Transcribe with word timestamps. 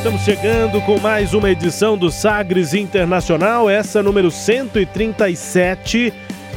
Estamos 0.00 0.22
chegando 0.22 0.80
com 0.80 0.98
mais 0.98 1.34
uma 1.34 1.50
edição 1.50 1.94
do 1.94 2.10
Sagres 2.10 2.72
Internacional, 2.72 3.68
essa 3.68 4.02
número 4.02 4.30
137. 4.30 6.10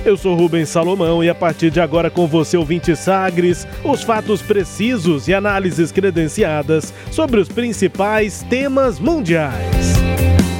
Eu 0.05 0.15
sou 0.15 0.33
Rubens 0.33 0.69
Salomão 0.69 1.21
e 1.21 1.27
a 1.27 1.35
partir 1.35 1.69
de 1.69 1.81
agora 1.81 2.09
com 2.09 2.25
você, 2.25 2.55
ouvinte 2.55 2.95
Sagres, 2.95 3.67
os 3.83 4.01
fatos 4.01 4.41
precisos 4.41 5.27
e 5.27 5.33
análises 5.33 5.91
credenciadas 5.91 6.93
sobre 7.11 7.37
os 7.37 7.49
principais 7.49 8.45
temas 8.49 8.97
mundiais. 8.97 9.93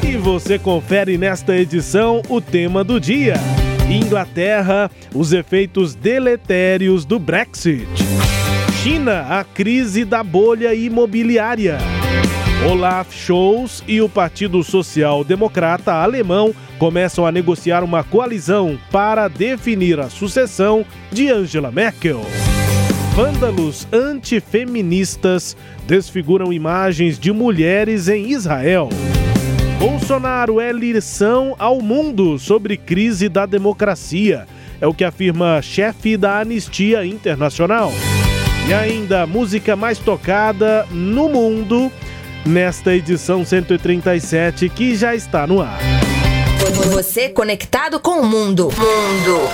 E 0.05 0.17
você 0.17 0.59
confere 0.59 1.17
nesta 1.17 1.55
edição 1.55 2.21
o 2.27 2.41
tema 2.41 2.84
do 2.84 2.99
dia. 2.99 3.35
Inglaterra, 3.89 4.91
os 5.15 5.31
efeitos 5.31 5.95
deletérios 5.95 7.05
do 7.05 7.17
Brexit. 7.17 7.87
China, 8.84 9.25
a 9.29 9.45
crise 9.45 10.03
da 10.03 10.21
bolha 10.21 10.75
imobiliária. 10.75 11.77
Olaf 12.70 13.13
Scholz 13.13 13.84
e 13.87 14.01
o 14.01 14.07
Partido 14.07 14.63
Social 14.63 15.23
Democrata 15.23 15.93
alemão 15.93 16.54
começam 16.77 17.26
a 17.26 17.32
negociar 17.32 17.84
uma 17.84 18.04
coalizão 18.04 18.79
para 18.91 19.27
definir 19.27 19.99
a 19.99 20.09
sucessão 20.09 20.85
de 21.12 21.29
Angela 21.29 21.71
Merkel. 21.71 22.21
Vândalos 23.15 23.87
antifeministas 23.91 25.57
desfiguram 25.85 26.54
imagens 26.54 27.20
de 27.20 27.31
mulheres 27.31 28.07
em 28.07 28.31
Israel. 28.31 28.90
Bolsonaro 29.77 30.62
é 30.62 30.71
lição 30.71 31.55
ao 31.59 31.81
mundo 31.81 32.40
sobre 32.40 32.77
crise 32.77 33.27
da 33.27 33.46
democracia. 33.46 34.48
É 34.79 34.87
o 34.87 34.93
que 34.93 35.04
afirma 35.04 35.62
chefe 35.62 36.15
da 36.15 36.40
Anistia 36.40 37.05
Internacional. 37.05 37.91
E 38.68 38.74
ainda, 38.74 39.27
música 39.27 39.76
mais 39.76 39.99
tocada 39.99 40.87
no 40.90 41.27
mundo 41.27 41.91
nesta 42.46 42.94
edição 42.94 43.46
137 43.46 44.70
que 44.70 44.96
já 44.96 45.16
está 45.16 45.48
no 45.48 45.62
ar. 45.62 45.80
Você 46.91 47.30
conectado 47.30 47.99
com 47.99 48.22
o 48.22 48.26
mundo. 48.26 48.70
Mundo. 48.77 49.49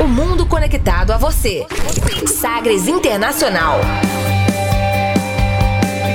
O 0.00 0.06
mundo 0.06 0.46
conectado 0.46 1.12
a 1.12 1.16
você. 1.16 1.66
Sagres 2.26 2.86
Internacional. 2.86 3.80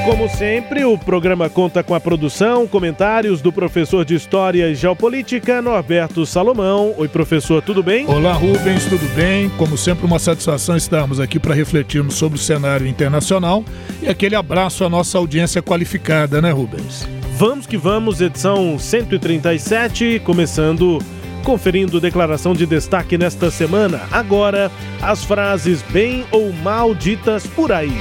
Como 0.05 0.27
sempre, 0.27 0.83
o 0.83 0.97
programa 0.97 1.49
conta 1.49 1.81
com 1.81 1.95
a 1.95 1.99
produção, 1.99 2.67
comentários 2.67 3.41
do 3.41 3.53
professor 3.53 4.03
de 4.03 4.13
História 4.13 4.69
e 4.69 4.75
Geopolítica, 4.75 5.61
Norberto 5.61 6.25
Salomão. 6.25 6.93
Oi, 6.97 7.07
professor, 7.07 7.61
tudo 7.61 7.81
bem? 7.81 8.05
Olá, 8.05 8.33
Rubens, 8.33 8.83
tudo 8.83 9.07
bem? 9.15 9.49
Como 9.51 9.77
sempre, 9.77 10.05
uma 10.05 10.19
satisfação 10.19 10.75
estarmos 10.75 11.21
aqui 11.21 11.39
para 11.39 11.55
refletirmos 11.55 12.15
sobre 12.15 12.37
o 12.37 12.41
cenário 12.41 12.85
internacional 12.85 13.63
e 14.01 14.09
aquele 14.09 14.35
abraço 14.35 14.83
à 14.83 14.89
nossa 14.89 15.17
audiência 15.17 15.61
qualificada, 15.61 16.41
né, 16.41 16.51
Rubens? 16.51 17.07
Vamos 17.37 17.65
que 17.65 17.77
vamos, 17.77 18.19
edição 18.19 18.77
137, 18.77 20.21
começando 20.25 20.99
conferindo 21.45 22.01
declaração 22.01 22.53
de 22.53 22.65
destaque 22.65 23.17
nesta 23.17 23.49
semana. 23.49 24.01
Agora, 24.11 24.69
as 25.01 25.23
frases 25.23 25.81
bem 25.81 26.25
ou 26.29 26.51
mal 26.51 26.93
ditas 26.93 27.47
por 27.47 27.71
aí. 27.71 27.93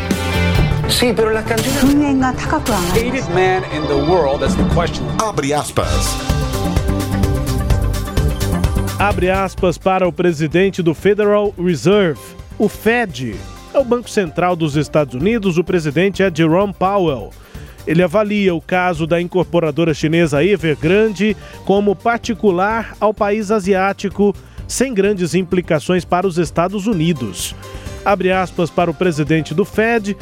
Sí, 0.92 1.12
pero 1.16 1.30
las 1.30 1.44
canciones. 1.44 1.82
hated 2.92 3.28
man 3.34 3.64
in 3.74 3.82
the 3.88 3.96
world, 4.10 4.40
that's 4.40 4.54
the 4.54 4.64
question. 4.74 5.04
Abre 5.20 5.52
aspas. 5.52 5.88
Abre 8.98 9.30
aspas 9.30 9.78
para 9.78 10.06
o 10.06 10.12
presidente 10.12 10.82
do 10.82 10.94
Federal 10.94 11.52
Reserve, 11.58 12.20
o 12.58 12.68
Fed. 12.68 13.34
É 13.74 13.78
o 13.78 13.84
Banco 13.84 14.08
Central 14.08 14.54
dos 14.54 14.76
Estados 14.76 15.14
Unidos, 15.14 15.56
o 15.56 15.64
presidente 15.64 16.22
é 16.22 16.30
Jerome 16.32 16.74
Powell. 16.74 17.30
Ele 17.86 18.02
avalia 18.02 18.54
o 18.54 18.60
caso 18.60 19.06
da 19.06 19.20
incorporadora 19.20 19.94
chinesa 19.94 20.44
Evergrande 20.44 21.36
como 21.64 21.96
particular 21.96 22.94
ao 23.00 23.12
país 23.12 23.50
asiático, 23.50 24.34
sem 24.68 24.94
grandes 24.94 25.34
implicações 25.34 26.04
para 26.04 26.26
os 26.26 26.38
Estados 26.38 26.86
Unidos. 26.86 27.56
Abre 28.04 28.30
aspas 28.30 28.70
para 28.70 28.90
o 28.90 28.94
presidente 28.94 29.54
do 29.54 29.64
Fed, 29.64 30.16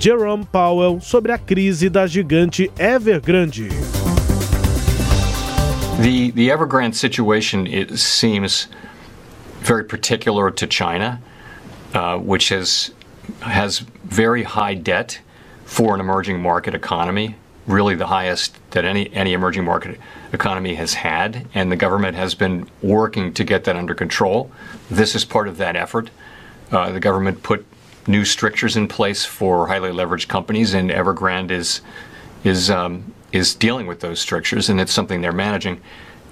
Jerome 0.00 0.46
Powell, 0.46 0.98
sobre 1.02 1.34
a 1.34 1.38
crise 1.38 1.90
da 1.90 2.06
gigante 2.06 2.70
Evergrande. 2.78 3.68
The 6.00 6.30
the 6.30 6.48
Evergrande 6.48 6.94
situation 6.94 7.66
it 7.66 7.98
seems 7.98 8.68
very 9.60 9.84
particular 9.84 10.50
to 10.52 10.66
China, 10.66 11.20
uh, 11.92 12.16
which 12.16 12.48
has 12.48 12.92
has 13.40 13.80
very 14.04 14.42
high 14.42 14.72
debt 14.72 15.20
for 15.66 15.94
an 15.94 16.00
emerging 16.00 16.40
market 16.40 16.74
economy, 16.74 17.36
really 17.66 17.94
the 17.94 18.06
highest 18.06 18.58
that 18.70 18.86
any 18.86 19.12
any 19.12 19.34
emerging 19.34 19.64
market 19.66 20.00
economy 20.32 20.76
has 20.76 20.94
had, 20.94 21.46
and 21.52 21.70
the 21.70 21.76
government 21.76 22.16
has 22.16 22.34
been 22.34 22.66
working 22.80 23.34
to 23.34 23.44
get 23.44 23.64
that 23.64 23.76
under 23.76 23.94
control. 23.94 24.50
This 24.90 25.14
is 25.14 25.26
part 25.26 25.46
of 25.46 25.58
that 25.58 25.76
effort. 25.76 26.08
Uh, 26.72 26.90
the 26.90 27.00
government 27.00 27.42
put 27.42 27.66
new 28.06 28.24
strictures 28.24 28.76
in 28.76 28.88
place 28.88 29.24
for 29.24 29.66
highly 29.68 29.90
leveraged 29.90 30.28
companies, 30.28 30.74
and 30.74 30.90
Evergrande 30.90 31.50
is 31.50 31.80
is 32.44 32.70
um, 32.70 33.12
is 33.32 33.54
dealing 33.54 33.86
with 33.86 34.00
those 34.00 34.20
strictures, 34.20 34.68
and 34.68 34.80
it's 34.80 34.92
something 34.92 35.20
they're 35.20 35.32
managing. 35.32 35.80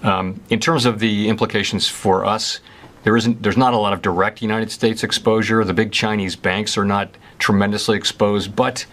Um, 0.02 0.40
in 0.48 0.60
terms 0.60 0.84
of 0.84 1.00
the 1.00 1.28
implications 1.28 1.88
for 1.88 2.24
us, 2.24 2.60
there 3.04 3.16
isn't 3.16 3.42
there's 3.42 3.56
not 3.56 3.74
a 3.74 3.78
lot 3.78 3.92
of 3.92 4.02
direct 4.02 4.42
United 4.42 4.70
States 4.70 5.04
exposure. 5.04 5.64
The 5.64 5.74
big 5.74 5.92
Chinese 5.92 6.36
banks 6.36 6.76
are 6.76 6.84
not 6.84 7.10
tremendously 7.38 7.96
exposed, 7.96 8.54
but 8.54 8.86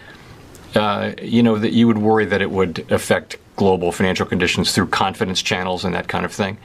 uh, 0.74 1.12
you 1.22 1.42
know 1.42 1.58
that 1.58 1.72
you 1.72 1.86
would 1.86 1.98
worry 1.98 2.24
that 2.26 2.42
it 2.42 2.50
would 2.50 2.90
affect 2.90 3.36
global 3.56 3.90
financial 3.90 4.26
conditions 4.26 4.72
through 4.72 4.88
confidence 4.88 5.42
channels 5.42 5.84
and 5.84 5.94
that 5.94 6.08
kind 6.08 6.24
of 6.24 6.32
thing. 6.32 6.58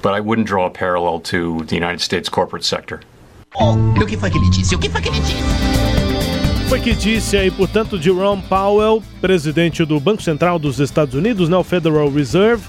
But 0.00 0.14
I 0.14 0.20
wouldn't 0.20 0.48
draw 0.48 0.66
a 0.66 0.70
parallel 0.70 1.20
to 1.20 1.64
the 1.64 1.74
United 1.74 2.00
States 2.00 2.28
corporate 2.28 2.64
sector. 2.64 3.00
O 3.54 4.06
que 4.06 4.16
foi 4.16 4.30
que 4.30 4.38
ele 4.38 4.50
disse? 4.50 4.74
O 4.74 4.78
que 4.78 4.88
foi 4.88 5.00
que 5.00 5.08
ele 5.08 5.20
disse? 5.20 5.34
Foi 6.68 6.80
que 6.80 6.94
disse 6.94 7.36
aí, 7.36 7.50
portanto, 7.50 8.00
Jerome 8.00 8.42
Powell, 8.42 9.02
presidente 9.20 9.84
do 9.84 10.00
Banco 10.00 10.22
Central 10.22 10.58
dos 10.58 10.80
Estados 10.80 11.14
Unidos, 11.14 11.48
né, 11.50 11.56
o 11.56 11.62
Federal 11.62 12.10
Reserve, 12.10 12.64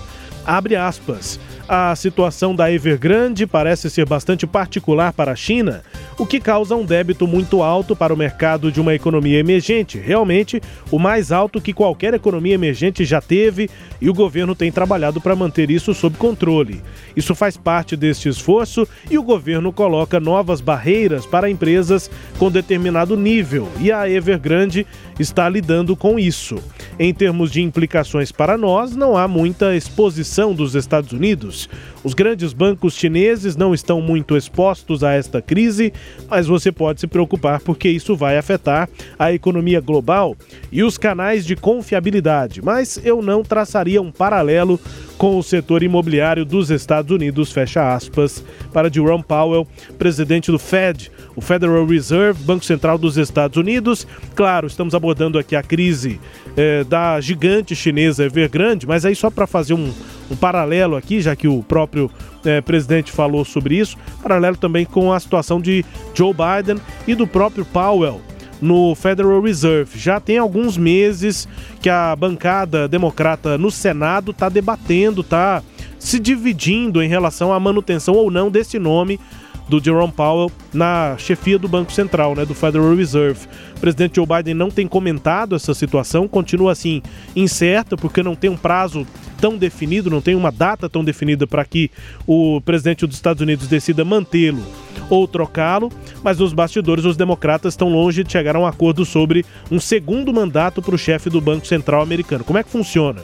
abre 0.45 0.75
aspas. 0.75 1.39
A 1.67 1.95
situação 1.95 2.53
da 2.53 2.69
Evergrande 2.69 3.47
parece 3.47 3.89
ser 3.89 4.05
bastante 4.05 4.45
particular 4.45 5.13
para 5.13 5.31
a 5.31 5.35
China, 5.35 5.81
o 6.19 6.25
que 6.25 6.39
causa 6.39 6.75
um 6.75 6.85
débito 6.85 7.25
muito 7.25 7.63
alto 7.63 7.95
para 7.95 8.13
o 8.13 8.17
mercado 8.17 8.69
de 8.69 8.81
uma 8.81 8.93
economia 8.93 9.39
emergente, 9.39 9.97
realmente 9.97 10.61
o 10.91 10.99
mais 10.99 11.31
alto 11.31 11.61
que 11.61 11.73
qualquer 11.73 12.13
economia 12.13 12.53
emergente 12.53 13.05
já 13.05 13.21
teve, 13.21 13.69
e 14.01 14.09
o 14.09 14.13
governo 14.13 14.53
tem 14.53 14.71
trabalhado 14.71 15.21
para 15.21 15.37
manter 15.37 15.71
isso 15.71 15.93
sob 15.93 16.17
controle. 16.17 16.81
Isso 17.15 17.33
faz 17.33 17.55
parte 17.55 17.95
deste 17.95 18.27
esforço 18.27 18.85
e 19.09 19.17
o 19.17 19.23
governo 19.23 19.71
coloca 19.71 20.19
novas 20.19 20.59
barreiras 20.59 21.25
para 21.25 21.49
empresas 21.49 22.11
com 22.37 22.51
determinado 22.51 23.15
nível, 23.15 23.69
e 23.79 23.89
a 23.89 24.09
Evergrande 24.09 24.85
está 25.17 25.47
lidando 25.47 25.95
com 25.95 26.19
isso. 26.19 26.57
Em 26.99 27.13
termos 27.13 27.51
de 27.51 27.61
implicações 27.61 28.31
para 28.31 28.57
nós, 28.57 28.95
não 28.95 29.17
há 29.17 29.27
muita 29.27 29.75
exposição 29.75 30.53
dos 30.53 30.75
Estados 30.75 31.11
Unidos. 31.13 31.62
Os 32.03 32.13
grandes 32.13 32.53
bancos 32.53 32.95
chineses 32.95 33.55
não 33.55 33.73
estão 33.73 34.01
muito 34.01 34.35
expostos 34.35 35.03
a 35.03 35.13
esta 35.13 35.41
crise, 35.41 35.93
mas 36.29 36.47
você 36.47 36.71
pode 36.71 36.99
se 36.99 37.07
preocupar 37.07 37.61
porque 37.61 37.89
isso 37.89 38.15
vai 38.15 38.37
afetar 38.37 38.89
a 39.17 39.31
economia 39.31 39.79
global 39.79 40.35
e 40.71 40.83
os 40.83 40.97
canais 40.97 41.45
de 41.45 41.55
confiabilidade. 41.55 42.61
Mas 42.61 42.99
eu 43.03 43.21
não 43.21 43.43
traçaria 43.43 44.01
um 44.01 44.11
paralelo 44.11 44.79
com 45.17 45.37
o 45.37 45.43
setor 45.43 45.83
imobiliário 45.83 46.43
dos 46.43 46.69
Estados 46.69 47.11
Unidos, 47.11 47.51
fecha 47.51 47.93
aspas, 47.95 48.43
para 48.73 48.91
Jerome 48.91 49.23
Powell, 49.23 49.65
presidente 49.97 50.51
do 50.51 50.59
Fed, 50.59 51.09
o 51.35 51.41
Federal 51.41 51.85
Reserve, 51.85 52.43
Banco 52.43 52.65
Central 52.65 52.97
dos 52.97 53.17
Estados 53.17 53.55
Unidos. 53.55 54.05
Claro, 54.35 54.67
estamos 54.67 54.93
abordando 54.93 55.39
aqui 55.39 55.55
a 55.55 55.63
crise 55.63 56.19
eh, 56.57 56.83
da 56.83 57.21
gigante 57.21 57.75
chinesa 57.75 58.25
Evergrande, 58.25 58.85
mas 58.85 59.05
aí 59.05 59.15
só 59.15 59.29
para 59.29 59.47
fazer 59.47 59.73
um, 59.73 59.93
um 60.29 60.35
paralelo 60.35 60.95
aqui, 60.95 61.21
já 61.21 61.35
que 61.35 61.42
o 61.47 61.63
próprio 61.63 62.09
eh, 62.45 62.61
presidente 62.61 63.11
falou 63.11 63.43
sobre 63.45 63.75
isso, 63.77 63.97
paralelo 64.21 64.57
também 64.57 64.85
com 64.85 65.11
a 65.11 65.19
situação 65.19 65.59
de 65.59 65.85
Joe 66.13 66.33
Biden 66.33 66.81
e 67.07 67.15
do 67.15 67.27
próprio 67.27 67.65
Powell 67.65 68.21
no 68.61 68.95
Federal 68.95 69.41
Reserve. 69.41 69.99
Já 69.99 70.19
tem 70.19 70.37
alguns 70.37 70.77
meses 70.77 71.47
que 71.81 71.89
a 71.89 72.15
bancada 72.15 72.87
democrata 72.87 73.57
no 73.57 73.69
Senado 73.69 74.31
está 74.31 74.47
debatendo, 74.47 75.21
está 75.21 75.61
se 75.99 76.19
dividindo 76.19 77.01
em 77.01 77.07
relação 77.07 77.51
à 77.51 77.59
manutenção 77.59 78.13
ou 78.15 78.31
não 78.31 78.49
desse 78.49 78.79
nome 78.79 79.19
do 79.67 79.83
Jerome 79.83 80.11
Powell 80.11 80.51
na 80.73 81.15
chefia 81.17 81.57
do 81.57 81.67
Banco 81.67 81.91
Central, 81.91 82.35
né, 82.35 82.45
do 82.45 82.53
Federal 82.53 82.95
Reserve. 82.95 83.47
O 83.75 83.79
presidente 83.79 84.15
Joe 84.15 84.25
Biden 84.25 84.53
não 84.53 84.69
tem 84.69 84.87
comentado 84.87 85.55
essa 85.55 85.73
situação, 85.73 86.27
continua 86.27 86.71
assim 86.71 87.01
incerta, 87.35 87.97
porque 87.97 88.23
não 88.23 88.35
tem 88.35 88.49
um 88.49 88.57
prazo 88.57 89.05
tão 89.39 89.57
definido, 89.57 90.09
não 90.09 90.21
tem 90.21 90.35
uma 90.35 90.51
data 90.51 90.89
tão 90.89 91.03
definida 91.03 91.45
para 91.45 91.65
que 91.65 91.91
o 92.25 92.61
presidente 92.61 93.05
dos 93.05 93.15
Estados 93.15 93.41
Unidos 93.41 93.67
decida 93.67 94.05
mantê-lo 94.05 94.63
ou 95.09 95.27
trocá-lo, 95.27 95.91
mas 96.23 96.39
os 96.39 96.53
bastidores, 96.53 97.05
os 97.05 97.17
democratas 97.17 97.73
estão 97.73 97.89
longe 97.89 98.23
de 98.23 98.31
chegar 98.31 98.55
a 98.55 98.59
um 98.59 98.65
acordo 98.65 99.05
sobre 99.05 99.45
um 99.69 99.79
segundo 99.79 100.33
mandato 100.33 100.81
para 100.81 100.95
o 100.95 100.97
chefe 100.97 101.29
do 101.29 101.41
Banco 101.41 101.67
Central 101.67 102.01
americano. 102.01 102.43
Como 102.43 102.57
é 102.57 102.63
que 102.63 102.69
funciona? 102.69 103.21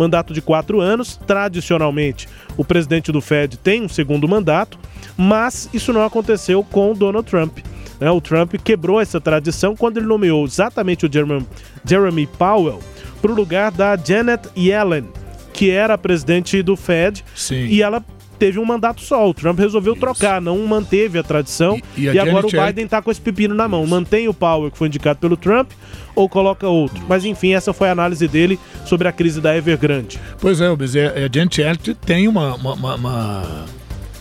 Mandato 0.00 0.32
de 0.32 0.40
quatro 0.40 0.80
anos, 0.80 1.20
tradicionalmente 1.26 2.26
o 2.56 2.64
presidente 2.64 3.12
do 3.12 3.20
Fed 3.20 3.58
tem 3.58 3.82
um 3.82 3.88
segundo 3.88 4.26
mandato, 4.26 4.78
mas 5.14 5.68
isso 5.74 5.92
não 5.92 6.02
aconteceu 6.02 6.64
com 6.64 6.94
Donald 6.94 7.28
Trump. 7.28 7.58
Né? 8.00 8.10
O 8.10 8.18
Trump 8.18 8.54
quebrou 8.64 8.98
essa 8.98 9.20
tradição 9.20 9.76
quando 9.76 9.98
ele 9.98 10.06
nomeou 10.06 10.46
exatamente 10.46 11.04
o 11.04 11.12
Jeremy, 11.12 11.46
Jeremy 11.84 12.26
Powell 12.26 12.80
para 13.20 13.30
o 13.30 13.34
lugar 13.34 13.70
da 13.70 13.94
Janet 13.94 14.48
Yellen, 14.56 15.06
que 15.52 15.70
era 15.70 15.92
a 15.92 15.98
presidente 15.98 16.62
do 16.62 16.76
Fed, 16.76 17.22
Sim. 17.36 17.66
e 17.66 17.82
ela 17.82 18.02
teve 18.40 18.58
um 18.58 18.64
mandato 18.64 19.00
só. 19.02 19.28
O 19.28 19.34
Trump 19.34 19.58
resolveu 19.58 19.92
Isso. 19.92 20.00
trocar, 20.00 20.40
não 20.40 20.58
manteve 20.66 21.18
a 21.18 21.22
tradição. 21.22 21.76
E- 21.96 22.00
E, 22.00 22.04
e 22.06 22.18
a 22.18 22.22
agora 22.22 22.48
Janet 22.48 22.56
o 22.56 22.66
Biden 22.66 22.84
está 22.86 23.00
com 23.02 23.10
esse 23.10 23.20
pepino 23.20 23.54
na 23.54 23.68
mão. 23.68 23.86
Mantém 23.86 24.26
o 24.28 24.34
Powell, 24.34 24.70
que 24.70 24.78
foi 24.78 24.88
indicado 24.88 25.18
pelo 25.20 25.36
Trump, 25.36 25.70
ou 26.14 26.28
coloca 26.28 26.66
outro. 26.66 27.00
Mas 27.08 27.24
enfim, 27.24 27.52
essa 27.52 27.72
foi 27.72 27.88
a 27.88 27.92
análise 27.92 28.26
dele 28.26 28.58
sobre 28.86 29.06
a 29.06 29.12
crise 29.12 29.40
da 29.40 29.56
Evergrande. 29.56 30.18
Pois 30.40 30.60
é, 30.60 30.68
Rubens, 30.68 30.96
é, 30.96 31.04
é, 31.22 31.24
a 31.26 31.30
Janet 31.32 31.60
Yellen 31.60 31.78
tem 32.04 32.26
uma, 32.26 32.54
uma- 32.56 32.72
uma- 32.74 32.94
uma- 32.96 33.64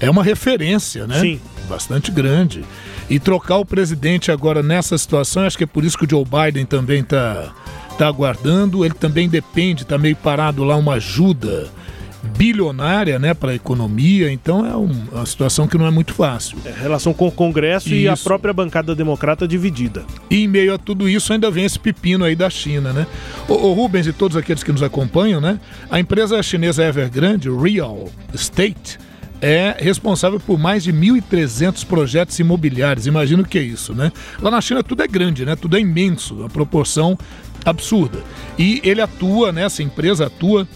É 0.01 0.10
uma 0.10 0.24
referência, 0.24 1.07
né? 1.07 1.19
Sim. 1.19 1.42
Bastante 1.68 2.10
grande. 2.12 2.63
E 3.10 3.19
trocar 3.19 3.57
o 3.57 3.66
presidente 3.66 4.31
agora 4.31 4.62
nessa 4.63 4.98
situação, 4.98 5.44
acho 5.44 5.57
que 5.57 5.63
é 5.63 5.68
por 5.68 5.83
isso 5.83 5.98
que 5.98 6.06
o 6.06 6.10
Joe 6.10 6.24
Biden 6.25 6.66
também 6.66 7.04
tá, 7.04 7.51
tá 7.98 8.07
aguardando. 8.07 8.86
Ele 8.86 8.94
também 8.94 9.27
depende, 9.27 9.86
tá 9.86 9.98
meio 9.98 10.16
parado 10.16 10.63
lá, 10.63 10.75
uma 10.77 10.94
ajuda 10.94 11.68
bilionária, 12.38 13.18
né, 13.19 13.33
para 13.33 13.51
a 13.51 13.56
economia. 13.56 14.31
Então 14.31 14.66
é 14.66 14.75
um- 14.75 15.04
uma 15.12 15.25
situação 15.25 15.68
que 15.68 15.77
não 15.77 15.86
é 15.86 15.92
muito 15.92 16.13
fácil. 16.13 16.57
É, 16.66 16.71
relação 16.81 17.13
com 17.13 17.27
o 17.27 17.31
Congresso 17.31 17.89
e 17.94 18.07
a 18.07 18.13
Isso. 18.13 18.24
própria 18.24 18.54
bancada 18.54 18.94
democrata 18.95 19.48
dividida. 19.48 20.04
E 20.30 20.44
em 20.44 20.48
meio 20.48 20.74
a 20.74 20.77
tudo 20.77 21.07
isso 21.07 21.31
ainda 21.33 21.50
vem 21.50 21.66
esse 21.66 21.80
pepino 21.80 22.25
aí 22.25 22.36
da 22.36 22.50
China, 22.50 22.92
né? 22.94 23.07
O, 23.48 23.54
o 23.54 23.74
Rubens 23.74 24.07
e 24.07 24.13
todos 24.13 24.36
aqueles 24.38 24.63
que 24.63 24.71
nos 24.71 24.83
acompanham, 24.83 25.39
né? 25.42 25.60
A 25.89 26.00
empresa 26.00 26.42
chinesa 26.44 26.83
Evergrande, 26.83 27.50
Real 27.50 28.10
Estate, 28.33 28.98
é 29.42 29.77
responsável 29.80 30.38
por 30.39 30.60
mais 30.60 30.83
de 30.83 30.92
1.300 30.92 31.86
projetos 31.86 32.38
imobiliários. 32.39 33.07
Imagina 33.07 33.42
o 33.42 33.45
que 33.45 33.57
é 33.57 33.62
isso, 33.63 33.94
né? 33.94 34.12
Lá 34.42 34.51
na 34.51 34.60
China 34.60 34.83
tudo 34.83 35.01
é 35.01 35.07
grande, 35.07 35.45
né? 35.45 35.56
Tudo 35.56 35.77
é 35.77 35.80
imenso, 35.80 36.36
uma 36.36 36.50
proporção 36.50 37.18
absurda. 37.66 38.19
E 38.57 38.81
ele 38.83 39.00
atua, 39.01 39.51
né? 39.54 39.63
Essa 39.63 39.81
empresa 39.81 40.25
atua 40.27 40.68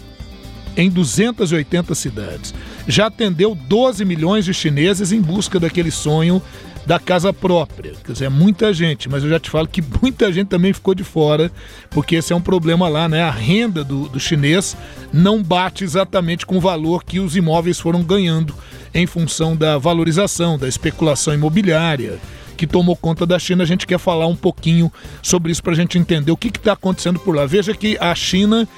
em 0.76 0.90
280 0.90 1.94
cidades. 1.94 2.54
Já 2.86 3.06
atendeu 3.06 3.54
12 3.54 4.04
milhões 4.04 4.44
de 4.44 4.52
chineses 4.52 5.12
em 5.12 5.20
busca 5.20 5.58
daquele 5.58 5.90
sonho 5.90 6.42
da 6.86 6.98
casa 6.98 7.32
própria. 7.32 7.94
Quer 8.04 8.12
dizer, 8.12 8.24
é 8.26 8.28
muita 8.28 8.72
gente, 8.72 9.08
mas 9.08 9.22
eu 9.22 9.30
já 9.30 9.40
te 9.40 9.48
falo 9.50 9.66
que 9.66 9.82
muita 10.02 10.32
gente 10.32 10.48
também 10.48 10.72
ficou 10.72 10.94
de 10.94 11.04
fora, 11.04 11.50
porque 11.90 12.16
esse 12.16 12.32
é 12.32 12.36
um 12.36 12.40
problema 12.40 12.88
lá, 12.88 13.08
né? 13.08 13.22
A 13.22 13.30
renda 13.30 13.82
do, 13.82 14.08
do 14.08 14.20
chinês 14.20 14.76
não 15.12 15.42
bate 15.42 15.84
exatamente 15.84 16.44
com 16.44 16.56
o 16.56 16.60
valor 16.60 17.04
que 17.04 17.20
os 17.20 17.36
imóveis 17.36 17.80
foram 17.80 18.02
ganhando 18.02 18.54
em 18.92 19.06
função 19.06 19.56
da 19.56 19.78
valorização, 19.78 20.58
da 20.58 20.68
especulação 20.68 21.34
imobiliária 21.34 22.20
que 22.56 22.66
tomou 22.66 22.96
conta 22.96 23.26
da 23.26 23.38
China. 23.38 23.64
A 23.64 23.66
gente 23.66 23.86
quer 23.86 23.98
falar 23.98 24.26
um 24.26 24.36
pouquinho 24.36 24.92
sobre 25.20 25.50
isso 25.50 25.62
para 25.62 25.72
a 25.72 25.76
gente 25.76 25.98
entender 25.98 26.30
o 26.30 26.36
que 26.36 26.48
está 26.48 26.72
acontecendo 26.74 27.18
por 27.18 27.34
lá. 27.34 27.46
Veja 27.46 27.74
que 27.74 27.98
a 28.00 28.14
China 28.14 28.68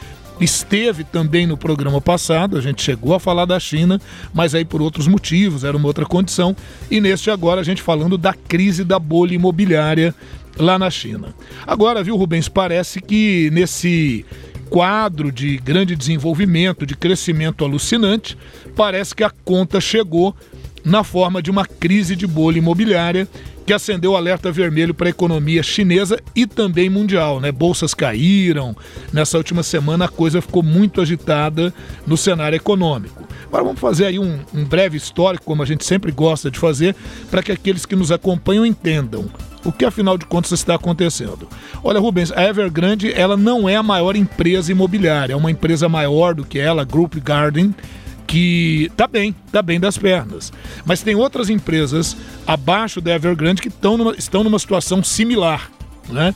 esteve 0.41 1.05
também 1.05 1.47
no 1.47 1.57
programa 1.57 2.01
passado, 2.01 2.57
a 2.57 2.61
gente 2.61 2.83
chegou 2.83 3.15
a 3.15 3.21
falar 3.21 3.45
da 3.45 3.59
China, 3.59 4.01
mas 4.35 4.55
aí 4.55 4.65
por 4.65 4.83
outros 4.83 5.07
motivos, 5.07 5.65
era 5.65 5.77
uma 5.77 5.87
outra 5.87 6.05
condição, 6.05 6.55
e 6.91 7.01
neste 7.01 7.31
agora 7.31 7.61
a 7.61 7.65
gente 7.65 7.83
falando 7.83 8.19
da 8.19 8.35
crise 8.35 8.85
da 8.85 8.99
bolha 8.99 9.35
imobiliária 9.35 10.15
lá 10.59 10.79
na 10.79 10.91
China. 10.91 11.35
Agora, 11.67 12.03
viu, 12.03 12.17
Rubens, 12.17 12.49
parece 12.49 13.01
que 13.01 13.51
nesse 13.53 14.25
quadro 14.69 15.31
de 15.31 15.59
grande 15.59 15.95
desenvolvimento, 15.95 16.87
de 16.87 16.97
crescimento 16.97 17.65
alucinante, 17.65 18.37
parece 18.75 19.15
que 19.15 19.23
a 19.23 19.31
conta 19.31 19.81
chegou 19.81 20.35
na 20.85 21.03
forma 21.03 21.43
de 21.43 21.51
uma 21.51 21.65
crise 21.67 22.15
de 22.15 22.27
bolha 22.27 22.59
imobiliária 22.59 23.29
que 23.67 23.73
acendeu 23.73 24.13
o 24.13 24.17
alerta 24.17 24.53
vermelho 24.53 24.95
para 24.95 25.09
a 25.09 25.11
economia 25.11 25.61
chinesa 25.61 26.21
e 26.37 26.47
também 26.47 26.89
mundial. 26.89 27.41
Né? 27.41 27.51
Bolsas 27.51 27.93
caíram. 27.93 28.77
Nessa 29.13 29.37
última 29.37 29.65
semana 29.65 30.05
a 30.05 30.09
coisa 30.09 30.41
ficou 30.41 30.63
muito 30.63 31.01
agitada 31.01 31.75
no 32.07 32.17
cenário 32.17 32.55
econômico. 32.55 33.27
Agora 33.49 33.65
vamos 33.65 33.81
fazer 33.81 34.07
aí 34.07 34.19
um, 34.21 34.39
um 34.55 34.65
breve 34.65 34.97
histórico, 34.97 35.45
como 35.45 35.65
a 35.65 35.67
gente 35.67 35.85
sempre 35.85 36.13
gosta 36.13 36.49
de 36.49 36.61
fazer, 36.61 36.95
para 37.29 37.43
que 37.43 37.51
aqueles 37.51 37.85
que 37.85 37.97
nos 37.97 38.13
acompanham 38.13 38.65
entendam 38.65 39.29
o 39.65 39.73
que 39.73 39.85
afinal 39.85 40.17
de 40.17 40.27
contas 40.27 40.53
está 40.53 40.77
acontecendo. 40.77 41.49
Olha, 41.83 41.99
Rubens, 41.99 42.31
a 42.31 42.45
Evergrande 42.45 43.13
ela 43.13 43.37
não 43.37 43.69
é 43.69 43.75
a 43.75 43.83
maior 43.83 44.15
empresa 44.15 44.71
imobiliária, 44.71 45.33
é 45.33 45.37
uma 45.37 45.51
empresa 45.51 45.89
maior 45.89 46.35
do 46.35 46.45
que 46.45 46.59
ela, 46.59 46.85
Group 46.85 47.17
Garden, 47.17 47.75
que 48.27 48.91
tá 48.97 49.07
bem, 49.07 49.35
tá 49.53 49.63
bem 49.63 49.79
das 49.79 49.97
pernas. 49.97 50.53
Mas 50.85 51.03
tem 51.03 51.15
outras 51.15 51.49
empresas 51.49 52.17
abaixo 52.47 53.01
da 53.01 53.15
Evergrande 53.15 53.63
que 53.63 53.71
tão 53.71 53.97
numa, 53.97 54.15
estão 54.17 54.43
numa 54.43 54.59
situação 54.59 55.03
similar. 55.03 55.71
Né? 56.09 56.35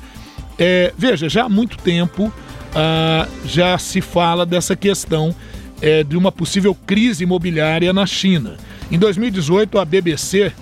É, 0.58 0.92
veja, 0.96 1.28
já 1.28 1.44
há 1.44 1.48
muito 1.48 1.76
tempo 1.78 2.32
ah, 2.75 3.26
já 3.44 3.76
se 3.78 4.00
fala 4.00 4.46
dessa 4.46 4.76
questão 4.76 5.34
é, 5.82 6.04
de 6.04 6.16
uma 6.16 6.31
possível 6.31 6.75
crise 6.75 7.25
imobiliária 7.25 7.92
na 7.92 8.06
China. 8.06 8.56
Em 8.90 8.98
2018, 8.98 9.78
a 9.78 9.84
BBC 9.84 10.52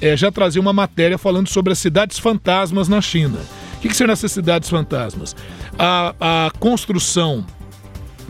é, 0.00 0.16
já 0.16 0.30
trazia 0.30 0.60
uma 0.60 0.72
matéria 0.72 1.16
falando 1.16 1.48
sobre 1.48 1.72
as 1.72 1.78
cidades 1.78 2.18
fantasmas 2.18 2.88
na 2.88 3.00
China. 3.00 3.38
O 3.76 3.80
que, 3.80 3.88
que 3.88 3.96
seriam 3.96 4.12
essas 4.12 4.32
cidades 4.32 4.68
fantasmas? 4.68 5.36
A, 5.78 6.14
a 6.20 6.50
construção 6.58 7.44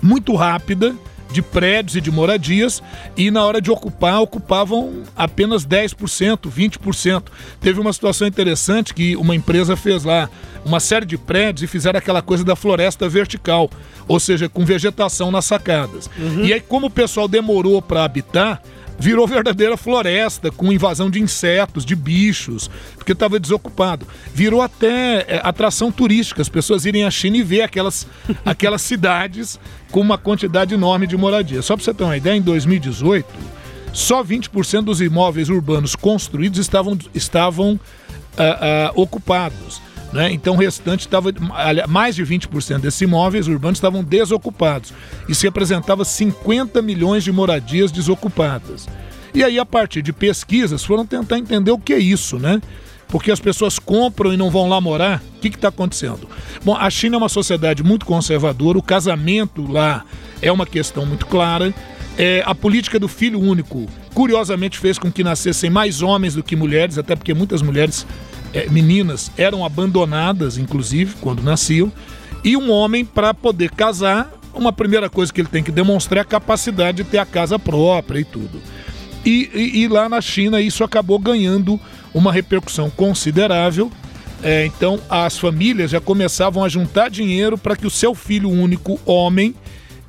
muito 0.03 0.35
rápida 0.35 0.95
de 1.35 1.43
prédios 1.43 1.97
e 1.97 2.01
de 2.01 2.13
moradias 2.13 2.81
e 3.17 3.29
na 3.29 3.45
hora 3.45 3.61
de 3.61 3.71
ocupar, 3.71 4.21
ocupavam 4.21 5.03
apenas 5.17 5.67
10%, 5.67 6.49
20%. 6.49 7.25
Teve 7.61 7.81
uma 7.81 7.93
situação 7.93 8.27
interessante 8.27 8.95
que 8.95 9.17
uma 9.17 9.35
empresa 9.35 9.77
fez 9.77 10.05
lá 10.05 10.31
uma 10.65 10.79
série 10.79 11.05
de 11.05 11.19
prédios 11.19 11.65
e 11.65 11.67
fizeram 11.67 11.99
aquela 11.99 12.23
coisa 12.23 12.45
da 12.45 12.55
floresta 12.55 13.09
vertical, 13.09 13.69
ou 14.07 14.21
seja, 14.21 14.49
com 14.49 14.65
vegetação 14.65 15.33
nas 15.33 15.45
sacadas. 15.45 16.09
E 16.45 16.53
aí, 16.53 16.61
como 16.61 16.87
o 16.87 16.91
pessoal 16.91 17.27
demorou 17.27 17.83
para 17.83 18.05
habitar, 18.05 18.63
virou 18.99 19.27
verdadeira 19.27 19.77
floresta, 19.77 20.51
com 20.51 20.73
invasão 20.73 21.11
de 21.11 21.21
insetos, 21.21 21.85
de 21.85 21.95
bichos, 21.95 22.71
porque 22.97 23.13
estava 23.13 23.39
desocupado. 23.39 24.07
Virou 24.33 24.63
até 24.63 25.25
é, 25.29 25.41
atração 25.43 25.91
turística, 25.91 26.41
as 26.41 26.49
pessoas 26.49 26.85
irem 26.85 27.05
à 27.05 27.11
China 27.11 27.37
e 27.37 27.43
ver 27.43 27.63
aquelas, 27.63 28.07
aquelas 28.45 28.83
cidades 28.83 29.59
com 29.91 30.01
uma 30.01 30.19
quantidade 30.19 30.75
enorme 30.75 31.07
de 31.07 31.17
moradia. 31.17 31.63
Só 31.63 31.77
para 31.77 31.85
você 31.85 31.95
ter 31.95 32.05
uma 32.05 32.17
ideia, 32.17 32.37
em 32.37 32.43
2018, 32.43 33.27
só 33.93 34.25
20% 34.25 34.83
dos 34.83 35.01
imóveis 35.01 35.49
urbanos 35.49 35.95
construídos 35.95 36.59
estavam, 36.59 36.99
estavam 37.15 37.79
ah, 38.37 38.59
ah, 38.61 38.93
ocupados. 38.95 39.81
Né? 40.15 40.33
Então 40.33 40.55
o 40.55 40.57
restante 40.57 41.01
estava. 41.01 41.31
Mais 41.89 42.15
de 42.15 42.25
20% 42.25 42.79
desses 42.79 43.01
imóveis 43.01 43.49
urbanos 43.49 43.79
estavam 43.79 44.05
desocupados. 44.05 44.95
Isso 45.29 45.43
representava 45.43 46.05
50 46.05 46.81
milhões 46.81 47.25
de 47.25 47.33
moradias 47.33 47.91
desocupadas. 47.91 48.87
E 49.35 49.43
aí, 49.43 49.59
a 49.59 49.67
partir 49.67 50.01
de 50.01 50.13
pesquisas, 50.13 50.85
foram 50.85 51.05
tentar 51.05 51.37
entender 51.37 51.73
o 51.73 51.79
que 51.79 51.93
é 51.93 51.99
isso, 51.99 52.39
né? 52.39 52.63
Porque 53.09 53.33
as 53.33 53.41
pessoas 53.41 53.81
compram 53.81 54.33
e 54.33 54.37
não 54.37 54.51
vão 54.51 54.69
lá 54.69 54.81
morar. 54.81 55.21
O 55.37 55.41
que 55.41 55.49
está 55.49 55.67
acontecendo? 55.67 56.29
Bom, 56.65 56.77
a 56.77 56.89
China 56.89 57.17
é 57.17 57.19
uma 57.19 57.29
sociedade 57.29 57.83
muito 57.83 58.07
conservadora, 58.07 58.79
o 58.79 58.83
casamento 58.83 59.67
lá 59.69 60.05
é 60.41 60.53
uma 60.53 60.65
questão 60.65 61.05
muito 61.05 61.27
clara. 61.27 61.75
É, 62.17 62.45
a 62.47 62.55
política 62.55 63.01
do 63.01 63.09
filho 63.09 63.41
único, 63.41 63.89
curiosamente, 64.15 64.79
fez 64.79 64.97
com 64.97 65.11
que 65.11 65.25
nascessem 65.25 65.69
mais 65.69 66.01
homens 66.03 66.37
do 66.37 66.43
que 66.45 66.55
mulheres, 66.55 66.99
até 66.99 67.17
porque 67.17 67.35
muitas 67.35 67.61
mulheres 67.61 68.07
é, 68.55 68.69
meninas 68.71 69.33
eram 69.37 69.65
abandonadas, 69.65 70.57
inclusive, 70.57 71.17
quando 71.21 71.43
nasciam. 71.43 71.93
E 72.45 72.57
um 72.57 72.71
homem, 72.71 73.05
para 73.05 73.35
poder 73.35 73.71
casar, 73.73 74.33
uma 74.55 74.73
primeira 74.73 75.11
coisa 75.11 75.33
que 75.33 75.41
ele 75.41 75.49
tem 75.49 75.63
que 75.63 75.73
demonstrar 75.73 76.19
é 76.19 76.21
a 76.23 76.25
capacidade 76.25 76.99
de 76.99 77.05
ter 77.05 77.19
a 77.19 77.27
casa 77.27 77.59
própria 77.59 78.21
e 78.21 78.25
tudo. 78.25 78.63
E, 79.25 79.51
e, 79.53 79.83
e 79.83 79.89
lá 79.89 80.09
na 80.09 80.21
China 80.21 80.61
isso 80.61 80.85
acabou 80.85 81.19
ganhando 81.19 81.81
uma 82.13 82.33
repercussão 82.33 82.89
considerável. 82.89 83.91
É, 84.43 84.67
então 84.67 85.01
as 85.09 85.37
famílias 85.39 85.91
já 85.91 86.01
começavam 86.01 86.63
a 86.63 86.69
juntar 86.69 87.11
dinheiro 87.11 87.59
para 87.59 87.75
que 87.75 87.87
o 87.87 87.91
seu 87.91 88.15
filho 88.15 88.51
único, 88.51 89.01
homem, 89.05 89.55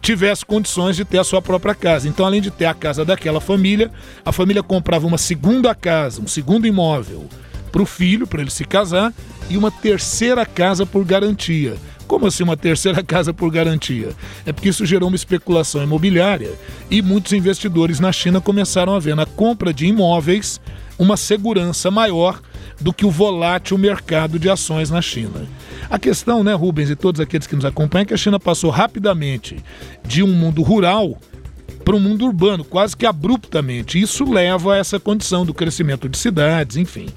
tivesse 0.01 0.45
condições 0.45 0.95
de 0.95 1.03
ter 1.03 1.17
a 1.17 1.23
sua 1.23 1.41
própria 1.41 1.73
casa. 1.73 2.07
Então, 2.07 2.25
além 2.25 2.41
de 2.41 2.51
ter 2.51 2.65
a 2.65 2.75
casa 2.75 3.03
daquela 3.03 3.41
família, 3.41 3.89
a 4.23 4.31
família 4.31 4.61
comprava 4.61 5.07
uma 5.07 5.17
segunda 5.17 5.73
casa, 5.73 6.21
um 6.21 6.27
segundo 6.27 6.67
imóvel 6.67 7.27
para 7.75 7.83
o 7.83 7.85
filho, 7.85 8.25
para 8.25 8.41
ele 8.41 8.49
se 8.49 8.63
casar, 8.63 9.13
e 9.49 9.57
uma 9.57 9.69
terceira 9.69 10.45
casa 10.45 10.85
por 10.85 11.03
garantia. 11.03 11.75
Como 12.07 12.25
assim 12.25 12.41
uma 12.41 12.55
terceira 12.55 13.03
casa 13.03 13.33
por 13.33 13.51
garantia? 13.51 14.11
É 14.45 14.53
porque 14.53 14.69
isso 14.69 14.85
gerou 14.85 15.09
uma 15.09 15.15
especulação 15.17 15.83
imobiliária 15.83 16.53
e 16.89 17.01
muitos 17.01 17.33
investidores 17.33 17.99
na 17.99 18.13
China 18.13 18.39
começaram 18.39 18.95
a 18.95 18.99
ver 18.99 19.13
na 19.13 19.25
compra 19.25 19.73
de 19.73 19.87
imóveis 19.87 20.61
uma 20.97 21.17
segurança 21.17 21.91
maior 21.91 22.39
do 22.79 22.93
que 22.93 23.05
o 23.05 23.11
volátil 23.11 23.77
mercado 23.77 24.39
de 24.39 24.49
ações 24.49 24.89
na 24.89 25.01
China. 25.01 25.45
A 25.89 25.99
questão, 25.99 26.45
né, 26.45 26.53
Rubens 26.53 26.89
e 26.89 26.95
todos 26.95 27.19
aqueles 27.19 27.45
que 27.45 27.57
nos 27.57 27.65
acompanham, 27.65 28.03
é 28.03 28.05
que 28.05 28.13
a 28.13 28.17
China 28.17 28.39
passou 28.39 28.69
rapidamente 28.69 29.57
de 30.07 30.23
um 30.23 30.31
mundo 30.31 30.63
rural 30.63 31.19
para 31.85 31.95
um 31.95 31.99
mundo 31.99 32.25
urbano, 32.25 32.65
quase 32.65 32.97
que 32.97 33.05
abruptamente. 33.05 34.01
Isso 34.01 34.29
leva 34.29 34.73
a 34.73 34.77
essa 34.77 34.99
condição 34.99 35.45
do 35.45 35.53
crescimento 35.53 36.09
de 36.09 36.17
cidades, 36.17 36.77
enfim. 36.77 37.07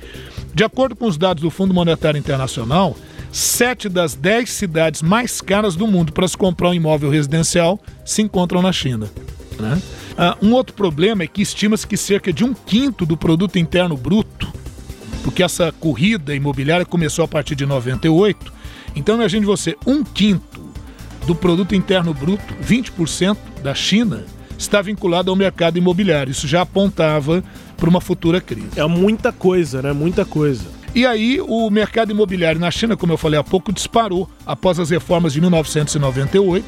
De 0.54 0.62
acordo 0.62 0.94
com 0.94 1.06
os 1.06 1.16
dados 1.16 1.42
do 1.42 1.50
Fundo 1.50 1.72
Monetário 1.72 2.18
Internacional, 2.18 2.94
sete 3.32 3.88
das 3.88 4.14
dez 4.14 4.50
cidades 4.50 5.00
mais 5.00 5.40
caras 5.40 5.74
do 5.74 5.86
mundo 5.86 6.12
para 6.12 6.28
se 6.28 6.36
comprar 6.36 6.68
um 6.68 6.74
imóvel 6.74 7.10
residencial 7.10 7.80
se 8.04 8.20
encontram 8.20 8.60
na 8.60 8.70
China. 8.70 9.10
Né? 9.58 9.80
Ah, 10.16 10.36
um 10.42 10.52
outro 10.52 10.74
problema 10.76 11.22
é 11.22 11.26
que 11.26 11.40
estima-se 11.40 11.86
que 11.86 11.96
cerca 11.96 12.30
de 12.30 12.44
um 12.44 12.52
quinto 12.52 13.06
do 13.06 13.16
produto 13.16 13.58
interno 13.58 13.96
bruto, 13.96 14.52
porque 15.24 15.42
essa 15.42 15.72
corrida 15.72 16.34
imobiliária 16.34 16.84
começou 16.84 17.24
a 17.24 17.28
partir 17.28 17.54
de 17.54 17.64
98, 17.64 18.52
então 18.94 19.14
imagine 19.14 19.46
você, 19.46 19.76
um 19.86 20.04
quinto 20.04 20.60
do 21.26 21.34
produto 21.34 21.74
interno 21.74 22.12
bruto, 22.12 22.54
20% 22.62 23.36
da 23.62 23.74
China, 23.74 24.24
está 24.58 24.82
vinculado 24.82 25.30
ao 25.30 25.36
mercado 25.36 25.78
imobiliário. 25.78 26.32
Isso 26.32 26.48
já 26.48 26.62
apontava 26.62 27.42
para 27.76 27.88
uma 27.88 28.00
futura 28.00 28.40
crise. 28.40 28.68
É 28.76 28.84
muita 28.86 29.32
coisa, 29.32 29.80
né? 29.80 29.92
Muita 29.92 30.24
coisa. 30.24 30.64
E 30.94 31.06
aí 31.06 31.40
o 31.40 31.70
mercado 31.70 32.10
imobiliário 32.10 32.60
na 32.60 32.70
China, 32.70 32.96
como 32.96 33.12
eu 33.12 33.18
falei 33.18 33.38
há 33.38 33.44
pouco, 33.44 33.72
disparou 33.72 34.28
após 34.44 34.80
as 34.80 34.90
reformas 34.90 35.32
de 35.32 35.40
1998, 35.40 36.66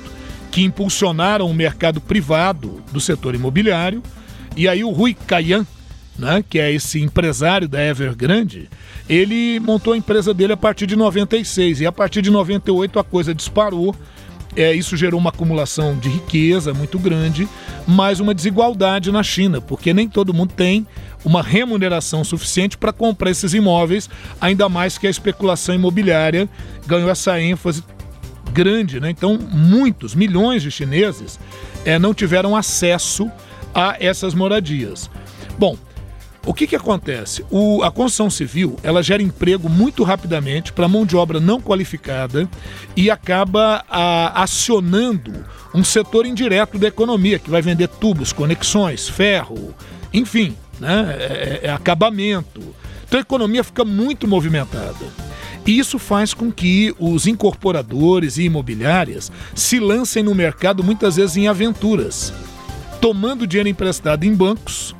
que 0.51 0.63
impulsionaram 0.63 1.51
o 1.51 1.55
mercado 1.55 2.01
privado 2.01 2.81
do 2.93 3.01
setor 3.01 3.35
imobiliário. 3.35 4.03
E 4.57 4.69
aí 4.69 4.85
o 4.85 4.91
Rui 4.91 5.15
Kayan, 5.27 5.67
né, 6.19 6.45
que 6.49 6.59
é 6.59 6.73
esse 6.73 7.01
empresário 7.01 7.69
da 7.69 7.83
Evergrande, 7.85 8.69
ele 9.09 9.59
montou 9.59 9.95
a 9.95 9.97
empresa 9.97 10.33
dele 10.33 10.53
a 10.53 10.57
partir 10.57 10.87
de 10.87 10.95
96 10.95 11.81
e 11.81 11.87
a 11.87 11.93
partir 11.93 12.23
de 12.23 12.31
98 12.31 12.99
a 12.99 13.05
coisa 13.05 13.35
disparou. 13.35 13.97
É, 14.61 14.75
isso 14.75 14.95
gerou 14.95 15.19
uma 15.19 15.31
acumulação 15.31 15.97
de 15.97 16.11
riqueza 16.11 16.75
muito 16.75 16.99
grande, 16.99 17.49
mas 17.87 18.21
uma 18.21 18.35
desigualdade 18.35 19.11
na 19.11 19.23
China, 19.23 19.59
porque 19.59 19.95
nem 19.95 20.07
todo 20.07 20.35
mundo 20.35 20.53
tem 20.55 20.87
uma 21.25 21.43
remuneração 21.43 22.23
suficiente 22.23 22.77
para 22.77 22.93
comprar 22.93 23.31
esses 23.31 23.55
imóveis, 23.55 24.11
ainda 24.39 24.69
mais 24.69 24.99
que 24.99 25.07
a 25.07 25.11
especulação 25.11 25.75
imobiliária 25.75 26.47
ganhou 26.87 27.09
essa 27.09 27.41
ênfase 27.41 27.83
grande, 28.53 29.01
né? 29.01 29.09
Então, 29.09 29.39
muitos, 29.51 30.15
milhões 30.15 30.63
de 30.63 30.71
chineses 30.71 31.41
é, 31.83 31.99
não 31.99 32.13
tiveram 32.13 32.55
acesso 32.55 33.31
a 33.75 33.97
essas 33.99 34.35
moradias. 34.35 35.11
Bom, 35.59 35.75
o 36.47 36.55
que, 36.55 36.67
que 36.67 36.77
acontece? 36.77 37.45
O, 37.51 37.83
a 37.83 37.91
construção 37.91 38.31
civil 38.31 38.77
ela 38.83 39.03
gera 39.03 39.23
emprego 39.23 39.69
muito 39.69 40.03
rapidamente 40.03 40.73
para 40.73 40.89
mão 40.89 41.05
de 41.05 41.15
obra 41.15 41.39
não 41.39 41.61
qualificada 41.61 42.49
e 42.97 43.11
acaba 43.11 43.85
a, 43.89 44.43
acionando 44.43 45.45
um 45.75 45.85
setor 45.85 46.25
indireto 46.25 46.79
da 46.79 46.89
economia 46.89 47.39
que 47.39 47.51
vai 47.51 47.61
vender 47.61 47.89
tubos, 47.89 48.33
conexões, 48.33 49.09
ferro, 49.09 49.75
enfim, 50.13 50.57
né? 50.79 51.17
é, 51.19 51.61
é 51.65 51.71
acabamento. 51.71 52.63
Então 53.07 53.19
a 53.19 53.23
economia 53.23 53.63
fica 53.63 53.85
muito 53.85 54.27
movimentada. 54.27 54.97
E 55.67 55.79
isso 55.79 55.99
faz 55.99 56.33
com 56.33 56.51
que 56.51 56.95
os 56.99 57.27
incorporadores 57.27 58.39
e 58.39 58.45
imobiliárias 58.45 59.31
se 59.55 59.79
lancem 59.79 60.23
no 60.23 60.35
mercado 60.35 60.83
muitas 60.83 61.17
vezes 61.17 61.37
em 61.37 61.49
aventuras, 61.49 62.33
tomando 62.99 63.47
dinheiro 63.47 63.69
emprestado 63.69 64.25
em 64.25 64.35
bancos 64.35 64.95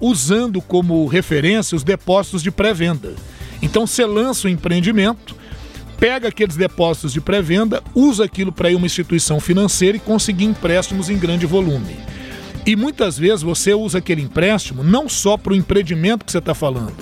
usando 0.00 0.60
como 0.60 1.06
referência 1.06 1.76
os 1.76 1.84
depósitos 1.84 2.42
de 2.42 2.50
pré-venda. 2.50 3.14
Então 3.60 3.86
você 3.86 4.04
lança 4.04 4.46
o 4.46 4.50
empreendimento, 4.50 5.34
pega 5.98 6.28
aqueles 6.28 6.56
depósitos 6.56 7.12
de 7.12 7.20
pré-venda, 7.20 7.82
usa 7.94 8.24
aquilo 8.24 8.52
para 8.52 8.70
ir 8.70 8.74
uma 8.74 8.86
instituição 8.86 9.40
financeira 9.40 9.96
e 9.96 10.00
conseguir 10.00 10.44
empréstimos 10.44 11.08
em 11.08 11.16
grande 11.16 11.46
volume. 11.46 11.96
E 12.66 12.76
muitas 12.76 13.18
vezes 13.18 13.42
você 13.42 13.74
usa 13.74 13.98
aquele 13.98 14.22
empréstimo 14.22 14.82
não 14.84 15.08
só 15.08 15.36
para 15.36 15.52
o 15.52 15.56
empreendimento 15.56 16.24
que 16.24 16.32
você 16.32 16.38
está 16.38 16.54
falando. 16.54 16.96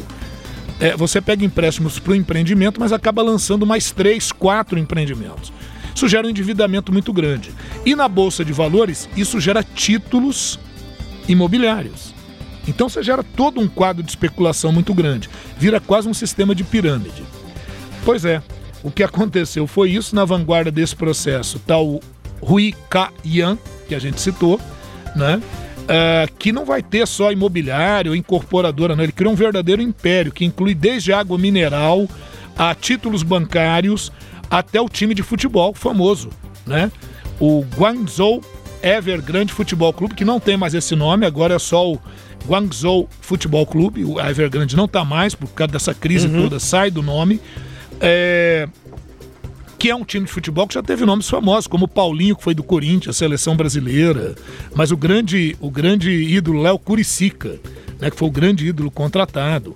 É, 0.78 0.96
você 0.96 1.20
pega 1.20 1.44
empréstimos 1.44 1.98
para 1.98 2.12
o 2.12 2.16
empreendimento, 2.16 2.80
mas 2.80 2.92
acaba 2.92 3.22
lançando 3.22 3.66
mais 3.66 3.90
três, 3.90 4.32
quatro 4.32 4.78
empreendimentos. 4.78 5.52
Isso 5.94 6.08
gera 6.08 6.26
um 6.26 6.30
endividamento 6.30 6.90
muito 6.90 7.12
grande. 7.12 7.50
E 7.84 7.94
na 7.94 8.08
Bolsa 8.08 8.42
de 8.42 8.52
Valores, 8.52 9.08
isso 9.14 9.38
gera 9.38 9.62
títulos 9.62 10.58
imobiliários. 11.28 12.09
Então 12.68 12.88
você 12.88 13.02
gera 13.02 13.22
todo 13.22 13.60
um 13.60 13.68
quadro 13.68 14.02
de 14.02 14.10
especulação 14.10 14.72
muito 14.72 14.94
grande. 14.94 15.28
Vira 15.58 15.80
quase 15.80 16.08
um 16.08 16.14
sistema 16.14 16.54
de 16.54 16.64
pirâmide. 16.64 17.22
Pois 18.04 18.24
é, 18.24 18.42
o 18.82 18.90
que 18.90 19.02
aconteceu 19.02 19.66
foi 19.66 19.90
isso 19.90 20.14
na 20.14 20.24
vanguarda 20.24 20.70
desse 20.70 20.96
processo. 20.96 21.58
Tal 21.60 22.00
Rui 22.40 22.74
Ka 22.88 23.12
Yan, 23.24 23.58
que 23.88 23.94
a 23.94 23.98
gente 23.98 24.20
citou, 24.20 24.60
né? 25.14 25.40
Uh, 25.80 26.32
que 26.38 26.52
não 26.52 26.64
vai 26.64 26.82
ter 26.82 27.06
só 27.06 27.32
imobiliário, 27.32 28.14
incorporadora, 28.14 28.94
não. 28.94 29.02
Ele 29.02 29.12
criou 29.12 29.32
um 29.32 29.36
verdadeiro 29.36 29.82
império 29.82 30.32
que 30.32 30.44
inclui 30.44 30.74
desde 30.74 31.12
água 31.12 31.36
mineral 31.36 32.08
a 32.56 32.74
títulos 32.74 33.22
bancários 33.22 34.12
até 34.50 34.80
o 34.80 34.88
time 34.88 35.14
de 35.14 35.22
futebol 35.22 35.74
famoso, 35.74 36.30
né? 36.66 36.90
O 37.40 37.64
Guangzhou 37.76 38.42
Evergrande 38.82 39.52
Futebol 39.52 39.92
Clube, 39.92 40.14
que 40.14 40.24
não 40.24 40.40
tem 40.40 40.56
mais 40.56 40.74
esse 40.74 40.94
nome, 40.96 41.26
agora 41.26 41.54
é 41.54 41.58
só 41.58 41.92
o 41.92 41.98
Guangzhou 42.46 43.08
Futebol 43.20 43.66
Clube, 43.66 44.04
o 44.04 44.20
Evergrande 44.20 44.76
não 44.76 44.86
está 44.86 45.04
mais 45.04 45.34
por 45.34 45.48
causa 45.48 45.72
dessa 45.72 45.94
crise 45.94 46.26
uhum. 46.26 46.42
toda, 46.42 46.58
sai 46.58 46.90
do 46.90 47.02
nome. 47.02 47.40
É, 48.00 48.66
que 49.80 49.88
é 49.88 49.96
um 49.96 50.04
time 50.04 50.26
de 50.26 50.30
futebol 50.30 50.68
que 50.68 50.74
já 50.74 50.82
teve 50.82 51.06
nomes 51.06 51.26
famosos, 51.26 51.66
como 51.66 51.86
o 51.86 51.88
Paulinho, 51.88 52.36
que 52.36 52.44
foi 52.44 52.52
do 52.54 52.62
Corinthians, 52.62 53.16
seleção 53.16 53.56
brasileira, 53.56 54.34
mas 54.74 54.92
o 54.92 54.96
grande, 54.96 55.56
o 55.58 55.70
grande 55.70 56.10
ídolo 56.10 56.60
Léo 56.60 56.78
Curicica, 56.78 57.58
né, 57.98 58.10
que 58.10 58.16
foi 58.16 58.28
o 58.28 58.30
grande 58.30 58.66
ídolo 58.66 58.90
contratado. 58.90 59.72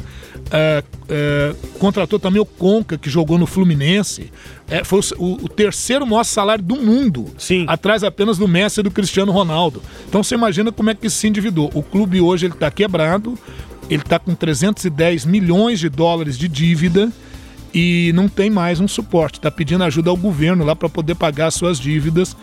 É, 0.51 0.85
é, 1.09 1.55
contratou 1.79 2.19
também 2.19 2.39
o 2.39 2.45
Conca, 2.45 2.99
que 2.99 3.09
jogou 3.09 3.39
no 3.39 3.47
Fluminense. 3.47 4.31
É, 4.69 4.85
foi 4.85 5.01
o, 5.17 5.45
o, 5.45 5.49
terceiro 5.49 6.07
maior 6.07 6.25
salário 6.25 6.63
do 6.63 6.77
mundo. 6.77 7.25
Sim. 7.39 7.65
Atrás 7.67 8.05
apenas 8.05 8.37
do 8.37 8.47
Messi 8.47 8.81
e 8.81 8.83
do 8.83 8.91
Cristiano 8.91 9.33
Ronaldo. 9.33 9.81
Então 10.07 10.23
você 10.23 10.35
imagina 10.35 10.71
como 10.71 10.91
é 10.91 10.95
que 10.95 11.09
se 11.09 11.27
endividou. 11.27 11.71
O 11.73 11.83
clube 11.83 12.21
hoje 12.21 12.45
ele 12.45 12.53
está 12.53 12.71
quebrado, 12.71 13.39
ele 13.89 14.03
está 14.03 14.19
com 14.19 14.35
310 14.35 15.25
milhões 15.25 15.81
de 15.81 15.89
dólares 15.89 16.37
de 16.37 16.47
dívida 16.47 17.11
e 17.75 18.13
não 18.15 18.29
tem 18.29 18.49
mais 18.49 18.79
um 18.79 18.87
suporte. 18.87 19.39
Está 19.39 19.51
pedindo 19.51 19.83
ajuda 19.83 20.09
ao 20.09 20.17
governo 20.17 20.65
lá 20.65 20.77
para 20.77 20.89
poder 20.89 21.17
pagar 21.17 21.51
suas 21.51 21.79
dívidas. 21.79 22.37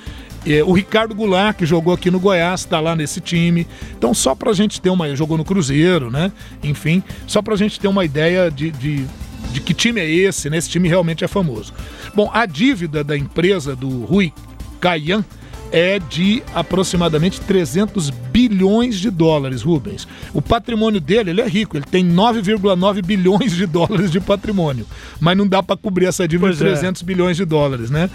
É, 0.45 0.63
o 0.63 0.73
Ricardo 0.73 1.15
Goulart, 1.15 1.55
que 1.55 1.65
jogou 1.65 1.93
aqui 1.93 2.11
no 2.11 2.19
Goiás, 2.19 2.61
está 2.61 2.79
lá 2.79 2.95
nesse 2.95 3.21
time. 3.21 3.65
Então, 3.97 4.13
só 4.13 4.35
para 4.35 4.50
a 4.50 4.53
gente 4.53 4.81
ter 4.81 4.89
uma. 4.89 5.15
Jogou 5.15 5.38
no 5.38 5.45
Cruzeiro, 5.45 6.11
né? 6.11 6.31
Enfim, 6.61 7.01
só 7.25 7.41
para 7.41 7.53
a 7.53 7.57
gente 7.57 7.79
ter 7.79 7.88
uma 7.88 8.03
ideia 8.03 8.51
de, 8.51 8.71
de, 8.71 9.05
de, 9.53 9.61
que 9.61 9.73
time 9.73 10.01
é 10.01 10.09
esse, 10.09 10.50
né? 10.50 10.57
Esse 10.57 10.69
time 10.69 10.89
realmente 10.89 11.23
é 11.23 11.27
famoso. 11.27 11.73
Bom, 12.13 12.29
a 12.33 12.45
dívida 12.45 13.03
da 13.03 13.15
empresa 13.15 13.75
do 13.75 14.03
Rui 14.03 14.33
Caian 14.81 15.23
é 15.71 15.99
de 15.99 16.43
aproximadamente 16.53 17.39
300 17.41 18.09
bilhões 18.09 18.99
de 18.99 19.09
dólares, 19.09 19.61
Rubens. 19.61 20.07
O 20.33 20.41
patrimônio 20.41 20.99
dele, 20.99 21.31
ele 21.31 21.41
é 21.41 21.47
rico, 21.47 21.77
ele 21.77 21.85
tem 21.85 22.05
9,9 22.05 23.03
bilhões 23.03 23.53
de 23.53 23.65
dólares 23.65 24.11
de 24.11 24.19
patrimônio, 24.19 24.85
mas 25.19 25.37
não 25.37 25.47
dá 25.47 25.63
para 25.63 25.77
cobrir 25.77 26.05
essa 26.05 26.27
dívida 26.27 26.47
pois 26.47 26.57
de 26.57 26.63
300 26.65 27.01
é. 27.01 27.05
bilhões 27.05 27.37
de 27.37 27.45
dólares, 27.45 27.89
né? 27.89 28.09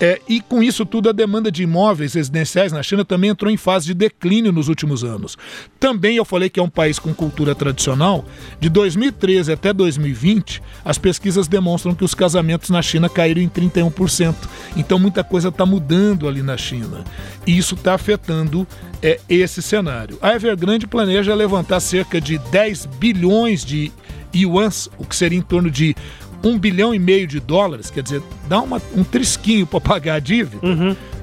É, 0.00 0.20
e 0.28 0.40
com 0.40 0.62
isso 0.62 0.86
tudo, 0.86 1.08
a 1.08 1.12
demanda 1.12 1.50
de 1.50 1.64
imóveis 1.64 2.14
residenciais 2.14 2.72
na 2.72 2.82
China 2.82 3.04
também 3.04 3.30
entrou 3.30 3.50
em 3.50 3.56
fase 3.56 3.86
de 3.86 3.94
declínio 3.94 4.52
nos 4.52 4.68
últimos 4.68 5.02
anos. 5.02 5.36
Também 5.80 6.16
eu 6.16 6.24
falei 6.24 6.48
que 6.48 6.60
é 6.60 6.62
um 6.62 6.70
país 6.70 6.98
com 6.98 7.12
cultura 7.12 7.54
tradicional. 7.54 8.24
De 8.60 8.68
2013 8.68 9.52
até 9.52 9.72
2020, 9.72 10.62
as 10.84 10.98
pesquisas 10.98 11.48
demonstram 11.48 11.94
que 11.94 12.04
os 12.04 12.14
casamentos 12.14 12.70
na 12.70 12.80
China 12.80 13.08
caíram 13.08 13.42
em 13.42 13.48
31%. 13.48 14.34
Então 14.76 14.98
muita 14.98 15.24
coisa 15.24 15.48
está 15.48 15.66
mudando 15.66 16.28
ali 16.28 16.42
na 16.42 16.56
China. 16.56 17.02
E 17.46 17.58
isso 17.58 17.74
está 17.74 17.94
afetando 17.94 18.66
é, 19.02 19.18
esse 19.28 19.60
cenário. 19.60 20.18
A 20.22 20.34
Evergrande 20.34 20.86
planeja 20.86 21.34
levantar 21.34 21.80
cerca 21.80 22.20
de 22.20 22.38
10 22.38 22.86
bilhões 22.86 23.64
de 23.64 23.90
yuans, 24.34 24.88
o 24.98 25.04
que 25.04 25.16
seria 25.16 25.38
em 25.38 25.42
torno 25.42 25.70
de 25.70 25.96
um 26.42 26.58
bilhão 26.58 26.94
e 26.94 26.98
meio 26.98 27.26
de 27.26 27.40
dólares, 27.40 27.90
quer 27.90 28.02
dizer, 28.02 28.22
dá 28.48 28.60
uma, 28.60 28.80
um 28.96 29.02
trisquinho 29.04 29.66
para 29.66 29.80
pagar 29.80 30.14
a 30.14 30.20
dívida, 30.20 30.58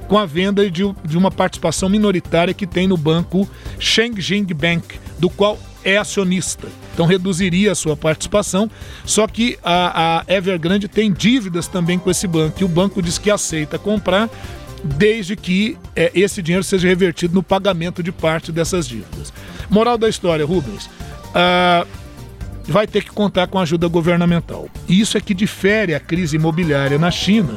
com 0.08 0.18
a 0.18 0.26
venda 0.26 0.70
de, 0.70 0.82
de 1.04 1.18
uma 1.18 1.30
participação 1.30 1.88
minoritária 1.88 2.54
que 2.54 2.66
tem 2.66 2.86
no 2.86 2.96
banco 2.96 3.48
Shengjing 3.78 4.46
Bank, 4.54 4.98
do 5.18 5.28
qual 5.28 5.58
é 5.84 5.96
acionista. 5.96 6.68
Então 6.94 7.06
reduziria 7.06 7.72
a 7.72 7.74
sua 7.74 7.96
participação, 7.96 8.70
só 9.04 9.26
que 9.26 9.58
a, 9.62 10.24
a 10.28 10.34
Evergrande 10.34 10.88
tem 10.88 11.12
dívidas 11.12 11.66
também 11.66 11.98
com 11.98 12.10
esse 12.10 12.26
banco, 12.26 12.60
e 12.60 12.64
o 12.64 12.68
banco 12.68 13.02
diz 13.02 13.18
que 13.18 13.30
aceita 13.30 13.78
comprar 13.78 14.28
desde 14.84 15.34
que 15.34 15.76
é, 15.94 16.12
esse 16.14 16.42
dinheiro 16.42 16.62
seja 16.62 16.86
revertido 16.86 17.34
no 17.34 17.42
pagamento 17.42 18.02
de 18.02 18.12
parte 18.12 18.52
dessas 18.52 18.86
dívidas. 18.86 19.32
Moral 19.68 19.98
da 19.98 20.08
história, 20.08 20.44
Rubens. 20.44 20.88
ah, 21.34 21.86
vai 22.66 22.86
ter 22.86 23.04
que 23.04 23.10
contar 23.10 23.46
com 23.46 23.58
ajuda 23.58 23.86
governamental. 23.88 24.68
E 24.88 25.00
isso 25.00 25.16
é 25.16 25.20
que 25.20 25.34
difere 25.34 25.94
a 25.94 26.00
crise 26.00 26.36
imobiliária 26.36 26.98
na 26.98 27.10
China 27.10 27.54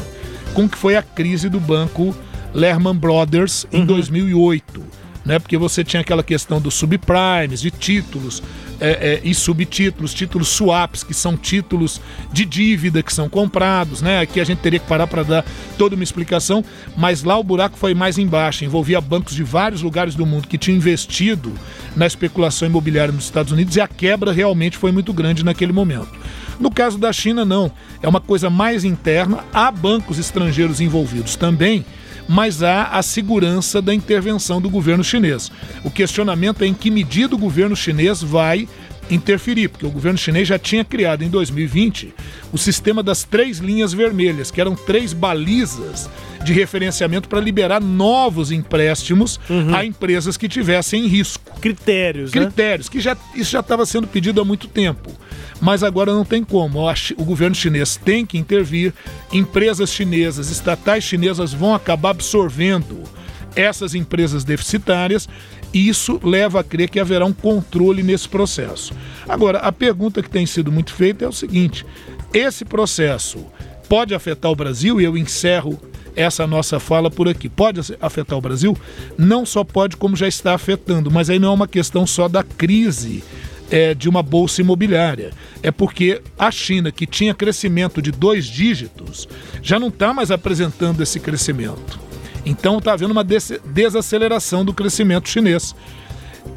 com 0.53 0.67
que 0.67 0.77
foi 0.77 0.95
a 0.95 1.01
crise 1.01 1.49
do 1.49 1.59
banco 1.59 2.15
Lehman 2.53 2.95
Brothers 2.95 3.65
em 3.71 3.85
2008. 3.85 4.83
Né? 5.25 5.39
Porque 5.39 5.57
você 5.57 5.83
tinha 5.83 6.01
aquela 6.01 6.23
questão 6.23 6.59
dos 6.59 6.73
subprimes, 6.73 7.61
de 7.61 7.71
títulos 7.71 8.41
é, 8.79 8.89
é, 8.89 9.21
e 9.23 9.33
subtítulos, 9.33 10.13
títulos 10.13 10.47
swaps, 10.49 11.03
que 11.03 11.13
são 11.13 11.35
títulos 11.35 12.01
de 12.31 12.45
dívida 12.45 13.03
que 13.03 13.13
são 13.13 13.29
comprados. 13.29 14.01
Né? 14.01 14.19
Aqui 14.19 14.39
a 14.39 14.43
gente 14.43 14.59
teria 14.59 14.79
que 14.79 14.87
parar 14.87 15.07
para 15.07 15.23
dar 15.23 15.45
toda 15.77 15.95
uma 15.95 16.03
explicação, 16.03 16.63
mas 16.95 17.23
lá 17.23 17.37
o 17.37 17.43
buraco 17.43 17.77
foi 17.77 17.93
mais 17.93 18.17
embaixo, 18.17 18.63
envolvia 18.63 19.01
bancos 19.01 19.35
de 19.35 19.43
vários 19.43 19.81
lugares 19.81 20.15
do 20.15 20.25
mundo 20.25 20.47
que 20.47 20.57
tinham 20.57 20.77
investido 20.77 21.53
na 21.95 22.07
especulação 22.07 22.67
imobiliária 22.67 23.11
nos 23.11 23.25
Estados 23.25 23.51
Unidos 23.51 23.75
e 23.75 23.81
a 23.81 23.87
quebra 23.87 24.31
realmente 24.31 24.77
foi 24.77 24.91
muito 24.91 25.13
grande 25.13 25.43
naquele 25.43 25.73
momento. 25.73 26.09
No 26.59 26.69
caso 26.69 26.97
da 26.97 27.11
China, 27.13 27.45
não. 27.45 27.71
É 28.01 28.07
uma 28.07 28.19
coisa 28.19 28.49
mais 28.49 28.83
interna. 28.83 29.45
Há 29.53 29.71
bancos 29.71 30.19
estrangeiros 30.19 30.81
envolvidos 30.81 31.35
também, 31.37 31.85
mas 32.29 32.61
há 32.61 32.83
a 32.83 33.01
segurança 33.01 33.81
da 33.81 33.91
intervenção 33.91 34.61
do 34.61 34.69
governo 34.69 35.03
chinês. 35.03 35.51
O 35.83 35.89
questionamento 35.89 36.63
é 36.63 36.67
em 36.67 36.75
que 36.75 36.91
medida 36.91 37.33
o 37.33 37.39
governo 37.39 37.75
chinês 37.75 38.21
vai 38.21 38.69
interferir, 39.09 39.69
porque 39.69 39.87
o 39.87 39.89
governo 39.89 40.19
chinês 40.19 40.47
já 40.47 40.59
tinha 40.59 40.85
criado 40.85 41.23
em 41.23 41.29
2020 41.29 42.13
o 42.53 42.57
sistema 42.59 43.01
das 43.01 43.23
três 43.23 43.57
linhas 43.57 43.91
vermelhas, 43.91 44.51
que 44.51 44.61
eram 44.61 44.75
três 44.75 45.11
balizas 45.11 46.07
de 46.43 46.53
referenciamento 46.53 47.27
para 47.27 47.39
liberar 47.39 47.81
novos 47.81 48.51
empréstimos 48.51 49.39
a 49.75 49.83
empresas 49.83 50.37
que 50.37 50.47
tivessem 50.47 51.07
risco. 51.07 51.59
Critérios, 51.59 52.31
né? 52.31 52.41
Critérios, 52.41 52.87
que 52.87 52.99
já, 52.99 53.17
isso 53.33 53.51
já 53.51 53.61
estava 53.61 53.87
sendo 53.87 54.07
pedido 54.07 54.39
há 54.39 54.45
muito 54.45 54.67
tempo. 54.67 55.09
Mas 55.61 55.83
agora 55.83 56.13
não 56.13 56.23
tem 56.23 56.43
como. 56.43 56.79
O 57.17 57.25
governo 57.25 57.55
chinês 57.55 57.97
tem 57.97 58.25
que 58.25 58.37
intervir, 58.37 58.93
empresas 59.31 59.91
chinesas, 59.91 60.49
estatais 60.49 61.03
chinesas 61.03 61.53
vão 61.53 61.73
acabar 61.73 62.11
absorvendo 62.11 63.03
essas 63.55 63.93
empresas 63.93 64.43
deficitárias 64.43 65.27
e 65.73 65.87
isso 65.87 66.19
leva 66.23 66.59
a 66.59 66.63
crer 66.63 66.89
que 66.89 66.99
haverá 66.99 67.25
um 67.25 67.33
controle 67.33 68.01
nesse 68.01 68.27
processo. 68.27 68.93
Agora, 69.27 69.59
a 69.59 69.71
pergunta 69.71 70.21
que 70.21 70.29
tem 70.29 70.45
sido 70.45 70.71
muito 70.71 70.93
feita 70.93 71.25
é 71.25 71.27
o 71.27 71.33
seguinte: 71.33 71.85
esse 72.33 72.65
processo 72.65 73.45
pode 73.87 74.13
afetar 74.13 74.51
o 74.51 74.55
Brasil? 74.55 74.99
E 74.99 75.03
eu 75.03 75.17
encerro 75.17 75.79
essa 76.15 76.47
nossa 76.47 76.79
fala 76.79 77.11
por 77.11 77.27
aqui. 77.27 77.47
Pode 77.47 77.79
afetar 78.01 78.37
o 78.37 78.41
Brasil? 78.41 78.75
Não 79.17 79.45
só 79.45 79.63
pode, 79.63 79.95
como 79.95 80.15
já 80.15 80.27
está 80.27 80.53
afetando, 80.53 81.11
mas 81.11 81.29
aí 81.29 81.37
não 81.37 81.49
é 81.49 81.53
uma 81.53 81.67
questão 81.67 82.05
só 82.05 82.27
da 82.27 82.43
crise 82.43 83.23
é, 83.71 83.93
de 83.93 84.09
uma 84.09 84.21
bolsa 84.23 84.61
imobiliária. 84.61 85.31
É 85.61 85.71
porque 85.71 86.21
a 86.37 86.49
China, 86.51 86.91
que 86.91 87.05
tinha 87.05 87.33
crescimento 87.33 88.01
de 88.01 88.11
dois 88.11 88.45
dígitos, 88.45 89.27
já 89.61 89.79
não 89.79 89.89
está 89.89 90.13
mais 90.13 90.31
apresentando 90.31 91.01
esse 91.01 91.19
crescimento. 91.19 91.99
Então 92.45 92.77
está 92.77 92.93
havendo 92.93 93.11
uma 93.11 93.23
des- 93.23 93.59
desaceleração 93.65 94.63
do 94.65 94.73
crescimento 94.73 95.29
chinês. 95.29 95.75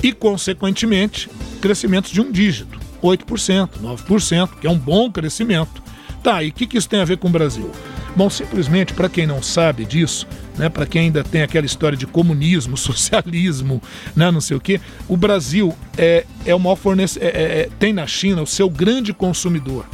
E, 0.02 0.12
consequentemente, 0.12 1.28
crescimento 1.60 2.10
de 2.12 2.20
um 2.20 2.30
dígito, 2.32 2.78
8%, 3.02 3.68
9%, 3.80 4.48
que 4.60 4.66
é 4.66 4.70
um 4.70 4.78
bom 4.78 5.10
crescimento. 5.10 5.82
Tá, 6.22 6.42
e 6.42 6.48
o 6.50 6.52
que, 6.52 6.66
que 6.66 6.78
isso 6.78 6.88
tem 6.88 7.00
a 7.00 7.04
ver 7.04 7.16
com 7.18 7.28
o 7.28 7.30
Brasil? 7.30 7.70
Bom, 8.14 8.28
simplesmente, 8.30 8.92
para 8.92 9.08
quem 9.08 9.26
não 9.26 9.42
sabe 9.42 9.84
disso, 9.84 10.26
né, 10.56 10.68
para 10.68 10.86
quem 10.86 11.02
ainda 11.02 11.24
tem 11.24 11.42
aquela 11.42 11.66
história 11.66 11.96
de 11.96 12.06
comunismo, 12.06 12.76
socialismo, 12.78 13.82
né, 14.14 14.30
não 14.30 14.40
sei 14.40 14.56
o 14.56 14.60
quê, 14.60 14.80
o 15.08 15.16
Brasil 15.16 15.74
é, 15.96 16.24
é 16.44 16.54
o 16.54 16.60
maior 16.60 16.76
fornecedor, 16.76 17.30
tem 17.78 17.92
na 17.92 18.06
China 18.06 18.42
o 18.42 18.46
seu 18.46 18.68
grande 18.70 19.12
consumidor. 19.12 19.84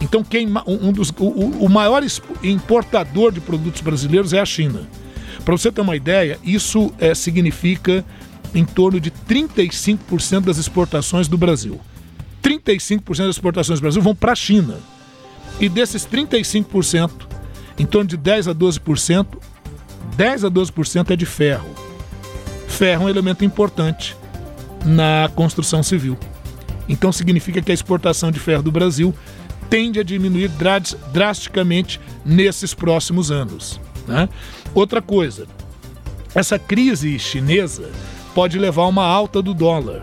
Então, 0.00 0.24
quem, 0.24 0.48
um 0.66 0.92
dos, 0.92 1.10
o, 1.18 1.24
o- 1.64 1.68
maior 1.68 2.02
importador 2.42 3.30
de 3.30 3.40
produtos 3.40 3.82
brasileiros 3.82 4.32
é 4.32 4.40
a 4.40 4.46
China. 4.46 4.88
Para 5.44 5.52
você 5.52 5.70
ter 5.70 5.82
uma 5.82 5.94
ideia, 5.94 6.38
isso 6.42 6.90
eh, 6.98 7.14
significa 7.14 8.02
em 8.54 8.64
torno 8.64 8.98
de 8.98 9.10
35% 9.10 10.40
das 10.44 10.56
exportações 10.56 11.28
do 11.28 11.36
Brasil. 11.36 11.78
35% 12.42 13.18
das 13.26 13.36
exportações 13.36 13.78
do 13.78 13.82
Brasil 13.82 14.00
vão 14.00 14.14
para 14.14 14.32
a 14.32 14.34
China. 14.36 14.78
E 15.60 15.68
desses 15.68 16.06
35%, 16.06 17.10
em 17.78 17.86
torno 17.86 18.08
de 18.08 18.16
10 18.16 18.48
a 18.48 18.54
12%, 18.54 19.26
10 20.16 20.44
a 20.44 20.50
12% 20.50 21.10
é 21.10 21.16
de 21.16 21.26
ferro. 21.26 21.68
Ferro 22.68 23.02
é 23.02 23.06
um 23.06 23.08
elemento 23.08 23.44
importante 23.44 24.16
na 24.84 25.30
construção 25.34 25.82
civil. 25.82 26.16
Então 26.88 27.12
significa 27.12 27.60
que 27.60 27.70
a 27.70 27.74
exportação 27.74 28.30
de 28.32 28.40
ferro 28.40 28.62
do 28.62 28.72
Brasil 28.72 29.14
tende 29.68 30.00
a 30.00 30.02
diminuir 30.02 30.48
dras- 30.48 30.96
drasticamente 31.12 32.00
nesses 32.24 32.74
próximos 32.74 33.30
anos. 33.30 33.78
né? 34.08 34.28
Outra 34.74 35.00
coisa, 35.02 35.46
essa 36.34 36.58
crise 36.58 37.18
chinesa 37.18 37.90
pode 38.34 38.58
levar 38.58 38.82
a 38.82 38.86
uma 38.88 39.04
alta 39.04 39.40
do 39.42 39.52
dólar. 39.54 40.02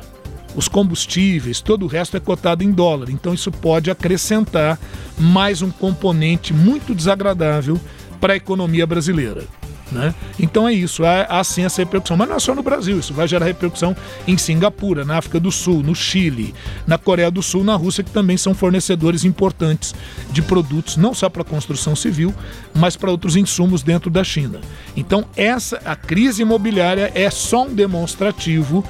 Os 0.58 0.67
combustíveis, 0.67 1.62
todo 1.62 1.84
o 1.84 1.88
resto 1.88 2.17
é 2.17 2.20
cotado 2.20 2.63
em 2.63 2.72
dólar, 2.72 3.12
então 3.12 3.32
isso 3.32 3.52
pode 3.52 3.91
acrescentar 3.91 4.80
mais 5.15 5.62
um 5.62 5.70
componente 5.70 6.52
muito 6.52 6.96
desagradável 6.96 7.80
para 8.20 8.34
a 8.34 8.38
economia 8.38 8.88
brasileira. 8.88 9.43
Né? 9.91 10.13
Então 10.39 10.67
é 10.67 10.73
isso, 10.73 11.04
há, 11.06 11.23
há 11.23 11.43
sim 11.43 11.63
essa 11.63 11.82
repercussão, 11.82 12.17
mas 12.17 12.28
não 12.28 12.36
é 12.36 12.39
só 12.39 12.54
no 12.54 12.63
Brasil, 12.63 13.00
isso 13.00 13.13
vai 13.13 13.28
gerar 13.28 13.45
repercussão 13.45 13.95
em 14.28 14.38
Singapura, 14.38 15.06
na 15.06 15.17
África 15.17 15.39
do 15.39 15.52
Sul, 15.52 15.84
no 15.84 15.95
Chile, 15.95 16.54
na 16.86 16.97
Coreia 16.97 17.32
do 17.32 17.41
Sul, 17.41 17.63
na 17.63 17.76
Rússia, 17.76 18.04
que 18.04 18.12
também 18.12 18.38
são 18.38 18.54
fornecedores 18.54 19.23
importantes 19.23 19.95
de 20.32 20.41
produtos, 20.41 20.97
não 20.97 21.13
só 21.13 21.30
para 21.30 21.41
a 21.41 21.45
construção 21.45 21.95
civil, 21.95 22.34
mas 22.73 22.95
para 22.95 23.12
outros 23.12 23.36
insumos 23.36 23.84
dentro 23.84 24.10
da 24.10 24.23
China. 24.23 24.60
Então 24.95 25.26
essa 25.36 25.82
a 25.86 25.95
crise 25.95 26.41
imobiliária 26.41 27.12
é 27.15 27.30
só 27.30 27.63
um 27.63 27.73
demonstrativo 27.73 28.84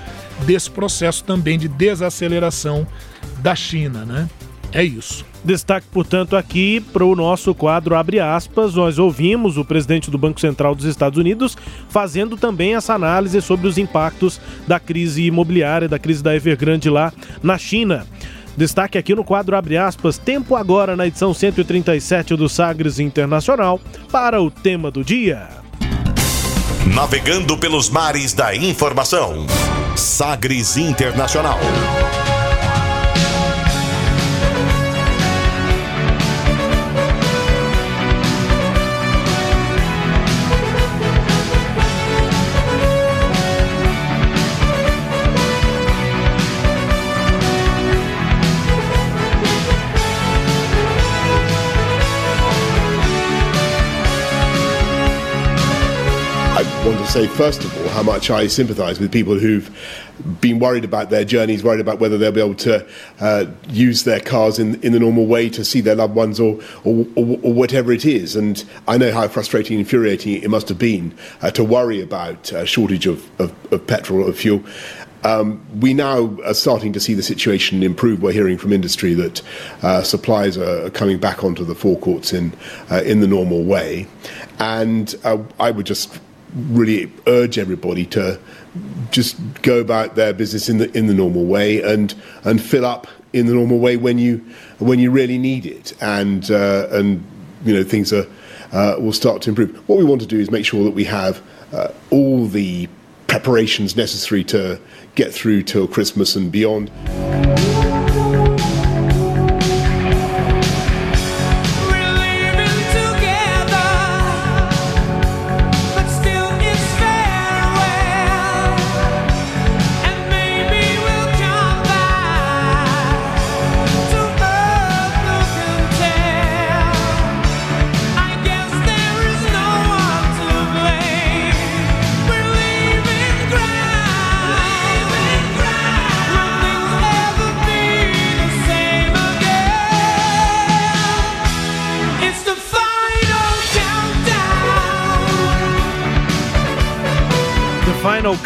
desse 0.46 0.70
processo 0.70 1.24
também 1.24 1.58
de 1.58 1.68
desaceleração 1.68 2.88
da 3.40 3.56
China, 3.56 4.06
né? 4.06 4.30
É 4.72 4.84
isso. 4.84 5.26
Destaque, 5.44 5.88
portanto, 5.92 6.36
aqui 6.36 6.82
para 6.92 7.06
o 7.06 7.16
nosso 7.16 7.56
quadro 7.56 7.96
Abre 7.96 8.20
aspas. 8.20 8.76
Nós 8.76 9.00
ouvimos 9.00 9.58
o 9.58 9.64
presidente 9.64 10.12
do 10.12 10.18
Banco 10.18 10.42
Central 10.42 10.76
dos 10.76 10.86
Estados 10.86 11.18
Unidos 11.18 11.56
fazendo 11.90 12.36
também 12.36 12.76
essa 12.76 12.94
análise 12.94 13.42
sobre 13.42 13.68
os 13.68 13.78
impactos 13.78 14.42
da 14.68 14.80
crise 14.80 15.24
imobiliária, 15.24 15.88
da 15.88 15.98
crise 15.98 16.22
da 16.22 16.36
Evergrande 16.36 16.90
lá 16.90 17.14
na 17.42 17.58
China. 17.58 18.06
Destaque 18.58 18.98
aqui 18.98 19.14
no 19.14 19.24
quadro 19.24 19.56
Abre 19.56 19.78
aspas. 19.78 20.18
Tempo 20.18 20.56
agora 20.56 20.96
na 20.96 21.08
edição 21.08 21.34
137 21.34 22.36
do 22.36 22.50
Sagres 22.50 23.00
Internacional 23.00 23.80
para 24.12 24.42
o 24.42 24.50
tema 24.50 24.90
do 24.90 25.04
dia. 25.04 25.48
Navegando 26.94 27.58
pelos 27.58 27.90
mares 27.90 28.34
da 28.34 28.56
informação. 28.56 29.46
Sagres 29.96 30.76
Internacional. 30.76 31.60
Want 56.88 57.06
to 57.06 57.12
say, 57.12 57.28
first 57.28 57.66
of 57.66 57.78
all, 57.78 57.90
how 57.90 58.04
much 58.04 58.30
I 58.30 58.48
sympathise 58.48 58.98
with 58.98 59.12
people 59.12 59.38
who've 59.38 59.70
been 60.40 60.58
worried 60.58 60.86
about 60.86 61.10
their 61.10 61.26
journeys, 61.26 61.62
worried 61.62 61.82
about 61.82 62.00
whether 62.00 62.18
they'll 62.18 62.32
be 62.32 62.40
able 62.40 62.56
to 62.56 62.88
uh, 63.20 63.46
use 63.68 64.06
their 64.06 64.22
cars 64.22 64.58
in, 64.58 64.82
in 64.82 64.94
the 64.94 65.00
normal 65.00 65.26
way 65.26 65.50
to 65.50 65.66
see 65.66 65.82
their 65.82 65.96
loved 65.96 66.16
ones 66.16 66.40
or, 66.40 66.62
or, 66.86 67.06
or, 67.16 67.54
whatever 67.54 67.92
it 67.92 68.06
is. 68.06 68.38
And 68.38 68.64
I 68.88 68.98
know 68.98 69.12
how 69.12 69.28
frustrating 69.28 69.76
and 69.76 69.86
infuriating 69.86 70.42
it 70.42 70.50
must 70.50 70.70
have 70.70 70.80
been 70.80 71.14
uh, 71.42 71.52
to 71.52 71.64
worry 71.64 72.02
about 72.02 72.54
uh, 72.54 72.64
shortage 72.64 73.06
of, 73.06 73.30
of, 73.42 73.54
of 73.74 73.86
petrol 73.86 74.30
or 74.30 74.32
fuel. 74.32 74.64
Um, 75.26 75.66
we 75.82 75.94
now 75.94 76.38
are 76.46 76.54
starting 76.54 76.94
to 76.94 77.02
see 77.02 77.16
the 77.16 77.24
situation 77.24 77.84
improve. 77.84 78.22
We're 78.22 78.32
hearing 78.32 78.58
from 78.58 78.72
industry 78.72 79.14
that 79.16 79.42
uh, 79.82 80.04
supplies 80.04 80.58
are 80.58 80.90
coming 80.92 81.18
back 81.18 81.44
onto 81.44 81.66
the 81.66 81.76
forecourts 81.76 82.32
in 82.32 82.54
uh, 82.92 83.02
in 83.04 83.20
the 83.20 83.28
normal 83.28 83.66
way, 83.66 84.08
and 84.60 85.14
uh, 85.26 85.40
I 85.60 85.72
would 85.72 85.88
just 85.88 86.18
really 86.70 87.12
urge 87.28 87.58
everybody 87.58 88.06
to 88.08 88.40
just 89.12 89.38
go 89.62 89.80
about 89.80 90.16
their 90.16 90.34
business 90.34 90.70
in 90.70 90.78
the 90.78 90.96
in 90.98 91.08
the 91.08 91.14
normal 91.14 91.46
way 91.46 91.82
and 91.82 92.14
and 92.44 92.62
fill 92.62 92.86
up 92.86 93.08
in 93.34 93.46
the 93.46 93.54
normal 93.54 93.80
way 93.80 93.98
when 93.98 94.18
you 94.18 94.44
when 94.80 95.00
you 95.00 95.12
really 95.12 95.38
need 95.38 95.66
it, 95.66 95.94
and 96.02 96.50
uh, 96.52 96.88
and 96.92 97.24
you 97.64 97.74
know 97.74 97.84
things 97.84 98.12
are 98.14 98.26
uh, 98.72 98.96
will 99.00 99.14
start 99.14 99.42
to 99.44 99.50
improve. 99.50 99.76
What 99.88 99.98
we 99.98 100.04
want 100.04 100.22
to 100.22 100.28
do 100.28 100.40
is 100.40 100.52
make 100.52 100.66
sure 100.66 100.84
that 100.84 100.92
we 100.92 101.04
have 101.06 101.42
uh, 101.74 101.90
all 102.10 102.48
the 102.48 102.88
preparations 103.28 103.96
necessary 103.96 104.44
to 104.46 104.80
get 105.16 105.34
through 105.34 105.64
till 105.64 105.88
Christmas 105.88 106.36
and 106.36 106.52
beyond. 106.52 106.92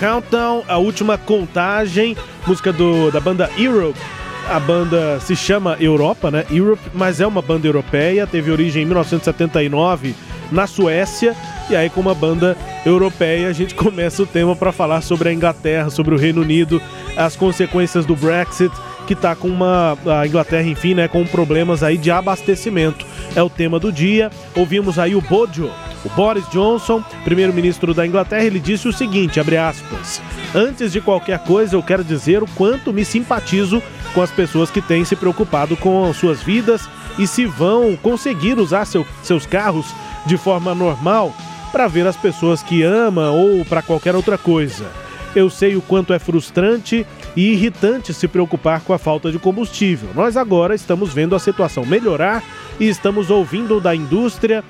Countdown, 0.01 0.63
a 0.67 0.79
última 0.79 1.15
contagem, 1.15 2.17
música 2.47 2.73
do, 2.73 3.11
da 3.11 3.19
banda 3.19 3.51
Europe. 3.55 3.99
A 4.49 4.59
banda 4.59 5.19
se 5.19 5.35
chama 5.35 5.77
Europa, 5.79 6.31
né? 6.31 6.43
Europe, 6.49 6.81
mas 6.91 7.21
é 7.21 7.27
uma 7.27 7.39
banda 7.39 7.67
europeia, 7.67 8.25
teve 8.25 8.49
origem 8.49 8.81
em 8.81 8.85
1979 8.87 10.15
na 10.51 10.65
Suécia. 10.65 11.35
E 11.69 11.75
aí, 11.75 11.87
com 11.87 12.01
uma 12.01 12.15
banda 12.15 12.57
europeia, 12.83 13.47
a 13.47 13.53
gente 13.53 13.75
começa 13.77 14.23
o 14.23 14.25
tema 14.25 14.55
para 14.55 14.71
falar 14.71 15.01
sobre 15.01 15.29
a 15.29 15.33
Inglaterra, 15.33 15.91
sobre 15.91 16.15
o 16.15 16.17
Reino 16.17 16.41
Unido, 16.41 16.81
as 17.15 17.35
consequências 17.35 18.03
do 18.03 18.15
Brexit, 18.15 18.73
que 19.05 19.13
está 19.13 19.35
com 19.35 19.49
uma. 19.49 19.95
A 20.19 20.25
Inglaterra, 20.25 20.67
enfim, 20.67 20.95
né? 20.95 21.07
Com 21.07 21.23
problemas 21.25 21.83
aí 21.83 21.95
de 21.95 22.09
abastecimento. 22.09 23.05
É 23.35 23.43
o 23.43 23.51
tema 23.51 23.79
do 23.79 23.91
dia. 23.91 24.31
Ouvimos 24.55 24.97
aí 24.97 25.15
o 25.15 25.21
Bojo 25.21 25.69
o 26.03 26.09
Boris 26.09 26.47
Johnson, 26.49 27.03
primeiro-ministro 27.23 27.93
da 27.93 28.05
Inglaterra, 28.05 28.43
ele 28.43 28.59
disse 28.59 28.87
o 28.87 28.93
seguinte, 28.93 29.39
aspas: 29.39 30.21
"Antes 30.53 30.91
de 30.91 31.01
qualquer 31.01 31.39
coisa, 31.39 31.75
eu 31.75 31.83
quero 31.83 32.03
dizer 32.03 32.41
o 32.41 32.47
quanto 32.55 32.91
me 32.91 33.05
simpatizo 33.05 33.81
com 34.13 34.21
as 34.21 34.31
pessoas 34.31 34.69
que 34.69 34.81
têm 34.81 35.05
se 35.05 35.15
preocupado 35.15 35.77
com 35.77 36.11
suas 36.13 36.41
vidas 36.41 36.89
e 37.17 37.27
se 37.27 37.45
vão 37.45 37.95
conseguir 37.95 38.57
usar 38.57 38.85
seu, 38.85 39.05
seus 39.23 39.45
carros 39.45 39.85
de 40.25 40.37
forma 40.37 40.73
normal 40.73 41.33
para 41.71 41.87
ver 41.87 42.05
as 42.05 42.17
pessoas 42.17 42.61
que 42.61 42.83
ama 42.83 43.31
ou 43.31 43.63
para 43.65 43.81
qualquer 43.81 44.15
outra 44.15 44.37
coisa. 44.37 44.85
Eu 45.33 45.49
sei 45.49 45.77
o 45.77 45.81
quanto 45.81 46.13
é 46.13 46.19
frustrante 46.19 47.05
e 47.35 47.53
irritante 47.53 48.13
se 48.13 48.27
preocupar 48.27 48.81
com 48.81 48.93
a 48.93 48.97
falta 48.97 49.31
de 49.31 49.39
combustível. 49.39 50.09
Nós 50.13 50.35
agora 50.35 50.75
estamos 50.75 51.13
vendo 51.13 51.35
a 51.35 51.39
situação 51.39 51.85
melhorar 51.85 52.43
e 52.77 52.89
estamos 52.89 53.29
ouvindo 53.29 53.79
da 53.79 53.95
indústria 53.95 54.61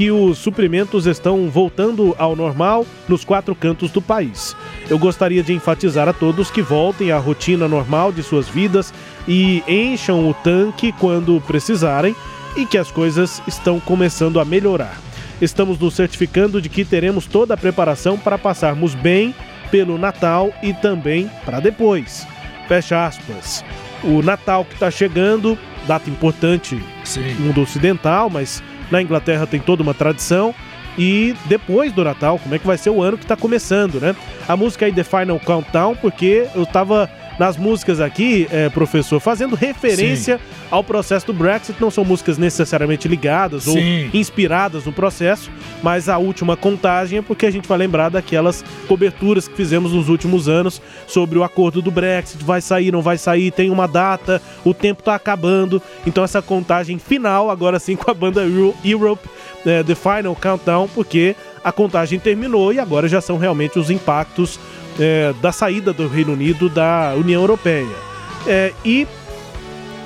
que 0.00 0.10
os 0.10 0.38
suprimentos 0.38 1.04
estão 1.04 1.50
voltando 1.50 2.16
ao 2.18 2.34
normal 2.34 2.86
nos 3.06 3.22
quatro 3.22 3.54
cantos 3.54 3.90
do 3.90 4.00
país. 4.00 4.56
Eu 4.88 4.98
gostaria 4.98 5.42
de 5.42 5.52
enfatizar 5.52 6.08
a 6.08 6.12
todos 6.14 6.50
que 6.50 6.62
voltem 6.62 7.12
à 7.12 7.18
rotina 7.18 7.68
normal 7.68 8.10
de 8.10 8.22
suas 8.22 8.48
vidas 8.48 8.94
e 9.28 9.62
encham 9.68 10.26
o 10.26 10.32
tanque 10.32 10.90
quando 10.92 11.38
precisarem 11.46 12.16
e 12.56 12.64
que 12.64 12.78
as 12.78 12.90
coisas 12.90 13.42
estão 13.46 13.78
começando 13.78 14.40
a 14.40 14.44
melhorar. 14.46 14.98
Estamos 15.38 15.78
nos 15.78 15.92
certificando 15.92 16.62
de 16.62 16.70
que 16.70 16.82
teremos 16.82 17.26
toda 17.26 17.52
a 17.52 17.58
preparação 17.58 18.16
para 18.16 18.38
passarmos 18.38 18.94
bem 18.94 19.34
pelo 19.70 19.98
Natal 19.98 20.50
e 20.62 20.72
também 20.72 21.30
para 21.44 21.60
depois. 21.60 22.26
Fecha 22.66 23.04
aspas. 23.04 23.62
O 24.02 24.22
Natal 24.22 24.64
que 24.64 24.72
está 24.72 24.90
chegando, 24.90 25.58
data 25.86 26.08
importante 26.08 26.82
Sim. 27.04 27.34
no 27.34 27.48
mundo 27.48 27.60
ocidental, 27.60 28.30
mas 28.30 28.62
na 28.90 29.00
Inglaterra 29.00 29.46
tem 29.46 29.60
toda 29.60 29.82
uma 29.82 29.94
tradição. 29.94 30.54
E 30.98 31.34
depois 31.46 31.92
do 31.92 32.02
Natal, 32.02 32.38
como 32.38 32.54
é 32.54 32.58
que 32.58 32.66
vai 32.66 32.76
ser 32.76 32.90
o 32.90 33.00
ano 33.00 33.16
que 33.16 33.24
está 33.24 33.36
começando, 33.36 34.00
né? 34.00 34.14
A 34.48 34.56
música 34.56 34.86
aí 34.86 34.92
The 34.92 35.04
Final 35.04 35.38
Countdown, 35.38 35.94
porque 35.96 36.48
eu 36.54 36.64
estava 36.64 37.08
nas 37.38 37.56
músicas 37.56 38.00
aqui, 38.00 38.46
é, 38.50 38.68
professor, 38.68 39.20
fazendo 39.20 39.54
referência 39.54 40.38
Sim. 40.38 40.44
Ao 40.70 40.84
processo 40.84 41.26
do 41.26 41.32
Brexit. 41.32 41.80
Não 41.80 41.90
são 41.90 42.04
músicas 42.04 42.38
necessariamente 42.38 43.08
ligadas 43.08 43.64
Sim. 43.64 44.04
ou 44.12 44.20
inspiradas 44.20 44.84
no 44.84 44.92
processo, 44.92 45.50
mas 45.82 46.08
a 46.08 46.18
última 46.18 46.56
contagem 46.56 47.18
é 47.18 47.22
porque 47.22 47.46
a 47.46 47.50
gente 47.50 47.68
vai 47.68 47.78
lembrar 47.78 48.08
daquelas 48.08 48.64
coberturas 48.86 49.48
que 49.48 49.54
fizemos 49.54 49.92
nos 49.92 50.08
últimos 50.08 50.48
anos 50.48 50.80
sobre 51.06 51.38
o 51.38 51.44
acordo 51.44 51.82
do 51.82 51.90
Brexit. 51.90 52.44
Vai 52.44 52.60
sair, 52.60 52.92
não 52.92 53.02
vai 53.02 53.18
sair, 53.18 53.50
tem 53.50 53.70
uma 53.70 53.88
data, 53.88 54.40
o 54.64 54.72
tempo 54.72 55.00
está 55.00 55.14
acabando. 55.14 55.82
Então 56.06 56.22
essa 56.22 56.40
contagem 56.40 56.98
final, 56.98 57.50
agora 57.50 57.78
sim 57.78 57.96
com 57.96 58.10
a 58.10 58.14
banda 58.14 58.42
Europe, 58.84 59.28
é, 59.66 59.82
The 59.82 59.94
Final 59.94 60.36
Countdown, 60.36 60.88
porque 60.94 61.34
a 61.62 61.72
contagem 61.72 62.18
terminou 62.18 62.72
e 62.72 62.78
agora 62.78 63.08
já 63.08 63.20
são 63.20 63.36
realmente 63.36 63.78
os 63.78 63.90
impactos 63.90 64.58
é, 64.98 65.34
da 65.40 65.52
saída 65.52 65.92
do 65.92 66.08
Reino 66.08 66.32
Unido 66.32 66.68
da 66.68 67.14
União 67.16 67.40
Europeia. 67.40 68.10
É, 68.46 68.72
e 68.84 69.06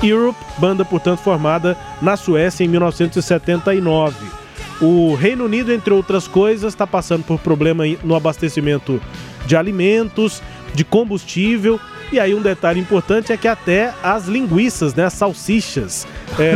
Europe, 0.03 0.39
banda 0.59 0.85
portanto 0.85 1.21
formada 1.21 1.77
na 2.01 2.17
Suécia 2.17 2.65
em 2.65 2.69
1979. 2.69 4.15
O 4.81 5.15
Reino 5.15 5.45
Unido, 5.45 5.73
entre 5.73 5.95
outras 5.95 6.27
coisas, 6.27 6.73
está 6.73 6.87
passando 6.87 7.25
por 7.25 7.39
problema 7.39 7.85
no 8.03 8.15
abastecimento 8.15 9.01
de 9.47 9.57
alimentos, 9.57 10.43
de 10.75 10.85
combustível. 10.85 11.79
E 12.13 12.19
aí 12.21 12.35
um 12.35 12.43
detalhe 12.43 12.81
importante 12.81 13.33
é 13.33 13.37
que 13.37 13.49
até 13.49 13.93
as 14.03 14.27
linguiças, 14.27 14.95
né, 14.95 15.05
as 15.05 15.15
salsichas, 15.15 16.07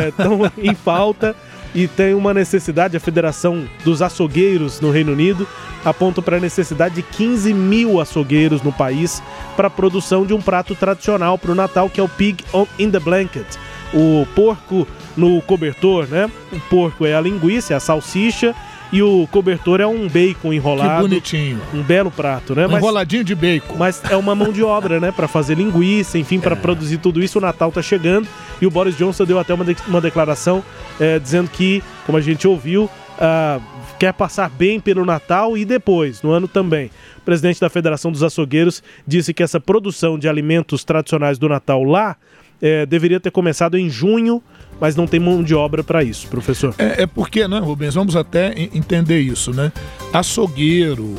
estão 0.09 0.45
é, 0.45 0.53
em 0.59 0.75
falta 0.75 1.35
e 1.75 1.87
tem 1.87 2.15
uma 2.15 2.33
necessidade, 2.33 2.97
a 2.97 3.01
Federação 3.01 3.69
dos 3.85 4.01
Açougueiros 4.03 4.81
no 4.81 4.91
Reino 4.91 5.13
Unido 5.13 5.47
aponta 5.85 6.21
para 6.23 6.37
a 6.37 6.41
necessidade 6.41 6.97
de 6.97 7.03
15 7.03 7.53
mil 7.55 8.01
açougueiros 8.01 8.63
no 8.63 8.73
país 8.73 9.23
para 9.57 9.69
a 9.69 9.71
produção 9.71 10.27
de 10.27 10.35
um 10.35 10.41
prato 10.41 10.75
tradicional 10.75 11.39
para 11.39 11.53
o 11.53 11.55
Natal, 11.55 11.89
que 11.89 12.01
é 12.01 12.03
o 12.03 12.09
Pig 12.09 12.45
in 12.79 12.91
the 12.91 12.99
Blanket. 12.99 13.47
O 13.93 14.27
porco 14.35 14.87
no 15.17 15.41
cobertor, 15.43 16.07
né? 16.07 16.31
O 16.53 16.61
porco 16.61 17.07
é 17.07 17.15
a 17.15 17.21
linguiça, 17.21 17.73
é 17.73 17.77
a 17.77 17.81
salsicha, 17.81 18.55
e 18.93 19.03
o 19.03 19.29
cobertor 19.31 19.81
é 19.81 19.87
um 19.87 20.09
bacon 20.09 20.53
enrolado. 20.53 21.03
Que 21.03 21.09
bonitinho. 21.09 21.61
Um 21.75 21.83
belo 21.83 22.11
prato, 22.11 22.55
né? 22.55 22.67
Um 22.67 22.71
mas, 22.71 22.83
enroladinho 22.83 23.25
de 23.25 23.35
bacon. 23.35 23.77
Mas 23.77 24.03
é 24.11 24.17
uma 24.17 24.35
mão 24.35 24.53
de 24.53 24.63
obra, 24.63 24.99
né? 24.99 25.13
Para 25.13 25.29
fazer 25.29 25.57
linguiça, 25.57 26.19
enfim, 26.19 26.41
para 26.41 26.55
é. 26.55 26.59
produzir 26.59 26.99
tudo 26.99 27.23
isso. 27.23 27.39
O 27.39 27.41
Natal 27.41 27.71
tá 27.71 27.83
chegando 27.83 28.27
e 28.61 28.67
o 28.67 28.71
Boris 28.71 28.97
Johnson 28.97 29.25
deu 29.25 29.39
até 29.39 29.53
uma, 29.53 29.65
de 29.65 29.77
uma 29.87 30.01
declaração 30.01 30.65
é, 30.99 31.19
dizendo 31.19 31.51
que, 31.51 31.83
como 32.07 32.17
a 32.17 32.21
gente 32.21 32.49
ouviu, 32.49 32.85
uh, 32.85 33.63
quer 33.99 34.13
passar 34.13 34.49
bem 34.49 34.81
pelo 34.81 35.05
Natal 35.05 35.57
e 35.57 35.65
depois, 35.65 36.23
no 36.23 36.31
ano 36.31 36.49
também. 36.49 36.91
O 37.19 37.21
presidente 37.23 37.61
da 37.61 37.69
Federação 37.69 38.11
dos 38.11 38.23
Açougueiros 38.23 38.83
disse 39.07 39.35
que 39.35 39.43
essa 39.43 39.61
produção 39.61 40.19
de 40.19 40.29
alimentos 40.29 40.85
tradicionais 40.85 41.39
do 41.39 41.49
Natal 41.49 41.83
lá 41.83 42.17
é, 42.61 42.87
deveria 42.87 43.21
ter 43.21 43.31
começado 43.31 43.77
em 43.77 43.89
junho 43.91 44.43
mas 44.81 44.95
não 44.97 45.07
tem 45.07 45.21
mão 45.21 45.43
de 45.43 45.55
obra 45.55 45.83
para 45.83 46.03
isso, 46.03 46.27
professor. 46.29 46.75
É, 46.79 47.03
é, 47.03 47.07
porque, 47.07 47.47
né, 47.49 47.59
Rubens, 47.59 47.95
vamos 47.95 48.17
até 48.17 48.55
entender 48.75 49.21
isso, 49.21 49.53
né? 49.53 49.73
Açougueiro, 50.13 51.15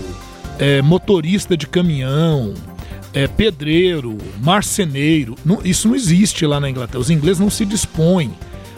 é, 0.58 0.82
motorista 0.82 1.56
de 1.56 1.68
caminhão, 1.68 2.54
é, 3.14 3.28
pedreiro, 3.28 4.18
marceneiro, 4.42 5.36
não, 5.44 5.60
isso 5.64 5.88
não 5.88 5.96
existe 5.96 6.46
lá 6.46 6.60
na 6.60 6.70
Inglaterra. 6.70 7.00
Os 7.00 7.10
ingleses 7.10 7.40
não 7.40 7.50
se 7.50 7.66
dispõem 7.66 8.32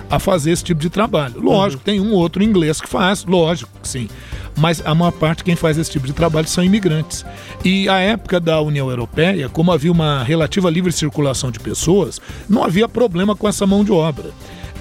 a 0.09 0.19
fazer 0.19 0.51
esse 0.51 0.63
tipo 0.63 0.81
de 0.81 0.89
trabalho. 0.89 1.39
Lógico, 1.41 1.81
uhum. 1.81 1.85
tem 1.85 2.01
um 2.01 2.11
outro 2.13 2.43
inglês 2.43 2.81
que 2.81 2.87
faz, 2.87 3.23
lógico 3.23 3.71
que 3.81 3.87
sim. 3.87 4.09
Mas 4.57 4.85
a 4.85 4.93
maior 4.93 5.11
parte 5.11 5.43
quem 5.43 5.55
faz 5.55 5.77
esse 5.77 5.89
tipo 5.89 6.05
de 6.05 6.11
trabalho 6.11 6.47
são 6.47 6.63
imigrantes. 6.63 7.25
E 7.63 7.87
a 7.87 7.99
época 7.99 8.37
da 8.37 8.59
União 8.59 8.89
Europeia, 8.89 9.47
como 9.47 9.71
havia 9.71 9.91
uma 9.91 10.21
relativa 10.21 10.69
livre 10.69 10.91
circulação 10.91 11.49
de 11.49 11.59
pessoas, 11.59 12.19
não 12.49 12.63
havia 12.63 12.89
problema 12.89 13.35
com 13.35 13.47
essa 13.47 13.65
mão 13.65 13.85
de 13.85 13.91
obra. 13.93 14.31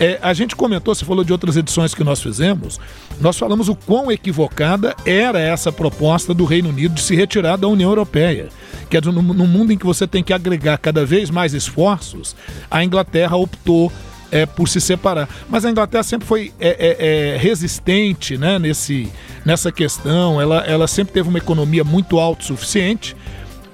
É, 0.00 0.18
a 0.22 0.32
gente 0.32 0.56
comentou, 0.56 0.94
você 0.94 1.04
falou 1.04 1.22
de 1.22 1.30
outras 1.30 1.58
edições 1.58 1.94
que 1.94 2.02
nós 2.02 2.22
fizemos, 2.22 2.80
nós 3.20 3.36
falamos 3.36 3.68
o 3.68 3.76
quão 3.76 4.10
equivocada 4.10 4.96
era 5.04 5.38
essa 5.38 5.70
proposta 5.70 6.32
do 6.32 6.46
Reino 6.46 6.70
Unido 6.70 6.94
de 6.94 7.02
se 7.02 7.14
retirar 7.14 7.56
da 7.56 7.68
União 7.68 7.90
Europeia. 7.90 8.48
Que 8.88 8.96
é 8.96 9.00
no, 9.02 9.12
no 9.12 9.46
mundo 9.46 9.72
em 9.72 9.76
que 9.78 9.84
você 9.84 10.06
tem 10.06 10.24
que 10.24 10.32
agregar 10.32 10.78
cada 10.78 11.04
vez 11.04 11.28
mais 11.28 11.52
esforços, 11.52 12.34
a 12.70 12.82
Inglaterra 12.82 13.36
optou 13.36 13.92
é, 14.32 14.46
por 14.46 14.68
se 14.68 14.80
separar. 14.80 15.28
Mas 15.50 15.66
a 15.66 15.70
Inglaterra 15.70 16.02
sempre 16.02 16.26
foi 16.26 16.50
é, 16.58 16.68
é, 16.68 17.34
é, 17.34 17.36
resistente 17.36 18.38
né, 18.38 18.58
nesse, 18.58 19.10
nessa 19.44 19.70
questão, 19.70 20.40
ela, 20.40 20.64
ela 20.64 20.88
sempre 20.88 21.12
teve 21.12 21.28
uma 21.28 21.38
economia 21.38 21.84
muito 21.84 22.18
autossuficiente. 22.18 23.14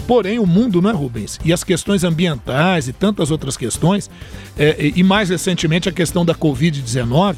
Porém, 0.07 0.39
o 0.39 0.47
mundo, 0.47 0.81
não 0.81 0.91
é, 0.91 0.93
Rubens? 0.93 1.39
E 1.45 1.53
as 1.53 1.65
questões 1.65 2.05
ambientais 2.05 2.87
e 2.89 2.93
tantas 2.93 3.31
outras 3.31 3.57
questões, 3.57 4.09
é, 4.57 4.93
e 4.95 5.03
mais 5.03 5.29
recentemente 5.31 5.89
a 5.89 5.93
questão 5.93 6.25
da 6.25 6.35
Covid-19, 6.35 7.37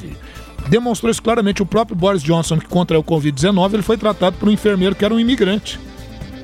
demonstrou 0.68 1.10
isso 1.10 1.22
claramente. 1.22 1.62
O 1.62 1.66
próprio 1.66 1.96
Boris 1.96 2.22
Johnson, 2.22 2.58
que 2.58 2.66
contra 2.66 2.98
o 2.98 3.02
Covid-19, 3.04 3.74
ele 3.74 3.82
foi 3.82 3.96
tratado 3.96 4.36
por 4.38 4.48
um 4.48 4.52
enfermeiro 4.52 4.94
que 4.94 5.04
era 5.04 5.14
um 5.14 5.18
imigrante. 5.20 5.78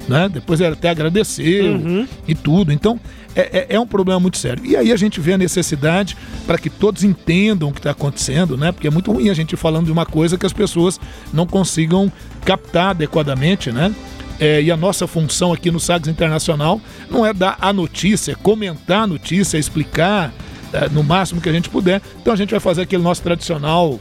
Né? 0.09 0.29
Depois 0.29 0.61
ele 0.61 0.75
até 0.75 0.91
agradeceu 0.91 1.73
Uhum. 1.77 2.07
e 2.29 2.35
tudo. 2.35 2.71
Então, 2.73 3.01
é, 3.35 3.41
é- 3.41 3.67
é 3.77 3.81
um 3.81 3.87
problema 3.87 4.21
muito 4.21 4.37
sério. 4.37 4.65
E 4.65 4.77
aí 4.77 4.93
a 4.93 4.97
gente 4.97 5.19
vê 5.19 5.33
a 5.33 5.39
necessidade 5.39 6.15
para 6.47 6.59
que 6.59 6.69
todos 6.69 7.03
entendam 7.05 7.71
o 7.71 7.73
que 7.73 7.79
está 7.81 7.91
acontecendo, 7.93 8.55
né? 8.57 8.71
Porque 8.71 8.87
é 8.87 8.91
muito 8.91 9.11
ruim 9.11 9.31
a 9.31 9.35
gente 9.35 9.57
falando 9.57 9.87
de 9.87 9.93
uma 9.93 10.05
coisa 10.05 10.37
que 10.37 10.45
as 10.45 10.53
pessoas 10.53 11.01
não 11.33 11.47
consigam 11.47 12.13
captar 12.45 12.91
adequadamente, 12.91 13.73
né? 13.73 13.95
É, 14.41 14.61
e 14.63 14.71
a 14.71 14.77
nossa 14.77 15.07
função 15.07 15.53
aqui 15.53 15.71
no 15.71 15.79
Sagres 15.79 16.09
Internacional 16.09 16.81
não 17.11 17.25
é 17.25 17.33
dar 17.33 17.57
a 17.61 17.73
notícia, 17.73 18.33
é 18.33 18.35
comentar 18.35 19.03
a 19.03 19.07
notícia, 19.07 19.57
explicar 19.59 20.33
é, 20.73 20.89
no 20.89 21.03
máximo 21.05 21.41
que 21.41 21.49
a 21.49 21.53
gente 21.53 21.69
puder. 21.71 22.03
Então 22.21 22.33
a 22.33 22.37
gente 22.37 22.51
vai 22.51 22.61
fazer 22.61 22.83
aquele 22.83 23.03
nosso 23.03 23.23
tradicional 23.23 23.99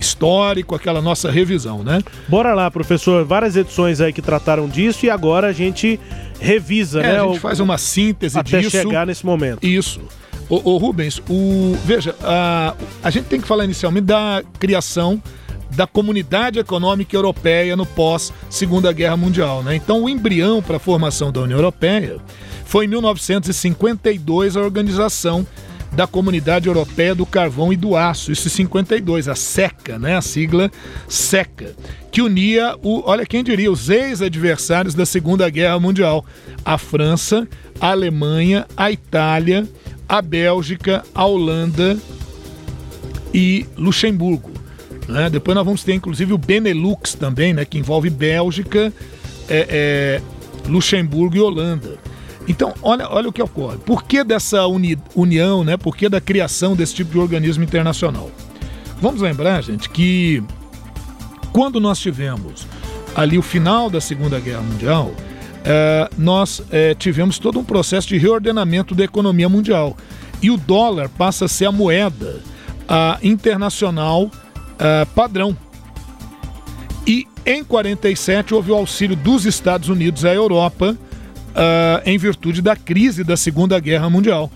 histórico, 0.00 0.74
aquela 0.74 1.00
nossa 1.00 1.30
revisão, 1.30 1.82
né? 1.82 2.00
Bora 2.28 2.52
lá, 2.54 2.70
professor. 2.70 3.24
Várias 3.24 3.56
edições 3.56 4.00
aí 4.00 4.12
que 4.12 4.20
trataram 4.22 4.68
disso 4.68 5.06
e 5.06 5.10
agora 5.10 5.48
a 5.48 5.52
gente 5.52 5.98
revisa, 6.40 7.00
É, 7.00 7.02
né? 7.14 7.20
a 7.20 7.24
gente 7.26 7.36
o- 7.38 7.40
faz 7.40 7.58
uma 7.60 7.78
síntese 7.78 8.38
até 8.38 8.58
disso. 8.60 8.70
chegar 8.70 9.06
nesse 9.06 9.24
momento. 9.24 9.64
Isso. 9.66 10.00
Ô, 10.48 10.60
ô, 10.72 10.76
Rubens, 10.76 11.22
o, 11.28 11.74
veja, 11.86 12.14
a, 12.22 12.74
a 13.02 13.10
gente 13.10 13.24
tem 13.24 13.40
que 13.40 13.48
falar 13.48 13.64
inicialmente 13.64 14.04
da 14.06 14.42
criação 14.58 15.22
da 15.74 15.86
Comunidade 15.86 16.58
Econômica 16.58 17.16
Europeia 17.16 17.76
no 17.76 17.84
pós-Segunda 17.84 18.92
Guerra 18.92 19.16
Mundial. 19.16 19.62
Né? 19.62 19.76
Então, 19.76 20.02
o 20.02 20.08
embrião 20.08 20.62
para 20.62 20.76
a 20.76 20.80
formação 20.80 21.30
da 21.30 21.40
União 21.40 21.58
Europeia 21.58 22.18
foi 22.64 22.86
em 22.86 22.88
1952 22.88 24.56
a 24.56 24.60
organização 24.60 25.46
da 25.92 26.06
Comunidade 26.06 26.66
Europeia 26.66 27.14
do 27.14 27.24
Carvão 27.24 27.72
e 27.72 27.76
do 27.76 27.96
Aço, 27.96 28.32
isso 28.32 28.48
em 28.48 28.50
52, 28.50 29.28
a 29.28 29.34
SECA, 29.34 29.98
né? 29.98 30.16
a 30.16 30.20
sigla 30.20 30.70
SECA, 31.08 31.74
que 32.10 32.20
unia, 32.20 32.74
o, 32.82 33.02
olha 33.08 33.24
quem 33.24 33.44
diria, 33.44 33.70
os 33.70 33.88
ex-adversários 33.88 34.94
da 34.94 35.06
Segunda 35.06 35.48
Guerra 35.48 35.78
Mundial, 35.78 36.24
a 36.64 36.76
França, 36.78 37.46
a 37.80 37.90
Alemanha, 37.90 38.66
a 38.76 38.90
Itália, 38.90 39.68
a 40.08 40.20
Bélgica, 40.20 41.04
a 41.14 41.24
Holanda 41.24 41.96
e 43.32 43.66
Luxemburgo. 43.76 44.53
Né? 45.08 45.28
Depois 45.30 45.54
nós 45.54 45.64
vamos 45.64 45.84
ter 45.84 45.94
inclusive 45.94 46.32
o 46.32 46.38
Benelux 46.38 47.14
também, 47.14 47.52
né? 47.52 47.64
que 47.64 47.78
envolve 47.78 48.10
Bélgica, 48.10 48.92
é, 49.48 50.20
é, 50.66 50.68
Luxemburgo 50.68 51.36
e 51.36 51.40
Holanda. 51.40 51.98
Então, 52.46 52.74
olha, 52.82 53.08
olha 53.10 53.28
o 53.28 53.32
que 53.32 53.42
ocorre. 53.42 53.78
Por 53.78 54.04
que 54.04 54.22
dessa 54.22 54.66
uni- 54.66 54.98
união, 55.14 55.64
né? 55.64 55.76
Por 55.76 55.96
que 55.96 56.08
da 56.08 56.20
criação 56.20 56.76
desse 56.76 56.94
tipo 56.94 57.12
de 57.12 57.18
organismo 57.18 57.64
internacional? 57.64 58.30
Vamos 59.00 59.22
lembrar, 59.22 59.62
gente, 59.62 59.88
que 59.88 60.42
quando 61.52 61.80
nós 61.80 61.98
tivemos 61.98 62.66
ali 63.14 63.38
o 63.38 63.42
final 63.42 63.88
da 63.88 64.00
Segunda 64.00 64.38
Guerra 64.38 64.60
Mundial, 64.60 65.12
eh, 65.64 66.10
nós 66.18 66.62
eh, 66.70 66.94
tivemos 66.94 67.38
todo 67.38 67.58
um 67.58 67.64
processo 67.64 68.08
de 68.08 68.18
reordenamento 68.18 68.94
da 68.94 69.04
economia 69.04 69.48
mundial. 69.48 69.96
E 70.42 70.50
o 70.50 70.58
dólar 70.58 71.08
passa 71.08 71.46
a 71.46 71.48
ser 71.48 71.64
a 71.64 71.72
moeda 71.72 72.40
ah, 72.86 73.18
internacional 73.22 74.30
ah, 74.78 75.06
padrão. 75.14 75.56
E 77.06 77.26
em 77.44 77.62
47 77.62 78.54
houve 78.54 78.70
o 78.70 78.74
auxílio 78.74 79.16
dos 79.16 79.44
Estados 79.44 79.88
Unidos 79.88 80.24
à 80.24 80.32
Europa 80.32 80.96
ah, 81.54 82.02
em 82.04 82.18
virtude 82.18 82.62
da 82.62 82.76
crise 82.76 83.22
da 83.22 83.36
Segunda 83.36 83.78
Guerra 83.78 84.08
Mundial. 84.10 84.50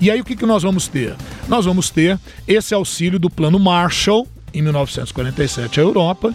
E 0.00 0.10
aí 0.10 0.20
o 0.20 0.24
que, 0.24 0.36
que 0.36 0.46
nós 0.46 0.62
vamos 0.62 0.88
ter? 0.88 1.14
Nós 1.48 1.64
vamos 1.64 1.90
ter 1.90 2.18
esse 2.46 2.74
auxílio 2.74 3.18
do 3.18 3.30
Plano 3.30 3.58
Marshall 3.58 4.26
em 4.52 4.62
1947 4.62 5.80
à 5.80 5.82
Europa. 5.82 6.34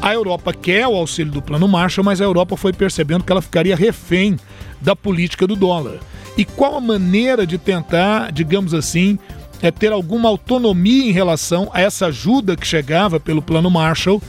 A 0.00 0.14
Europa 0.14 0.52
quer 0.52 0.86
o 0.86 0.94
auxílio 0.94 1.32
do 1.32 1.42
Plano 1.42 1.68
Marshall, 1.68 2.04
mas 2.04 2.20
a 2.20 2.24
Europa 2.24 2.56
foi 2.56 2.72
percebendo 2.72 3.24
que 3.24 3.32
ela 3.32 3.42
ficaria 3.42 3.76
refém 3.76 4.38
da 4.80 4.96
política 4.96 5.46
do 5.46 5.56
dólar. 5.56 5.98
E 6.36 6.44
qual 6.44 6.76
a 6.76 6.80
maneira 6.80 7.46
de 7.46 7.58
tentar, 7.58 8.32
digamos 8.32 8.72
assim, 8.72 9.18
é 9.62 9.70
ter 9.70 9.92
alguma 9.92 10.28
autonomia 10.28 11.06
em 11.06 11.12
relação 11.12 11.70
a 11.72 11.80
essa 11.80 12.06
ajuda 12.06 12.56
que 12.56 12.66
chegava 12.66 13.20
pelo 13.20 13.42
Plano 13.42 13.70
Marshall 13.70 14.22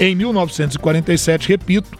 em 0.00 0.14
1947, 0.14 1.48
repito, 1.48 1.98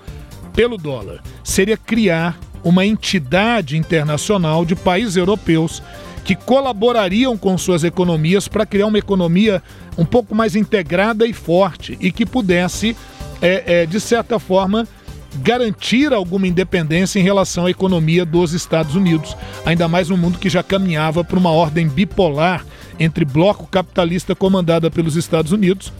pelo 0.54 0.76
dólar? 0.76 1.22
Seria 1.44 1.76
criar 1.76 2.38
uma 2.64 2.84
entidade 2.84 3.76
internacional 3.76 4.64
de 4.64 4.74
países 4.74 5.16
europeus 5.16 5.82
que 6.24 6.34
colaborariam 6.34 7.36
com 7.38 7.56
suas 7.56 7.84
economias 7.84 8.48
para 8.48 8.66
criar 8.66 8.86
uma 8.86 8.98
economia 8.98 9.62
um 9.96 10.04
pouco 10.04 10.34
mais 10.34 10.54
integrada 10.54 11.26
e 11.26 11.32
forte 11.32 11.96
e 12.00 12.12
que 12.12 12.26
pudesse, 12.26 12.94
é, 13.40 13.82
é, 13.82 13.86
de 13.86 13.98
certa 13.98 14.38
forma, 14.38 14.86
garantir 15.36 16.12
alguma 16.12 16.46
independência 16.46 17.18
em 17.18 17.22
relação 17.22 17.66
à 17.66 17.70
economia 17.70 18.24
dos 18.24 18.52
Estados 18.52 18.94
Unidos, 18.94 19.36
ainda 19.64 19.86
mais 19.88 20.08
num 20.08 20.16
mundo 20.16 20.38
que 20.38 20.48
já 20.48 20.62
caminhava 20.62 21.22
para 21.22 21.38
uma 21.38 21.50
ordem 21.50 21.88
bipolar 21.88 22.64
entre 22.98 23.24
bloco 23.24 23.66
capitalista 23.66 24.34
comandado 24.34 24.90
pelos 24.90 25.16
Estados 25.16 25.52
Unidos, 25.52 25.92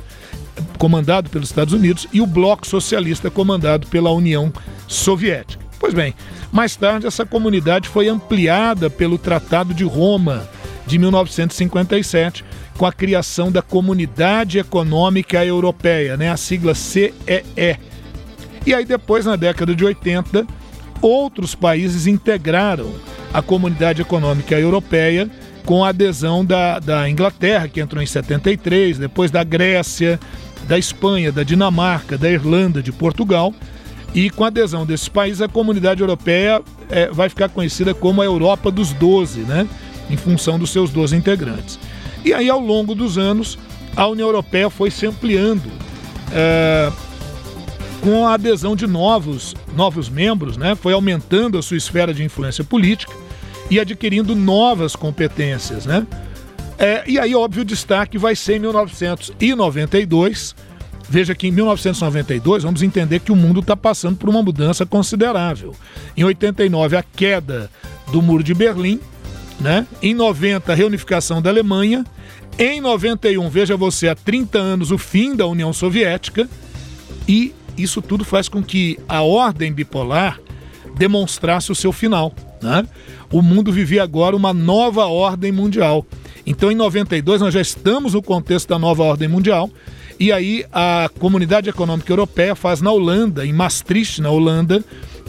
comandado 0.79 1.31
pelos 1.31 1.49
Estados 1.49 1.73
Unidos, 1.75 2.07
e 2.13 2.21
o 2.21 2.27
bloco 2.27 2.67
socialista 2.67 3.31
comandado 3.31 3.87
pela 3.87 4.11
União 4.11 4.53
Soviética. 4.87 5.65
Pois 5.79 5.95
bem, 5.95 6.15
mais 6.51 6.75
tarde 6.75 7.07
essa 7.07 7.25
comunidade 7.25 7.89
foi 7.89 8.09
ampliada 8.09 8.91
pelo 8.91 9.17
Tratado 9.17 9.73
de 9.73 9.85
Roma 9.85 10.49
de 10.87 10.99
1957, 10.99 12.45
com 12.77 12.87
a 12.87 12.93
criação 12.93 13.53
da 13.53 13.61
Comunidade 13.61 14.59
Econômica 14.59 15.45
Europeia, 15.45 16.17
né, 16.17 16.31
a 16.31 16.37
sigla 16.37 16.75
CEE. 16.75 17.79
E 18.69 18.75
aí 18.75 18.85
depois, 18.85 19.25
na 19.25 19.35
década 19.35 19.75
de 19.75 19.83
80, 19.83 20.47
outros 21.01 21.55
países 21.55 22.07
integraram 22.07 22.93
a 23.33 23.41
Comunidade 23.41 24.03
Econômica 24.03 24.61
Europeia 24.61 25.27
com 25.65 25.83
a 25.83 25.89
adesão 25.89 26.45
da, 26.45 26.79
da 26.79 27.09
Inglaterra, 27.09 27.67
que 27.67 27.81
entrou 27.81 28.03
em 28.03 28.07
73, 28.07 28.99
depois 28.99 29.31
da 29.31 29.43
Grécia, 29.43 30.21
da 30.67 30.77
Espanha, 30.77 31.33
da 31.33 31.43
Dinamarca, 31.45 32.19
da 32.19 32.31
Irlanda, 32.31 32.83
de 32.83 32.93
Portugal. 32.93 33.55
E 34.15 34.29
com 34.29 34.45
a 34.45 34.49
adesão 34.49 34.85
desses 34.85 35.09
países, 35.09 35.41
a 35.41 35.49
comunidade 35.49 36.03
europeia 36.03 36.61
eh, 36.91 37.09
vai 37.11 37.31
ficar 37.31 37.49
conhecida 37.49 37.95
como 37.95 38.21
a 38.21 38.27
Europa 38.27 38.71
dos 38.71 38.93
12, 38.93 39.41
né? 39.45 39.67
Em 40.11 40.17
função 40.19 40.59
dos 40.59 40.69
seus 40.69 40.91
12 40.91 41.17
integrantes. 41.17 41.79
E 42.23 42.35
aí, 42.35 42.51
ao 42.51 42.61
longo 42.61 42.95
dos 42.95 43.17
anos, 43.17 43.59
a 43.97 44.07
União 44.07 44.29
Europeia 44.29 44.69
foi 44.69 44.91
se 44.91 45.07
ampliando 45.07 45.73
eh, 46.31 46.93
com 48.01 48.27
a 48.27 48.35
adesão 48.35 48.77
de 48.77 48.87
novos, 48.87 49.55
novos 49.75 50.09
membros, 50.09 50.57
né? 50.57 50.75
Foi 50.75 50.93
aumentando 50.93 51.59
a 51.59 51.63
sua 51.63 51.77
esfera 51.77 52.15
de 52.15 52.23
influência 52.23 52.65
política 52.65 53.13
e 53.71 53.79
adquirindo 53.79 54.35
novas 54.35 54.97
competências, 54.97 55.85
né? 55.87 56.07
É, 56.79 57.03
e 57.07 57.19
aí, 57.19 57.35
óbvio, 57.35 57.63
o 57.63 57.65
destaque 57.65 58.17
vai 58.17 58.37
ser 58.37 58.57
em 58.57 58.61
1992. 58.61 60.55
Veja 61.11 61.35
que 61.35 61.49
em 61.49 61.51
1992 61.51 62.63
vamos 62.63 62.83
entender 62.83 63.21
que 63.21 63.33
o 63.33 63.37
mundo 63.37 63.61
está 63.61 63.75
passando 63.75 64.17
por 64.17 64.29
uma 64.29 64.43
mudança 64.43 64.87
considerável. 64.87 65.75
Em 66.17 66.23
89, 66.23 66.97
a 66.97 67.03
queda 67.03 67.71
do 68.13 68.23
Muro 68.23 68.45
de 68.45 68.55
Berlim. 68.55 69.01
Né? 69.59 69.87
Em 70.01 70.15
90, 70.15 70.71
a 70.71 70.75
reunificação 70.75 71.43
da 71.43 71.51
Alemanha. 71.51 72.05
Em 72.59 72.81
91, 72.81 73.49
veja 73.49 73.77
você, 73.77 74.09
há 74.09 74.15
30 74.15 74.59
anos, 74.59 74.93
o 74.93 74.99
fim 74.99 75.35
da 75.35 75.47
União 75.47 75.73
Soviética. 75.73 76.49
E 77.27 77.53
isso 77.79 78.03
tudo 78.03 78.25
faz 78.25 78.49
com 78.49 78.63
que 78.63 78.99
a 79.09 79.23
ordem 79.23 79.73
bipolar 79.73 80.41
demonstrasse 80.97 81.71
o 81.71 81.75
seu 81.75 81.93
final. 81.93 82.35
Né? 82.63 82.87
O 83.31 83.41
mundo 83.41 83.73
vivia 83.73 84.03
agora 84.03 84.37
uma 84.37 84.53
nova 84.53 85.07
ordem 85.07 85.53
mundial. 85.53 86.05
Então, 86.47 86.73
em 86.73 86.75
92, 86.75 87.41
nós 87.41 87.55
já 87.55 87.61
estamos 87.61 88.15
no 88.15 88.23
contexto 88.23 88.69
da 88.69 88.79
nova 88.79 89.03
ordem 89.03 89.29
mundial. 89.29 89.71
E 90.19 90.33
aí, 90.33 90.65
a 90.73 91.09
Comunidade 91.19 91.69
Econômica 91.69 92.11
Europeia 92.11 92.55
faz 92.55 92.81
na 92.81 92.91
Holanda, 92.91 93.47
em 93.47 93.53
Maastricht, 93.53 94.21
na 94.21 94.31
Holanda, 94.31 94.83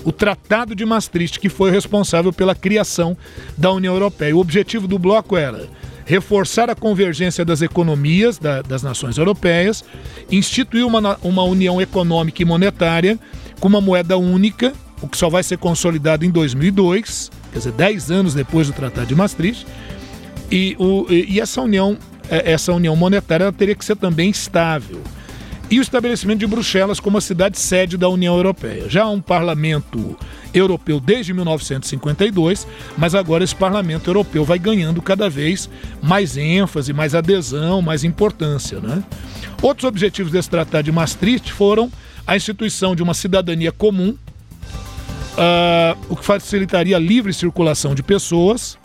o 0.04 0.12
Tratado 0.12 0.74
de 0.74 0.86
Maastricht, 0.86 1.40
que 1.40 1.50
foi 1.50 1.72
responsável 1.72 2.32
pela 2.34 2.56
criação 2.56 3.16
da 3.58 3.72
União 3.72 3.94
Europeia. 3.94 4.36
O 4.36 4.40
objetivo 4.40 4.88
do 4.88 4.98
bloco 4.98 5.38
era 5.38 5.68
reforçar 6.10 6.72
a 6.72 6.76
convergência 6.76 7.46
das 7.46 7.62
economias 7.62 8.40
da, 8.40 8.64
das 8.64 8.82
nações 8.82 9.20
europeias, 9.20 9.86
instituir 10.32 10.84
uma, 10.84 11.20
uma 11.22 11.44
união 11.44 11.80
econômica 11.80 12.42
e 12.42 12.46
monetária 12.46 13.20
com 13.60 13.68
uma 13.68 13.80
moeda 13.80 14.18
única, 14.18 14.74
o 15.04 15.08
que 15.08 15.16
só 15.16 15.30
vai 15.30 15.44
ser 15.44 15.60
consolidado 15.60 16.26
em 16.26 16.32
2002, 16.32 17.30
quer 17.52 17.60
dizer, 17.60 17.74
10 17.74 18.10
anos 18.10 18.34
depois 18.34 18.66
do 18.66 18.74
Tratado 18.74 19.06
de 19.06 19.14
Maastricht, 19.14 19.68
e, 20.50 20.76
o, 20.80 21.06
e 21.12 21.40
essa 21.40 21.62
união 21.62 21.96
é, 22.28 22.54
essa 22.54 22.74
união 22.74 22.96
monetária 22.96 23.52
teria 23.52 23.76
que 23.76 23.86
ser 23.86 23.96
também 23.96 24.32
estável. 24.32 25.04
E 25.72 25.78
o 25.78 25.84
estabelecimento 25.84 26.40
de 26.40 26.48
Bruxelas 26.48 27.00
como 27.00 27.20
a 27.20 27.22
cidade 27.22 27.60
sede 27.60 27.96
da 27.96 28.10
União 28.10 28.36
Europeia. 28.36 28.90
Já 28.90 29.04
há 29.04 29.10
um 29.10 29.22
parlamento 29.22 30.18
europeu 30.52 31.00
desde 31.00 31.32
1952, 31.32 32.68
mas 32.98 33.14
agora 33.14 33.44
esse 33.44 33.56
parlamento 33.56 34.10
europeu 34.10 34.44
vai 34.44 34.58
ganhando 34.58 35.00
cada 35.00 35.30
vez 35.30 35.70
mais 36.02 36.38
ênfase, 36.38 36.92
mais 36.92 37.14
adesão, 37.14 37.84
mais 37.84 38.04
importância. 38.04 38.80
Né? 38.80 39.04
Outros 39.62 39.88
objetivos 39.88 40.32
desse 40.32 40.50
tratado 40.50 40.86
de 40.86 40.92
Maastricht 40.92 41.54
foram 41.54 41.92
a 42.26 42.36
instituição 42.36 42.96
de 42.96 43.04
uma 43.04 43.14
cidadania 43.14 43.72
comum, 43.72 44.10
uh, 44.10 45.98
o 46.10 46.16
que 46.16 46.26
facilitaria 46.26 46.96
a 46.96 47.00
livre 47.00 47.32
circulação 47.32 47.94
de 47.94 48.02
pessoas, 48.02 48.76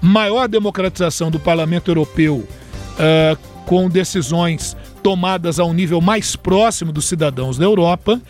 maior 0.00 0.46
democratização 0.46 1.28
do 1.28 1.40
parlamento 1.40 1.90
europeu 1.90 2.36
uh, 2.36 3.36
com 3.66 3.88
decisões 3.88 4.76
tomadas 5.02 5.58
ao 5.58 5.72
nível 5.72 6.00
mais 6.00 6.36
próximo 6.36 6.92
dos 6.92 7.06
cidadãos 7.06 7.58
da 7.58 7.64
Europa 7.64 8.20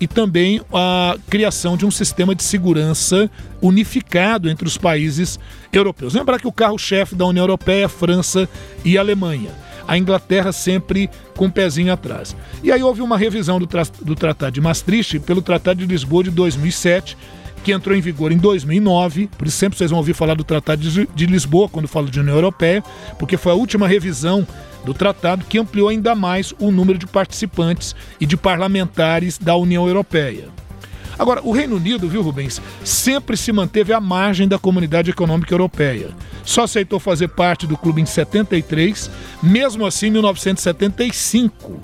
e 0.00 0.06
também 0.06 0.60
a 0.72 1.16
criação 1.28 1.76
de 1.76 1.84
um 1.84 1.90
sistema 1.90 2.34
de 2.34 2.42
segurança 2.42 3.30
unificado 3.60 4.48
entre 4.48 4.66
os 4.66 4.78
países 4.78 5.38
europeus. 5.72 6.14
Lembrar 6.14 6.38
que 6.38 6.46
o 6.46 6.52
carro-chefe 6.52 7.14
da 7.14 7.26
União 7.26 7.42
Europeia 7.42 7.86
é 7.86 7.88
França 7.88 8.48
e 8.84 8.96
Alemanha. 8.96 9.50
A 9.86 9.96
Inglaterra 9.96 10.52
sempre 10.52 11.10
com 11.34 11.46
um 11.46 11.50
pezinho 11.50 11.92
atrás. 11.92 12.36
E 12.62 12.70
aí 12.70 12.82
houve 12.82 13.00
uma 13.00 13.16
revisão 13.16 13.58
do, 13.58 13.66
tra 13.66 13.84
do 14.02 14.14
Tratado 14.14 14.52
de 14.52 14.60
Maastricht 14.60 15.18
pelo 15.20 15.42
Tratado 15.42 15.80
de 15.80 15.86
Lisboa 15.86 16.24
de 16.24 16.30
2007, 16.30 17.16
que 17.64 17.72
entrou 17.72 17.96
em 17.96 18.00
vigor 18.00 18.30
em 18.30 18.36
2009, 18.36 19.28
por 19.36 19.48
isso 19.48 19.56
sempre 19.56 19.76
vocês 19.76 19.90
vão 19.90 19.98
ouvir 19.98 20.14
falar 20.14 20.34
do 20.34 20.44
Tratado 20.44 20.82
de 20.82 21.26
Lisboa 21.26 21.68
quando 21.68 21.88
falo 21.88 22.08
de 22.08 22.20
União 22.20 22.36
Europeia, 22.36 22.84
porque 23.18 23.36
foi 23.36 23.50
a 23.50 23.54
última 23.54 23.88
revisão 23.88 24.46
do 24.84 24.94
tratado 24.94 25.44
que 25.44 25.58
ampliou 25.58 25.88
ainda 25.88 26.14
mais 26.14 26.54
o 26.58 26.70
número 26.70 26.98
de 26.98 27.06
participantes 27.06 27.94
e 28.20 28.26
de 28.26 28.36
parlamentares 28.36 29.38
da 29.38 29.54
União 29.56 29.86
Europeia. 29.86 30.48
Agora, 31.18 31.40
o 31.42 31.50
Reino 31.50 31.76
Unido, 31.76 32.08
viu, 32.08 32.22
Rubens, 32.22 32.62
sempre 32.84 33.36
se 33.36 33.52
manteve 33.52 33.92
à 33.92 34.00
margem 34.00 34.46
da 34.46 34.58
comunidade 34.58 35.10
econômica 35.10 35.52
europeia. 35.52 36.10
Só 36.44 36.62
aceitou 36.62 37.00
fazer 37.00 37.28
parte 37.28 37.66
do 37.66 37.76
clube 37.76 38.00
em 38.00 38.06
73, 38.06 39.10
mesmo 39.42 39.84
assim, 39.84 40.06
em 40.06 40.10
1975, 40.12 41.80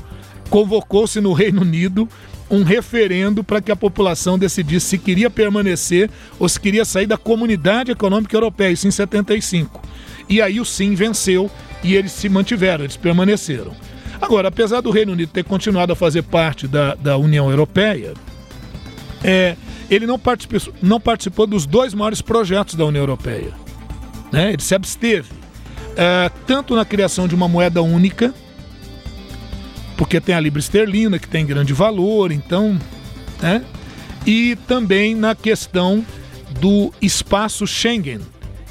convocou-se 0.49 1.21
no 1.21 1.33
Reino 1.33 1.63
Unido 1.63 2.09
um 2.49 2.63
referendo 2.63 3.43
para 3.43 3.61
que 3.61 3.73
a 3.73 3.77
população 3.77 4.39
decidisse 4.39 4.87
se 4.87 4.99
queria 4.99 5.29
permanecer 5.29 6.09
ou 6.39 6.49
se 6.49 6.61
queria 6.61 6.85
sair 6.85 7.07
da 7.07 7.17
comunidade 7.17 7.91
econômica 7.91 8.37
europeia, 8.37 8.71
isso 8.71 8.87
em 8.87 8.91
75. 8.91 9.83
E 10.29 10.41
aí 10.41 10.61
o 10.61 10.65
sim 10.65 10.95
venceu 10.95 11.51
e 11.83 11.95
eles 11.95 12.13
se 12.13 12.29
mantiveram, 12.29 12.85
eles 12.85 12.97
permaneceram. 12.97 13.73
Agora, 14.21 14.49
apesar 14.49 14.81
do 14.81 14.91
Reino 14.91 15.13
Unido 15.13 15.31
ter 15.31 15.45
continuado 15.45 15.93
a 15.93 15.97
fazer 15.97 16.23
parte 16.23 16.67
da, 16.67 16.95
da 16.95 17.17
União 17.17 17.51
Europeia, 17.51 18.15
é, 19.23 19.57
ele 19.91 20.07
não 20.07 20.19
participou, 20.19 20.75
não 20.83 21.01
participou 21.01 21.47
dos 21.47 21.67
dois 21.67 21.93
maiores 21.93 22.23
projetos 22.23 22.75
da 22.75 22.85
União 22.85 23.03
Europeia. 23.03 23.53
Né? 24.33 24.53
Ele 24.53 24.63
se 24.63 24.75
absteve, 24.75 25.29
é, 25.97 26.31
tanto 26.47 26.75
na 26.75 26.85
criação 26.85 27.29
de 27.29 27.35
uma 27.35 27.49
moeda 27.49 27.83
única, 27.83 28.33
porque 29.97 30.21
tem 30.21 30.35
a 30.35 30.41
libra 30.41 30.59
esterlina, 30.59 31.19
que 31.19 31.29
tem 31.29 31.47
grande 31.47 31.73
valor, 31.73 32.33
então. 32.33 32.79
Né? 33.41 33.63
E 34.27 34.57
também 34.67 35.15
na 35.15 35.35
questão 35.35 36.05
do 36.61 36.93
espaço 37.01 37.67
Schengen, 37.67 38.21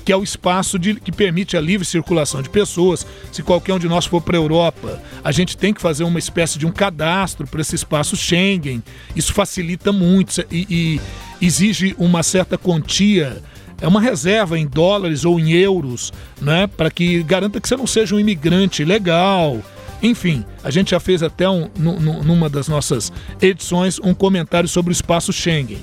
que 0.03 0.11
é 0.11 0.17
o 0.17 0.23
espaço 0.23 0.77
de, 0.77 0.95
que 0.95 1.11
permite 1.11 1.55
a 1.55 1.61
livre 1.61 1.85
circulação 1.85 2.41
de 2.41 2.49
pessoas. 2.49 3.05
Se 3.31 3.41
qualquer 3.41 3.73
um 3.73 3.79
de 3.79 3.87
nós 3.87 4.05
for 4.05 4.21
para 4.21 4.37
a 4.37 4.39
Europa, 4.39 5.01
a 5.23 5.31
gente 5.31 5.57
tem 5.57 5.73
que 5.73 5.81
fazer 5.81 6.03
uma 6.03 6.19
espécie 6.19 6.59
de 6.59 6.65
um 6.65 6.71
cadastro 6.71 7.47
para 7.47 7.61
esse 7.61 7.75
espaço 7.75 8.15
Schengen. 8.15 8.83
Isso 9.15 9.33
facilita 9.33 9.91
muito 9.91 10.43
e, 10.51 10.67
e 10.69 11.45
exige 11.45 11.95
uma 11.97 12.23
certa 12.23 12.57
quantia 12.57 13.41
é 13.81 13.87
uma 13.87 13.99
reserva 13.99 14.57
em 14.57 14.65
dólares 14.65 15.25
ou 15.25 15.37
em 15.37 15.51
euros, 15.51 16.13
né, 16.39 16.67
para 16.67 16.89
que 16.89 17.21
garanta 17.23 17.59
que 17.59 17.67
você 17.67 17.75
não 17.75 17.85
seja 17.85 18.15
um 18.15 18.19
imigrante 18.19 18.85
legal, 18.85 19.61
enfim, 20.03 20.43
a 20.61 20.69
gente 20.69 20.91
já 20.91 20.99
fez 20.99 21.23
até 21.23 21.49
um, 21.49 21.69
numa 21.77 22.49
das 22.49 22.67
nossas 22.67 23.11
edições 23.41 23.99
um 24.03 24.13
comentário 24.13 24.67
sobre 24.67 24.91
o 24.91 24.93
espaço 24.93 25.31
Schengen. 25.31 25.81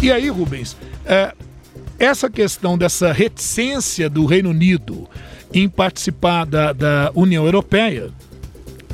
E 0.00 0.12
aí, 0.12 0.28
Rubens, 0.28 0.76
é, 1.04 1.34
essa 1.98 2.30
questão 2.30 2.78
dessa 2.78 3.12
reticência 3.12 4.08
do 4.08 4.24
Reino 4.24 4.50
Unido 4.50 5.08
em 5.52 5.68
participar 5.68 6.44
da, 6.44 6.72
da 6.72 7.10
União 7.14 7.44
Europeia 7.44 8.10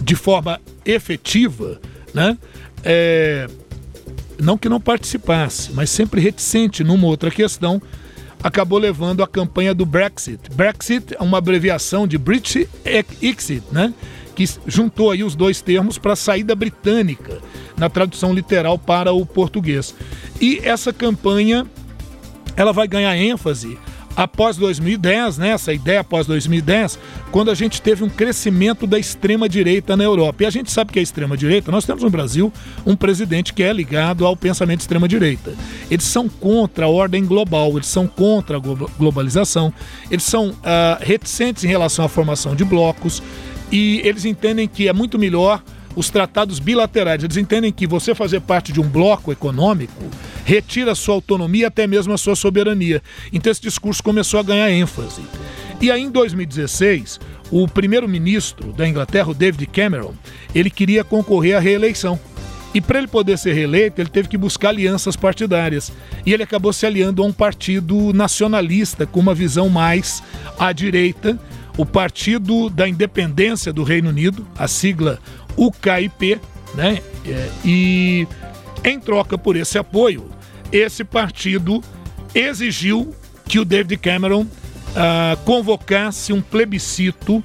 de 0.00 0.14
forma 0.14 0.60
efetiva, 0.84 1.80
né? 2.12 2.38
É, 2.82 3.48
não 4.38 4.58
que 4.58 4.68
não 4.68 4.80
participasse, 4.80 5.72
mas 5.72 5.90
sempre 5.90 6.20
reticente 6.20 6.84
numa 6.84 7.06
outra 7.06 7.30
questão, 7.30 7.80
acabou 8.42 8.78
levando 8.78 9.22
a 9.22 9.26
campanha 9.26 9.74
do 9.74 9.86
Brexit. 9.86 10.50
Brexit 10.54 11.14
é 11.18 11.22
uma 11.22 11.38
abreviação 11.38 12.06
de 12.06 12.18
British 12.18 12.68
Exit, 13.22 13.62
né? 13.72 13.94
que 14.34 14.44
juntou 14.66 15.10
aí 15.10 15.22
os 15.22 15.36
dois 15.36 15.62
termos 15.62 15.96
para 15.96 16.16
saída 16.16 16.54
britânica, 16.54 17.40
na 17.76 17.88
tradução 17.88 18.34
literal 18.34 18.78
para 18.78 19.12
o 19.12 19.24
português. 19.24 19.94
E 20.40 20.60
essa 20.62 20.92
campanha 20.92 21.66
ela 22.56 22.72
vai 22.72 22.86
ganhar 22.86 23.16
ênfase 23.16 23.78
após 24.16 24.56
2010, 24.56 25.38
né, 25.38 25.50
essa 25.50 25.72
ideia 25.72 26.00
após 26.00 26.26
2010, 26.26 26.98
quando 27.30 27.50
a 27.50 27.54
gente 27.54 27.82
teve 27.82 28.04
um 28.04 28.08
crescimento 28.08 28.86
da 28.86 28.98
extrema-direita 28.98 29.96
na 29.96 30.04
Europa. 30.04 30.42
E 30.44 30.46
a 30.46 30.50
gente 30.50 30.70
sabe 30.70 30.92
que 30.92 30.98
a 30.98 31.02
extrema-direita, 31.02 31.70
nós 31.70 31.84
temos 31.84 32.02
no 32.02 32.10
Brasil 32.10 32.52
um 32.86 32.94
presidente 32.94 33.52
que 33.52 33.62
é 33.62 33.72
ligado 33.72 34.24
ao 34.24 34.36
pensamento 34.36 34.80
extrema-direita. 34.80 35.54
Eles 35.90 36.04
são 36.04 36.28
contra 36.28 36.86
a 36.86 36.88
ordem 36.88 37.24
global, 37.24 37.72
eles 37.72 37.88
são 37.88 38.06
contra 38.06 38.56
a 38.56 38.60
globalização, 38.60 39.72
eles 40.10 40.24
são 40.24 40.50
uh, 40.50 40.54
reticentes 41.00 41.64
em 41.64 41.68
relação 41.68 42.04
à 42.04 42.08
formação 42.08 42.54
de 42.54 42.64
blocos, 42.64 43.22
e 43.72 44.00
eles 44.04 44.24
entendem 44.24 44.68
que 44.68 44.88
é 44.88 44.92
muito 44.92 45.18
melhor 45.18 45.62
os 45.96 46.10
tratados 46.10 46.58
bilaterais. 46.58 47.22
Eles 47.22 47.36
entendem 47.36 47.72
que 47.72 47.86
você 47.86 48.14
fazer 48.14 48.40
parte 48.40 48.72
de 48.72 48.80
um 48.80 48.88
bloco 48.88 49.32
econômico 49.32 50.04
retira 50.44 50.94
sua 50.94 51.14
autonomia, 51.14 51.68
até 51.68 51.86
mesmo 51.86 52.12
a 52.12 52.18
sua 52.18 52.36
soberania. 52.36 53.02
Então 53.32 53.50
esse 53.50 53.62
discurso 53.62 54.02
começou 54.02 54.38
a 54.38 54.42
ganhar 54.42 54.70
ênfase. 54.70 55.22
E 55.80 55.90
aí 55.90 56.02
em 56.02 56.10
2016, 56.10 57.18
o 57.50 57.66
primeiro-ministro 57.66 58.72
da 58.72 58.86
Inglaterra, 58.86 59.30
o 59.30 59.34
David 59.34 59.66
Cameron, 59.66 60.14
ele 60.54 60.70
queria 60.70 61.02
concorrer 61.02 61.56
à 61.56 61.60
reeleição. 61.60 62.18
E 62.74 62.80
para 62.80 62.98
ele 62.98 63.06
poder 63.06 63.38
ser 63.38 63.52
reeleito, 63.52 64.00
ele 64.00 64.08
teve 64.08 64.28
que 64.28 64.36
buscar 64.36 64.70
alianças 64.70 65.14
partidárias. 65.14 65.92
E 66.26 66.32
ele 66.32 66.42
acabou 66.42 66.72
se 66.72 66.84
aliando 66.84 67.22
a 67.22 67.26
um 67.26 67.32
partido 67.32 68.12
nacionalista 68.12 69.06
com 69.06 69.20
uma 69.20 69.34
visão 69.34 69.68
mais 69.68 70.22
à 70.58 70.72
direita, 70.72 71.38
o 71.76 71.86
Partido 71.86 72.68
da 72.68 72.88
Independência 72.88 73.72
do 73.72 73.84
Reino 73.84 74.08
Unido, 74.08 74.46
a 74.56 74.66
sigla 74.66 75.18
UKIP, 75.56 76.40
né? 76.74 77.00
É, 77.26 77.48
e 77.64 78.26
em 78.84 79.00
troca 79.00 79.38
por 79.38 79.56
esse 79.56 79.78
apoio, 79.78 80.30
esse 80.70 81.02
partido 81.04 81.82
exigiu 82.34 83.14
que 83.46 83.58
o 83.58 83.64
David 83.64 83.96
Cameron 83.98 84.46
ah, 84.94 85.36
convocasse 85.44 86.32
um 86.32 86.40
plebiscito 86.40 87.42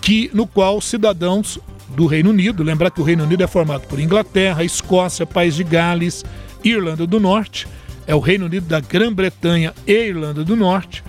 que 0.00 0.30
no 0.34 0.46
qual 0.46 0.80
cidadãos 0.80 1.58
do 1.88 2.06
Reino 2.06 2.30
Unido, 2.30 2.62
lembrar 2.62 2.90
que 2.90 3.00
o 3.00 3.04
Reino 3.04 3.24
Unido 3.24 3.42
é 3.42 3.46
formado 3.46 3.86
por 3.86 3.98
Inglaterra, 3.98 4.64
Escócia, 4.64 5.24
País 5.24 5.54
de 5.54 5.64
Gales, 5.64 6.24
Irlanda 6.62 7.06
do 7.06 7.20
Norte, 7.20 7.66
é 8.06 8.14
o 8.14 8.20
Reino 8.20 8.46
Unido 8.46 8.66
da 8.66 8.80
Grã-Bretanha 8.80 9.72
e 9.86 9.92
Irlanda 9.92 10.44
do 10.44 10.56
Norte, 10.56 11.02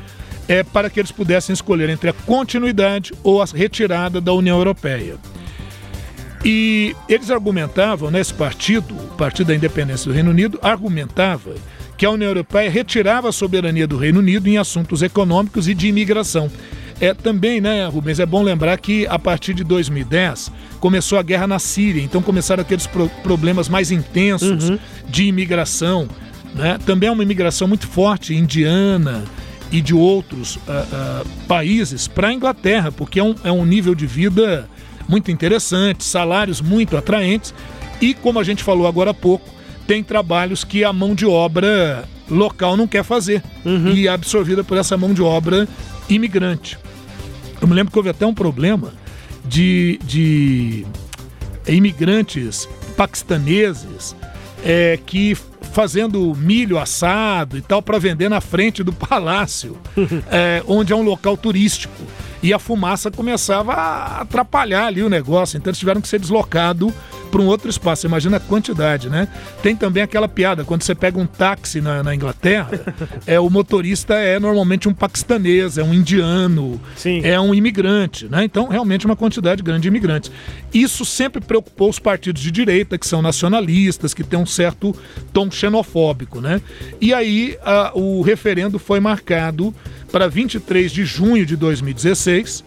é 0.47 0.63
para 0.63 0.89
que 0.89 0.99
eles 0.99 1.11
pudessem 1.11 1.53
escolher 1.53 1.89
entre 1.89 2.09
a 2.09 2.13
continuidade 2.13 3.11
ou 3.23 3.41
a 3.41 3.45
retirada 3.45 4.21
da 4.21 4.31
União 4.31 4.57
Europeia. 4.57 5.17
E 6.45 6.95
eles 7.09 7.31
argumentavam, 7.31 8.11
nesse 8.11 8.31
partido, 8.31 8.93
o 8.93 9.15
Partido 9.17 9.47
da 9.47 9.55
Independência 9.55 10.05
do 10.07 10.13
Reino 10.13 10.29
Unido, 10.29 10.59
argumentava 10.61 11.55
que 11.97 12.05
a 12.05 12.11
União 12.11 12.29
Europeia 12.29 12.69
retirava 12.69 13.29
a 13.29 13.31
soberania 13.31 13.87
do 13.87 13.97
Reino 13.97 14.19
Unido 14.19 14.47
em 14.47 14.59
assuntos 14.59 15.01
econômicos 15.01 15.67
e 15.67 15.73
de 15.73 15.87
imigração. 15.87 16.51
É 17.01 17.15
também, 17.15 17.59
né, 17.59 17.87
Rubens, 17.87 18.19
é 18.19 18.25
bom 18.27 18.43
lembrar 18.43 18.77
que 18.77 19.07
a 19.07 19.17
partir 19.17 19.55
de 19.55 19.63
2010 19.63 20.51
começou 20.79 21.17
a 21.17 21.23
guerra 21.23 21.47
na 21.47 21.57
Síria, 21.57 22.01
então 22.01 22.21
começaram 22.21 22.61
aqueles 22.61 22.85
pro 22.85 23.09
problemas 23.23 23.67
mais 23.67 23.89
intensos 23.89 24.69
uhum. 24.69 24.79
de 25.09 25.25
imigração, 25.25 26.07
né? 26.53 26.77
Também 26.85 27.09
é 27.09 27.11
uma 27.11 27.23
imigração 27.23 27.67
muito 27.67 27.87
forte 27.87 28.35
indiana, 28.35 29.25
e 29.71 29.81
de 29.81 29.93
outros 29.93 30.55
uh, 30.55 30.59
uh, 30.59 31.27
países 31.47 32.07
para 32.07 32.29
a 32.29 32.33
Inglaterra, 32.33 32.91
porque 32.91 33.19
é 33.19 33.23
um, 33.23 33.35
é 33.43 33.51
um 33.51 33.65
nível 33.65 33.95
de 33.95 34.05
vida 34.05 34.69
muito 35.07 35.31
interessante, 35.31 36.03
salários 36.03 36.61
muito 36.61 36.97
atraentes 36.97 37.53
e, 38.01 38.13
como 38.13 38.39
a 38.39 38.43
gente 38.43 38.63
falou 38.63 38.87
agora 38.87 39.11
há 39.11 39.13
pouco, 39.13 39.49
tem 39.87 40.03
trabalhos 40.03 40.63
que 40.63 40.83
a 40.83 40.91
mão 40.91 41.13
de 41.13 41.25
obra 41.25 42.07
local 42.29 42.75
não 42.75 42.87
quer 42.87 43.03
fazer 43.03 43.43
uhum. 43.63 43.89
e 43.89 44.07
é 44.07 44.11
absorvida 44.11 44.63
por 44.63 44.77
essa 44.77 44.97
mão 44.97 45.13
de 45.13 45.21
obra 45.21 45.67
imigrante. 46.09 46.77
Eu 47.61 47.67
me 47.67 47.73
lembro 47.73 47.91
que 47.91 47.97
houve 47.97 48.09
até 48.09 48.25
um 48.25 48.33
problema 48.33 48.93
de, 49.45 49.99
de 50.03 50.85
imigrantes 51.67 52.67
paquistaneses 52.97 54.15
é, 54.63 54.99
que 55.05 55.37
fazendo 55.71 56.33
milho 56.35 56.79
assado 56.79 57.57
e 57.57 57.61
tal 57.61 57.81
para 57.81 57.99
vender 57.99 58.29
na 58.29 58.39
frente 58.39 58.83
do 58.83 58.93
palácio, 58.93 59.77
é, 60.31 60.63
onde 60.67 60.93
é 60.93 60.95
um 60.95 61.03
local 61.03 61.35
turístico. 61.37 61.93
E 62.43 62.53
a 62.53 62.59
fumaça 62.59 63.09
começava 63.09 63.73
a 63.73 64.21
atrapalhar 64.21 64.85
ali 64.85 65.01
o 65.01 65.09
negócio, 65.09 65.57
então 65.57 65.71
eles 65.71 65.79
tiveram 65.79 66.01
que 66.01 66.07
ser 66.07 66.19
deslocados 66.19 66.93
para 67.35 67.41
um 67.41 67.47
outro 67.47 67.69
espaço. 67.69 68.07
Imagina 68.07 68.37
a 68.37 68.39
quantidade, 68.39 69.09
né? 69.09 69.27
Tem 69.61 69.75
também 69.75 70.01
aquela 70.01 70.25
piada, 70.25 70.63
quando 70.63 70.83
você 70.83 70.95
pega 70.95 71.19
um 71.19 71.25
táxi 71.25 71.81
na, 71.81 72.01
na 72.01 72.15
Inglaterra, 72.15 72.69
é 73.27 73.37
o 73.37 73.49
motorista 73.49 74.13
é 74.13 74.39
normalmente 74.39 74.87
um 74.87 74.93
paquistanês, 74.93 75.77
é 75.77 75.83
um 75.83 75.93
indiano, 75.93 76.79
Sim. 76.95 77.19
é 77.25 77.37
um 77.37 77.53
imigrante, 77.53 78.29
né? 78.29 78.45
Então, 78.45 78.69
realmente 78.69 79.05
uma 79.05 79.17
quantidade 79.17 79.61
grande 79.61 79.81
de 79.81 79.89
imigrantes. 79.89 80.31
Isso 80.73 81.03
sempre 81.03 81.41
preocupou 81.41 81.89
os 81.89 81.99
partidos 81.99 82.41
de 82.41 82.51
direita, 82.51 82.97
que 82.97 83.05
são 83.05 83.21
nacionalistas, 83.21 84.13
que 84.13 84.23
têm 84.23 84.39
um 84.39 84.45
certo 84.45 84.95
tom 85.33 85.51
xenofóbico, 85.51 86.39
né? 86.39 86.61
E 87.01 87.13
aí 87.13 87.57
a, 87.65 87.91
o 87.93 88.21
referendo 88.21 88.79
foi 88.79 89.01
marcado 89.01 89.75
para 90.09 90.29
23 90.29 90.89
de 90.89 91.03
junho 91.03 91.45
de 91.45 91.57
2016 91.57 92.63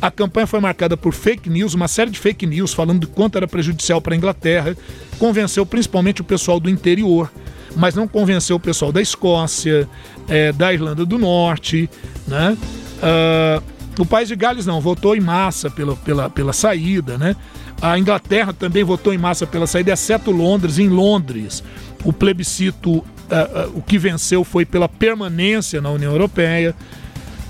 a 0.00 0.10
campanha 0.10 0.46
foi 0.46 0.60
marcada 0.60 0.96
por 0.96 1.12
fake 1.12 1.50
news, 1.50 1.74
uma 1.74 1.88
série 1.88 2.10
de 2.10 2.18
fake 2.18 2.46
news 2.46 2.72
falando 2.72 3.00
de 3.00 3.06
quanto 3.06 3.36
era 3.36 3.48
prejudicial 3.48 4.00
para 4.00 4.14
a 4.14 4.16
Inglaterra. 4.16 4.76
Convenceu 5.18 5.66
principalmente 5.66 6.20
o 6.20 6.24
pessoal 6.24 6.60
do 6.60 6.70
interior, 6.70 7.30
mas 7.74 7.94
não 7.94 8.06
convenceu 8.06 8.56
o 8.56 8.60
pessoal 8.60 8.92
da 8.92 9.02
Escócia, 9.02 9.88
é, 10.28 10.52
da 10.52 10.72
Irlanda 10.72 11.04
do 11.04 11.18
Norte. 11.18 11.90
Né? 12.26 12.56
Uh, 12.98 14.02
o 14.02 14.06
País 14.06 14.28
de 14.28 14.36
Gales 14.36 14.66
não, 14.66 14.80
votou 14.80 15.16
em 15.16 15.20
massa 15.20 15.68
pela, 15.68 15.96
pela, 15.96 16.30
pela 16.30 16.52
saída. 16.52 17.18
Né? 17.18 17.34
A 17.82 17.98
Inglaterra 17.98 18.52
também 18.52 18.84
votou 18.84 19.12
em 19.12 19.18
massa 19.18 19.46
pela 19.46 19.66
saída, 19.66 19.92
exceto 19.92 20.30
Londres. 20.30 20.78
Em 20.78 20.88
Londres, 20.88 21.64
o 22.04 22.12
plebiscito, 22.12 22.92
uh, 22.92 23.02
uh, 23.02 23.78
o 23.78 23.82
que 23.82 23.98
venceu 23.98 24.44
foi 24.44 24.64
pela 24.64 24.88
permanência 24.88 25.80
na 25.80 25.90
União 25.90 26.12
Europeia. 26.12 26.74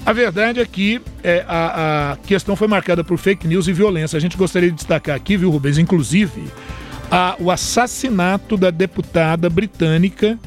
A 0.09 0.13
verdade 0.15 0.59
é 0.59 0.65
que 0.65 1.03
é, 1.23 1.45
a, 1.47 2.13
a, 2.13 2.17
questão 2.17 2.57
foi 2.57 2.67
marcada 2.67 3.05
por 3.05 3.19
fake 3.19 3.47
news 3.47 3.69
e 3.69 3.75
violência. 3.75 4.17
A 4.17 4.21
gente 4.21 4.39
gostaria 4.39 4.71
de 4.71 4.77
destacar 4.77 5.15
aqui, 5.15 5.37
viu, 5.37 5.51
Rubens, 5.51 5.77
inclusive, 5.77 6.45
a, 7.11 7.37
o 7.39 7.51
assassinato 7.51 8.57
da 8.57 8.71
deputada 8.71 9.51
britânica 9.51 10.39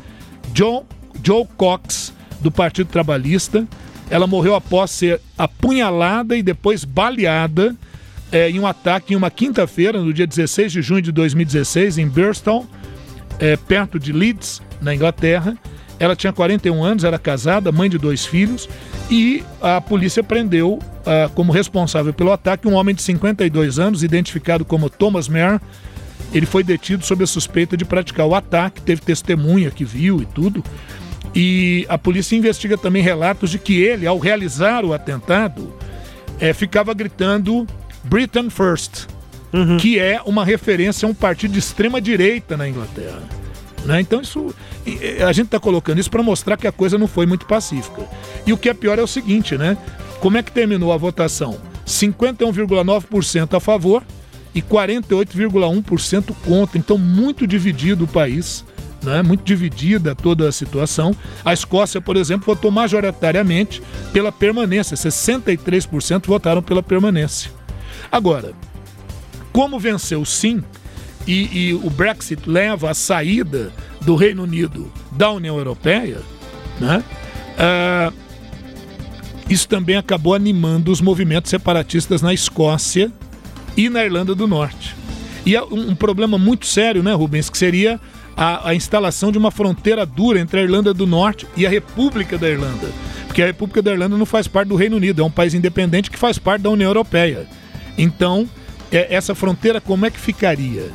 Joe, 0.51 0.81
Joe 1.23 1.45
Cox, 1.57 2.11
do 2.39 2.49
Partido 2.49 2.87
Trabalhista. 2.87 3.67
Ela 4.09 4.25
morreu 4.25 4.55
após 4.55 4.89
ser 4.89 5.21
apunhalada 5.37 6.35
e 6.35 6.41
depois 6.41 6.83
baleada 6.83 7.75
é, 8.31 8.49
em 8.49 8.59
um 8.59 8.65
ataque 8.65 9.13
em 9.13 9.15
uma 9.15 9.29
quinta-feira, 9.29 10.01
no 10.01 10.11
dia 10.11 10.25
16 10.25 10.71
de 10.71 10.81
junho 10.81 11.03
de 11.03 11.11
2016, 11.11 11.99
em 11.99 12.07
Birstall, 12.07 12.65
é, 13.37 13.55
perto 13.55 13.99
de 13.99 14.11
Leeds, 14.11 14.59
na 14.81 14.95
Inglaterra. 14.95 15.55
Ela 15.99 16.15
tinha 16.15 16.33
41 16.33 16.83
anos, 16.83 17.03
era 17.03 17.19
casada, 17.19 17.71
mãe 17.71 17.87
de 17.87 17.99
dois 17.99 18.25
filhos, 18.25 18.67
e 19.11 19.43
a 19.61 19.81
polícia 19.81 20.23
prendeu 20.23 20.75
uh, 20.79 21.29
como 21.35 21.51
responsável 21.51 22.13
pelo 22.13 22.31
ataque 22.31 22.65
um 22.65 22.73
homem 22.73 22.95
de 22.95 23.01
52 23.01 23.77
anos, 23.77 24.03
identificado 24.03 24.63
como 24.63 24.89
Thomas 24.89 25.27
Mayer. 25.27 25.59
Ele 26.33 26.45
foi 26.45 26.63
detido 26.63 27.05
sob 27.05 27.21
a 27.21 27.27
suspeita 27.27 27.75
de 27.75 27.83
praticar 27.83 28.25
o 28.25 28.33
ataque, 28.33 28.81
teve 28.81 29.01
testemunha 29.01 29.69
que 29.69 29.83
viu 29.83 30.21
e 30.21 30.25
tudo. 30.25 30.63
E 31.35 31.85
a 31.89 31.97
polícia 31.97 32.37
investiga 32.37 32.77
também 32.77 33.03
relatos 33.03 33.49
de 33.49 33.59
que 33.59 33.81
ele, 33.81 34.07
ao 34.07 34.17
realizar 34.17 34.85
o 34.85 34.93
atentado, 34.93 35.73
é, 36.39 36.53
ficava 36.53 36.93
gritando 36.93 37.67
Britain 38.05 38.49
First, 38.49 39.07
uhum. 39.51 39.75
que 39.75 39.99
é 39.99 40.21
uma 40.25 40.45
referência 40.45 41.05
a 41.05 41.11
um 41.11 41.13
partido 41.13 41.51
de 41.51 41.59
extrema 41.59 41.99
direita 41.99 42.55
na 42.55 42.67
Inglaterra. 42.67 43.40
Né? 43.85 44.01
Então 44.01 44.21
isso 44.21 44.53
a 45.27 45.31
gente 45.31 45.47
está 45.47 45.59
colocando 45.59 45.99
isso 45.99 46.11
para 46.11 46.21
mostrar 46.21 46.57
que 46.57 46.67
a 46.67 46.71
coisa 46.71 46.97
não 46.97 47.07
foi 47.07 47.25
muito 47.25 47.45
pacífica. 47.45 48.07
E 48.45 48.53
o 48.53 48.57
que 48.57 48.69
é 48.69 48.73
pior 48.73 48.99
é 48.99 49.01
o 49.01 49.07
seguinte, 49.07 49.57
né? 49.57 49.77
Como 50.19 50.37
é 50.37 50.43
que 50.43 50.51
terminou 50.51 50.93
a 50.93 50.97
votação? 50.97 51.57
51,9% 51.85 53.55
a 53.55 53.59
favor 53.59 54.03
e 54.53 54.61
48,1% 54.61 56.35
contra. 56.45 56.77
Então 56.77 56.97
muito 56.97 57.47
dividido 57.47 58.03
o 58.05 58.07
país. 58.07 58.63
Né, 59.03 59.23
muito 59.23 59.43
dividida 59.43 60.13
toda 60.13 60.47
a 60.47 60.51
situação. 60.51 61.15
A 61.43 61.51
Escócia, 61.51 61.99
por 61.99 62.15
exemplo, 62.15 62.45
votou 62.45 62.69
majoritariamente 62.69 63.81
pela 64.13 64.31
permanência, 64.31 64.95
63% 64.95 66.27
votaram 66.27 66.61
pela 66.61 66.83
permanência. 66.83 67.49
Agora, 68.11 68.53
como 69.51 69.79
venceu 69.79 70.23
sim, 70.23 70.63
e, 71.27 71.69
e 71.69 71.73
o 71.73 71.89
Brexit 71.89 72.49
leva 72.49 72.91
à 72.91 72.93
saída 72.93 73.71
do 74.01 74.15
Reino 74.15 74.43
Unido 74.43 74.91
da 75.11 75.31
União 75.31 75.57
Europeia, 75.57 76.19
né? 76.79 77.03
Uh, 77.57 78.13
isso 79.49 79.67
também 79.67 79.97
acabou 79.97 80.33
animando 80.33 80.91
os 80.91 81.01
movimentos 81.01 81.49
separatistas 81.49 82.21
na 82.21 82.33
Escócia 82.33 83.11
e 83.75 83.89
na 83.89 84.03
Irlanda 84.03 84.33
do 84.33 84.47
Norte. 84.47 84.95
E 85.45 85.55
é 85.55 85.61
um, 85.61 85.93
problema 85.95 86.37
muito 86.37 86.65
sério, 86.65 87.03
né, 87.03 87.13
Rubens, 87.13 87.49
que 87.49 87.57
seria 87.57 87.99
a, 88.37 88.69
a, 88.69 88.75
instalação 88.75 89.31
de 89.31 89.37
uma 89.37 89.51
fronteira 89.51 90.05
dura 90.05 90.39
entre 90.39 90.59
a 90.59 90.63
Irlanda 90.63 90.93
do 90.93 91.05
Norte 91.05 91.47
e 91.57 91.65
a 91.65 91.69
República 91.69 92.37
da 92.37 92.47
Irlanda. 92.47 92.89
Porque 93.27 93.41
a 93.41 93.45
República 93.47 93.81
da 93.81 93.91
Irlanda 93.91 94.17
não 94.17 94.25
faz 94.25 94.47
parte 94.47 94.69
do 94.69 94.75
Reino 94.75 94.97
Unido, 94.97 95.21
é 95.21 95.25
um 95.25 95.31
país 95.31 95.53
independente 95.53 96.09
que 96.09 96.17
faz 96.17 96.37
parte 96.37 96.61
da 96.61 96.69
União 96.69 96.89
Europeia. 96.89 97.47
Então, 97.97 98.47
é, 98.91 99.13
essa 99.13 99.33
fronteira 99.33 99.81
como 99.81 100.05
é 100.05 100.11
que 100.11 100.19
ficaria? 100.19 100.91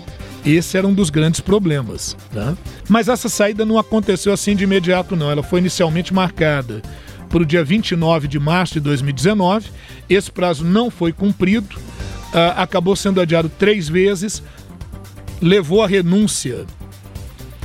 Esse 0.47 0.79
era 0.79 0.87
um 0.87 0.95
dos 0.95 1.11
grandes 1.11 1.41
problemas. 1.41 2.17
Né? 2.33 2.57
Mas 2.89 3.09
essa 3.09 3.29
saída 3.29 3.65
não 3.65 3.79
aconteceu 3.79 4.33
assim 4.33 4.55
de 4.55 4.63
imediato, 4.63 5.17
não. 5.17 5.31
Ela 5.31 5.43
foi 5.43 5.59
inicialmente 5.59 6.15
marcada 6.15 6.81
para 7.29 7.43
o 7.43 7.47
dia 7.47 7.65
29 7.65 8.29
de 8.29 8.39
março 8.39 8.75
de 8.75 8.81
2019. 8.81 9.69
Esse 10.09 10.31
prazo 10.31 10.65
não 10.65 10.89
foi 10.89 11.13
cumprido, 11.13 11.77
uh, 11.77 12.55
acabou 12.57 12.95
sendo 12.95 13.21
adiado 13.21 13.51
três 13.59 13.89
vezes, 13.89 14.43
levou 15.43 15.83
à 15.83 15.89
renúncia 15.89 16.65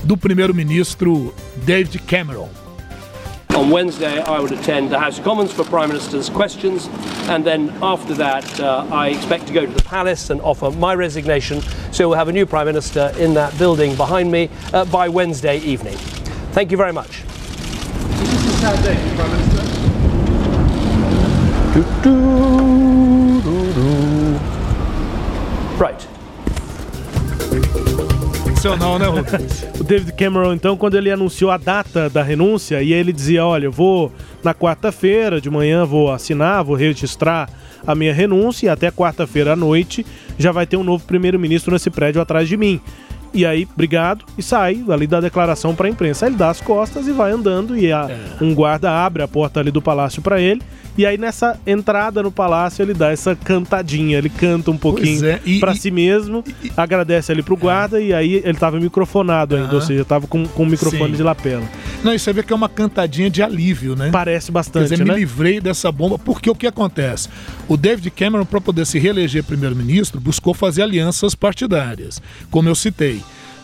do 0.03 0.17
primeiro-ministro 0.17 1.34
David 1.63 1.99
Cameron. 1.99 2.49
On 3.55 3.69
Wednesday, 3.69 4.21
I 4.21 4.39
would 4.39 4.53
attend 4.53 4.91
the 4.91 4.97
House 4.97 5.17
of 5.17 5.25
Commons 5.25 5.51
for 5.51 5.65
Prime 5.65 5.89
Minister's 5.89 6.29
questions, 6.29 6.87
and 7.27 7.45
then 7.45 7.69
after 7.81 8.13
that, 8.13 8.59
uh, 8.61 8.87
I 8.89 9.09
expect 9.09 9.45
to 9.47 9.53
go 9.53 9.65
to 9.65 9.71
the 9.71 9.83
Palace 9.83 10.29
and 10.29 10.39
offer 10.41 10.71
my 10.71 10.95
resignation. 10.95 11.61
So 11.91 12.07
we'll 12.07 12.17
have 12.17 12.29
a 12.29 12.31
new 12.31 12.45
Prime 12.45 12.65
Minister 12.65 13.13
in 13.17 13.33
that 13.33 13.57
building 13.59 13.95
behind 13.95 14.31
me 14.31 14.49
uh, 14.73 14.85
by 14.85 15.09
Wednesday 15.09 15.59
evening. 15.59 15.97
Thank 16.53 16.71
you 16.71 16.77
very 16.77 16.93
much. 16.93 17.23
Right. 25.77 26.07
Né, 28.62 29.07
o 29.80 29.84
David 29.84 30.14
Cameron, 30.14 30.53
então, 30.53 30.78
quando 30.78 30.95
ele 30.95 31.09
anunciou 31.09 31.49
a 31.49 31.57
data 31.57 32.07
da 32.07 32.22
renúncia, 32.22 32.84
e 32.84 32.93
ele 32.93 33.12
dizia: 33.12 33.43
Olha, 33.43 33.66
eu 33.66 33.72
vou 33.72 34.12
na 34.43 34.53
quarta-feira 34.53 35.41
de 35.41 35.49
manhã, 35.49 35.84
vou 35.84 36.12
assinar, 36.12 36.64
vou 36.64 36.76
registrar 36.76 37.49
a 37.88 37.95
minha 37.95 38.14
renúncia, 38.14 38.68
e 38.68 38.70
até 38.70 38.91
quarta-feira 38.91 39.53
à 39.53 39.55
noite 39.55 40.05
já 40.38 40.51
vai 40.51 40.68
ter 40.68 40.78
um 40.78 40.84
novo 40.84 41.03
primeiro-ministro 41.05 41.74
nesse 41.74 41.89
prédio 41.89 42.22
atrás 42.22 42.47
de 42.47 42.55
mim. 42.55 42.80
E 43.34 43.45
aí, 43.45 43.67
obrigado, 43.73 44.25
e 44.38 44.43
sai 44.43 44.84
ali 44.89 45.07
da 45.07 45.21
declaração 45.21 45.73
para 45.73 45.88
a 45.88 45.89
imprensa. 45.89 46.25
Aí 46.25 46.32
ele 46.32 46.38
dá 46.38 46.49
as 46.49 46.59
costas 46.59 47.07
e 47.07 47.11
vai 47.11 47.32
andando, 47.32 47.77
e 47.77 47.91
a, 47.91 48.07
é. 48.09 48.43
um 48.43 48.53
guarda 48.53 48.91
abre 48.91 49.23
a 49.23 49.27
porta 49.27 49.59
ali 49.59 49.71
do 49.71 49.82
palácio 49.82 50.21
para 50.21 50.39
ele. 50.39 50.61
E 50.97 51.05
aí, 51.05 51.17
nessa 51.17 51.57
entrada 51.65 52.21
no 52.21 52.32
palácio, 52.32 52.84
ele 52.84 52.93
dá 52.93 53.11
essa 53.11 53.36
cantadinha. 53.36 54.17
Ele 54.17 54.29
canta 54.29 54.71
um 54.71 54.77
pouquinho 54.77 55.25
é. 55.25 55.39
e, 55.45 55.59
si 55.75 55.89
mesmo, 55.89 56.43
e, 56.61 56.71
agradece 56.75 57.32
ali 57.32 57.41
pro 57.41 57.55
guarda, 57.55 58.01
é. 58.01 58.05
e 58.07 58.13
aí 58.13 58.36
ele 58.43 58.57
tava 58.57 58.79
microfonado 58.79 59.55
ainda, 59.55 59.73
ou 59.73 59.82
seja, 59.82 60.03
tava 60.03 60.27
com, 60.27 60.45
com 60.45 60.63
o 60.63 60.65
microfone 60.65 61.11
Sim. 61.11 61.17
de 61.17 61.23
lapela. 61.23 61.63
Não, 62.03 62.13
e 62.13 62.19
você 62.19 62.34
vê 62.34 62.43
que 62.43 62.51
é 62.51 62.55
uma 62.55 62.67
cantadinha 62.67 63.29
de 63.29 63.41
alívio, 63.41 63.95
né? 63.95 64.09
Parece 64.11 64.51
bastante, 64.51 64.89
Quer 64.89 64.95
dizer, 64.95 65.05
né? 65.05 65.13
me 65.13 65.19
livrei 65.19 65.61
dessa 65.61 65.91
bomba, 65.91 66.19
porque 66.19 66.49
o 66.49 66.55
que 66.55 66.67
acontece? 66.67 67.29
O 67.67 67.77
David 67.77 68.11
Cameron, 68.11 68.45
para 68.45 68.59
poder 68.59 68.86
se 68.86 68.99
reeleger 68.99 69.43
primeiro-ministro, 69.43 70.19
buscou 70.19 70.53
fazer 70.53 70.82
alianças 70.82 71.36
partidárias, 71.36 72.21
como 72.49 72.67
eu 72.67 72.75
citei. 72.75 73.20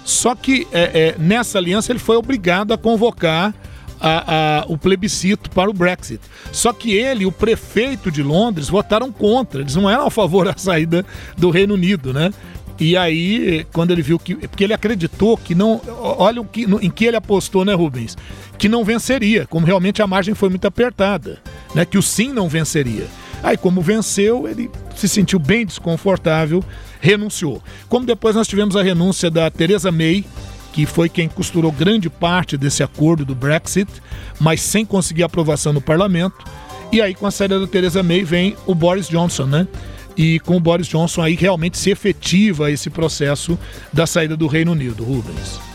Só 0.07 0.33
que 0.33 0.65
é, 0.71 0.83
é, 0.83 1.15
nessa 1.19 1.57
aliança 1.57 1.91
ele 1.91 1.99
foi 1.99 2.15
obrigado 2.15 2.73
a 2.73 2.77
convocar 2.77 3.53
a, 3.99 4.61
a, 4.61 4.65
o 4.69 4.77
plebiscito 4.77 5.49
para 5.49 5.69
o 5.69 5.73
Brexit. 5.73 6.21
Só 6.49 6.71
que 6.71 6.93
ele 6.93 7.25
o 7.25 7.31
prefeito 7.31 8.09
de 8.09 8.23
Londres 8.23 8.69
votaram 8.69 9.11
contra, 9.11 9.59
eles 9.59 9.75
não 9.75 9.89
eram 9.89 10.07
a 10.07 10.09
favor 10.09 10.45
da 10.45 10.55
saída 10.55 11.05
do 11.37 11.49
Reino 11.49 11.73
Unido, 11.73 12.13
né? 12.13 12.31
E 12.79 12.95
aí, 12.95 13.67
quando 13.73 13.91
ele 13.91 14.01
viu 14.01 14.17
que. 14.17 14.35
Porque 14.35 14.63
ele 14.63 14.73
acreditou 14.73 15.35
que 15.35 15.53
não. 15.53 15.81
Olha 15.99 16.39
o 16.39 16.45
que, 16.45 16.65
no, 16.65 16.81
em 16.81 16.89
que 16.89 17.03
ele 17.03 17.17
apostou, 17.17 17.65
né, 17.65 17.73
Rubens? 17.73 18.15
Que 18.57 18.69
não 18.69 18.85
venceria, 18.85 19.45
como 19.45 19.65
realmente 19.65 20.01
a 20.01 20.07
margem 20.07 20.33
foi 20.33 20.47
muito 20.47 20.65
apertada, 20.67 21.39
né? 21.75 21.83
Que 21.83 21.97
o 21.97 22.01
sim 22.01 22.31
não 22.31 22.47
venceria. 22.47 23.07
Aí, 23.43 23.57
como 23.57 23.81
venceu, 23.81 24.47
ele 24.47 24.71
se 24.95 25.09
sentiu 25.09 25.37
bem 25.37 25.65
desconfortável, 25.65 26.63
renunciou. 26.99 27.61
Como 27.87 28.05
depois 28.05 28.35
nós 28.35 28.47
tivemos 28.47 28.75
a 28.75 28.83
renúncia 28.83 29.29
da 29.29 29.49
Theresa 29.49 29.91
May, 29.91 30.25
que 30.73 30.85
foi 30.85 31.09
quem 31.09 31.27
costurou 31.27 31.71
grande 31.71 32.09
parte 32.09 32.57
desse 32.57 32.83
acordo 32.83 33.25
do 33.25 33.33
Brexit, 33.33 33.91
mas 34.39 34.61
sem 34.61 34.85
conseguir 34.85 35.23
aprovação 35.23 35.73
no 35.73 35.81
parlamento. 35.81 36.45
E 36.91 37.01
aí, 37.01 37.13
com 37.13 37.25
a 37.25 37.31
saída 37.31 37.59
da 37.59 37.67
Theresa 37.67 38.03
May, 38.03 38.23
vem 38.23 38.55
o 38.65 38.75
Boris 38.75 39.09
Johnson, 39.09 39.45
né? 39.45 39.67
E 40.15 40.39
com 40.39 40.55
o 40.55 40.59
Boris 40.59 40.87
Johnson 40.87 41.21
aí 41.21 41.35
realmente 41.35 41.77
se 41.77 41.89
efetiva 41.89 42.71
esse 42.71 42.89
processo 42.89 43.57
da 43.91 44.07
saída 44.07 44.37
do 44.37 44.47
Reino 44.47 44.71
Unido, 44.71 45.03
Rubens. 45.03 45.66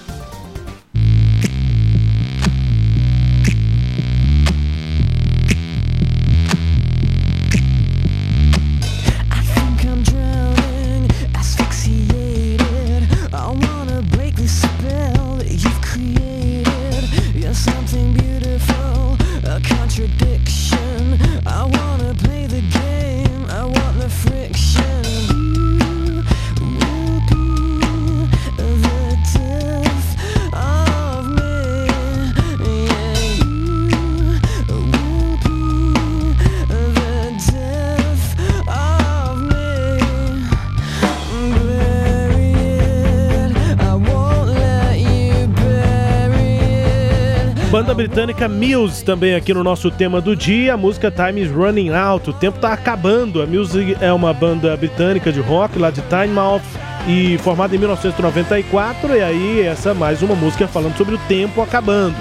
Banda 47.93 48.09
britânica 48.09 48.49
Muse 48.49 49.05
também 49.05 49.35
aqui 49.35 49.53
no 49.53 49.63
nosso 49.63 49.91
tema 49.91 50.19
do 50.19 50.35
dia. 50.35 50.73
A 50.73 50.77
música 50.79 51.11
Time 51.11 51.43
is 51.43 51.51
Running 51.51 51.91
Out. 51.91 52.31
O 52.31 52.33
tempo 52.33 52.59
tá 52.59 52.73
acabando. 52.73 53.43
A 53.43 53.47
Muse 53.47 53.95
é 54.01 54.11
uma 54.11 54.33
banda 54.33 54.75
britânica 54.79 55.31
de 55.31 55.41
rock 55.41 55.79
lá 55.79 55.91
de 55.91 56.01
Tynemouth 56.03 56.63
e 57.07 57.37
formada 57.39 57.77
em 57.77 57.79
1994. 57.79 59.15
E 59.15 59.23
aí 59.23 59.61
essa 59.61 59.91
é 59.91 59.93
mais 59.93 60.23
uma 60.23 60.35
música 60.35 60.67
falando 60.67 60.97
sobre 60.97 61.17
o 61.17 61.19
tempo 61.29 61.61
acabando. 61.61 62.17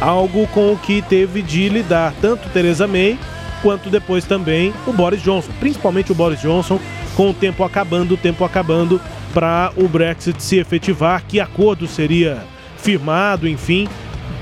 Algo 0.00 0.46
com 0.48 0.72
o 0.72 0.78
que 0.78 1.02
teve 1.02 1.42
de 1.42 1.68
lidar 1.70 2.14
tanto 2.20 2.48
Theresa 2.50 2.86
May 2.86 3.18
quanto 3.62 3.90
depois 3.90 4.24
também 4.24 4.72
o 4.86 4.92
Boris 4.92 5.22
Johnson, 5.22 5.50
principalmente 5.58 6.12
o 6.12 6.14
Boris 6.14 6.40
Johnson, 6.40 6.78
com 7.16 7.30
o 7.30 7.34
tempo 7.34 7.64
acabando, 7.64 8.14
o 8.14 8.18
tempo 8.18 8.44
acabando 8.44 9.00
para 9.34 9.72
o 9.76 9.88
Brexit 9.88 10.40
se 10.40 10.58
efetivar, 10.58 11.24
que 11.26 11.40
acordo 11.40 11.88
seria 11.88 12.44
firmado, 12.76 13.48
enfim 13.48 13.88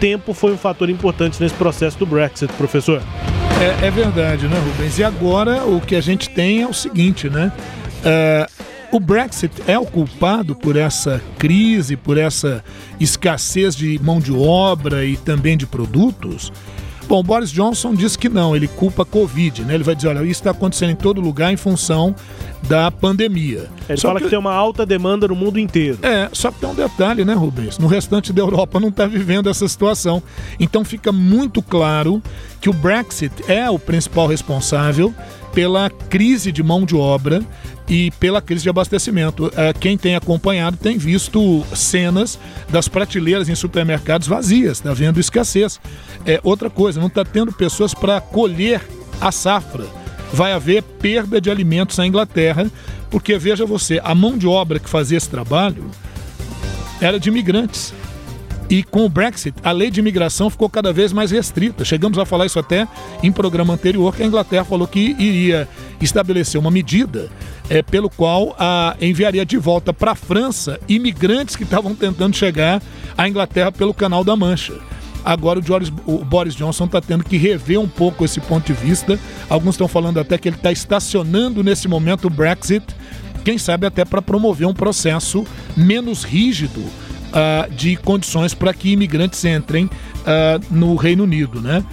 tempo 0.05 0.35
foi 0.35 0.53
um 0.53 0.59
fator 0.59 0.91
importante 0.91 1.43
nesse 1.43 1.55
processo 1.55 1.99
do 1.99 2.05
Brexit, 2.05 2.53
professor. 2.59 3.01
É, 3.59 3.87
é 3.87 3.91
verdade, 3.91 4.47
né, 4.47 4.59
Rubens? 4.59 4.99
E 4.99 5.03
agora 5.03 5.65
o 5.65 5.81
que 5.81 5.97
a 5.97 6.01
gente 6.03 6.29
tem 6.29 6.61
é 6.61 6.67
o 6.67 6.75
seguinte, 6.75 7.31
né? 7.31 7.51
Uh, 8.05 8.97
o 8.97 9.01
Brexit 9.01 9.63
é 9.67 9.79
o 9.79 9.87
culpado 9.87 10.55
por 10.55 10.77
essa 10.77 11.23
crise, 11.39 11.97
por 11.97 12.19
essa 12.19 12.63
escassez 13.01 13.75
de 13.75 13.99
mão 14.03 14.21
de 14.21 14.31
obra 14.31 15.07
e 15.07 15.17
também 15.17 15.57
de 15.57 15.67
produtos? 15.67 16.53
Bom, 17.07 17.23
Boris 17.23 17.51
Johnson 17.51 17.95
diz 17.95 18.17
que 18.17 18.29
não, 18.29 18.57
ele 18.57 18.67
culpa 18.67 19.03
a 19.03 19.07
Covid, 19.07 19.65
né? 19.65 19.75
Ele 19.75 19.85
vai 19.85 19.95
dizer, 19.95 20.09
olha, 20.09 20.21
isso 20.23 20.41
está 20.41 20.51
acontecendo 20.51 20.91
em 20.91 20.97
todo 20.97 21.21
lugar 21.21 21.53
em 21.53 21.57
função 21.57 22.15
da 22.63 22.91
pandemia. 22.91 23.69
Ele 23.89 23.99
só 23.99 24.09
fala 24.09 24.21
que... 24.21 24.25
que... 24.25 24.31
tem 24.31 24.39
uma 24.39 24.55
alta 24.55 24.87
demanda 24.87 25.29
no 25.29 25.37
mundo 25.37 25.59
inteiro. 25.59 25.99
É, 26.03 26.29
só 26.33 26.51
que 26.51 26.61
tem 26.61 26.69
um 26.69 26.75
detalhe, 26.75 27.25
né, 27.25 27.35
Rubens? 27.35 27.79
No 27.79 27.87
restante 27.87 28.33
da 28.33 28.41
Europa 28.41 28.81
não 28.81 28.89
está 28.89 29.07
vivendo 29.07 29.51
essa 29.51 29.69
situação. 29.69 30.23
Então 30.59 30.85
fica 30.85 31.13
muito 31.13 31.61
claro 31.63 32.23
que 32.61 32.71
o 32.71 32.73
Brexit 32.73 33.33
é 33.47 33.69
o 33.69 33.79
principal 33.79 34.27
responsável 34.27 35.15
pela 35.55 35.89
crise 35.89 36.51
de 36.51 36.63
mão 36.63 36.85
de 36.85 36.97
obra 36.97 37.43
e 37.89 38.11
pela 38.13 38.43
crise 38.43 38.65
de 38.65 38.69
abastecimento. 38.69 39.51
É, 39.57 39.73
quem 39.73 39.97
tem 39.97 40.17
acompanhado 40.17 40.77
tem 40.77 40.99
visto 40.99 41.65
cenas 41.75 42.39
das 42.69 42.89
prateleiras 42.89 43.49
em 43.49 43.55
supermercados 43.55 44.27
vazias, 44.27 44.79
está 44.79 44.93
vendo 44.93 45.21
escassez. 45.21 45.81
É 46.27 46.41
outra 46.43 46.69
coisa, 46.69 47.01
não 47.01 47.07
está 47.07 47.25
tendo 47.25 47.53
pessoas 47.53 47.95
para 47.95 48.21
colher 48.21 48.81
a 49.21 49.31
safra. 49.31 49.87
Vai 50.33 50.53
haver 50.53 50.83
perda 50.83 51.41
de 51.41 51.49
alimentos 51.49 51.97
na 51.97 52.07
Inglaterra, 52.07 52.69
porque 53.11 53.39
veja 53.39 53.65
você, 53.65 54.01
a 54.03 54.15
mão 54.15 54.37
de 54.37 54.49
obra 54.49 54.81
que 54.81 54.89
fazia 54.89 55.17
esse 55.17 55.29
trabalho 55.29 55.89
era 57.01 57.21
de 57.21 57.29
imigrantes. 57.29 57.95
E 58.69 58.83
com 58.83 59.05
o 59.05 59.09
Brexit, 59.09 59.55
a 59.63 59.71
lei 59.73 59.91
de 59.91 60.01
imigração 60.01 60.49
ficou 60.49 60.69
cada 60.71 60.93
vez 60.93 61.13
mais 61.13 61.31
restrita. 61.31 61.85
Chegamos 61.85 62.19
a 62.19 62.25
falar 62.25 62.47
isso 62.47 62.59
até 62.59 62.89
em 63.23 63.31
programa 63.31 63.75
anterior, 63.75 64.15
que 64.17 64.23
a 64.23 64.27
Inglaterra 64.27 64.65
falou 64.65 64.87
que 64.87 65.15
iria 65.19 65.69
estabelecer 66.01 66.59
uma 66.59 66.71
medida 66.71 67.31
é, 67.69 67.83
pelo 67.83 68.09
qual 68.09 68.55
a, 68.59 68.97
enviaria 69.01 69.45
de 69.45 69.59
volta 69.59 69.93
para 69.93 70.13
a 70.13 70.15
França 70.15 70.81
imigrantes 70.89 71.57
que 71.57 71.63
estavam 71.63 71.95
tentando 71.95 72.37
chegar 72.37 72.83
à 73.17 73.29
Inglaterra 73.29 73.71
pelo 73.71 73.93
Canal 73.93 74.25
da 74.25 74.35
Mancha. 74.35 74.75
Agora 75.25 75.59
o, 75.59 75.63
Boris, 75.63 75.93
o 76.07 76.19
Boris 76.25 76.55
Johnson 76.55 76.85
está 76.85 77.01
tendo 77.01 77.25
que 77.25 77.37
rever 77.37 77.81
um 77.81 77.89
pouco 77.89 78.25
esse 78.25 78.41
ponto 78.41 78.67
de 78.67 78.75
vista. 78.75 79.19
Alguns 79.49 79.75
estão 79.75 79.89
falando 79.89 80.21
até 80.21 80.37
que 80.37 80.49
ele 80.49 80.57
está 80.57 80.71
estacionando 80.71 81.63
nesse 81.63 81.89
momento 81.89 82.27
o 82.27 82.31
Brexit, 82.31 82.85
quem 83.43 83.59
sabe 83.59 83.87
até 83.87 84.05
para 84.05 84.23
promover 84.23 84.67
um 84.67 84.75
processo 84.75 85.47
menos 85.77 86.25
rígido 86.25 86.83
uh, 87.35 87.71
de 87.71 87.97
condições 87.97 88.55
para 88.55 88.73
que 88.73 88.93
imigrantes 88.93 89.45
entrem 89.45 89.87
uh, 89.87 89.91
no 90.71 90.95
Reino 90.95 91.25
Unido, 91.25 91.61
né? 91.61 91.85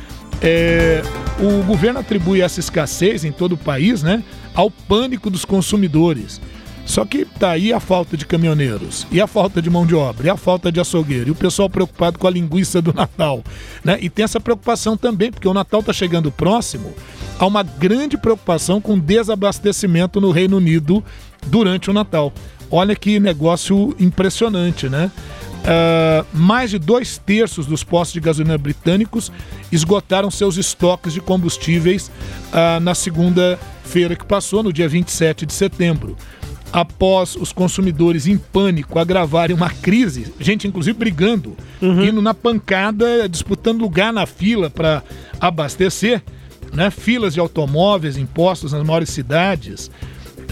É, 0.44 1.04
o 1.40 1.64
governo 1.64 2.00
atribui 2.00 2.42
essa 2.42 2.60
escassez 2.60 3.24
em 3.24 3.32
todo 3.32 3.54
o 3.54 3.58
país, 3.58 4.02
né, 4.02 4.24
ao 4.56 4.72
pânico 4.72 5.30
dos 5.30 5.46
consumidores. 5.46 6.42
Só 6.84 7.06
que 7.06 7.26
tá 7.26 7.52
aí 7.52 7.72
a 7.72 7.80
falta 7.80 8.18
de 8.18 8.26
caminhoneiros, 8.26 9.06
e 9.12 9.22
a 9.22 9.28
falta 9.28 9.62
de 9.62 9.70
mão 9.70 9.86
de 9.86 9.94
obra, 9.94 10.28
e 10.28 10.30
a 10.32 10.36
falta 10.36 10.72
de 10.72 10.80
açougueiro, 10.80 11.28
e 11.30 11.32
o 11.32 11.36
pessoal 11.36 11.70
preocupado 11.70 12.18
com 12.18 12.26
a 12.26 12.32
linguiça 12.32 12.82
do 12.82 12.92
Natal, 12.94 13.44
né? 13.84 14.00
E 14.02 14.10
tem 14.10 14.26
essa 14.26 14.40
preocupação 14.40 14.98
também, 14.98 15.32
porque 15.32 15.48
o 15.48 15.54
Natal 15.54 15.84
tá 15.84 15.94
chegando 15.94 16.32
próximo, 16.32 16.92
há 17.38 17.46
uma 17.46 17.62
grande 17.62 18.18
preocupação 18.18 18.82
com 18.82 18.98
desabastecimento 18.98 20.20
no 20.20 20.32
Reino 20.32 20.58
Unido 20.58 21.04
durante 21.46 21.90
o 21.90 21.94
Natal. 21.94 22.34
Olha 22.72 22.96
que 22.96 23.20
negócio 23.20 23.94
impressionante, 24.00 24.88
né? 24.88 25.12
Uh, 25.62 26.26
mais 26.34 26.72
de 26.72 26.80
dois 26.80 27.20
terços 27.20 27.68
dos 27.68 27.84
postos 27.84 28.14
de 28.14 28.20
gasolina 28.20 28.58
britânicos 28.58 29.32
esgotaram 29.72 30.32
seus 30.32 30.58
estoques 30.58 31.14
de 31.14 31.22
combustíveis 31.22 32.08
uh, 32.08 32.80
na 32.80 32.96
segunda-feira 32.96 34.16
que 34.16 34.26
passou, 34.26 34.64
no 34.64 34.74
dia 34.74 34.90
27 34.90 35.46
de 35.46 35.54
setembro. 35.54 36.18
Após 36.74 37.36
os 37.36 37.52
consumidores 37.52 38.26
em 38.26 38.38
pânico 38.38 38.98
agravarem 38.98 39.56
uma 39.56 39.70
crise, 39.70 40.34
gente 40.40 40.68
inclusive 40.68 40.98
brigando, 40.98 41.56
uhum. 41.82 42.06
indo 42.06 42.22
na 42.22 42.34
pancada, 42.34 43.28
disputando 43.30 43.82
lugar 43.82 44.12
na 44.12 44.26
fila 44.26 44.70
para 44.70 45.04
abastecer, 45.40 46.24
né? 46.74 46.90
filas 46.90 47.34
de 47.34 47.40
automóveis 47.40 48.18
impostos 48.18 48.72
nas 48.72 48.84
maiores 48.84 49.10
cidades 49.10 49.92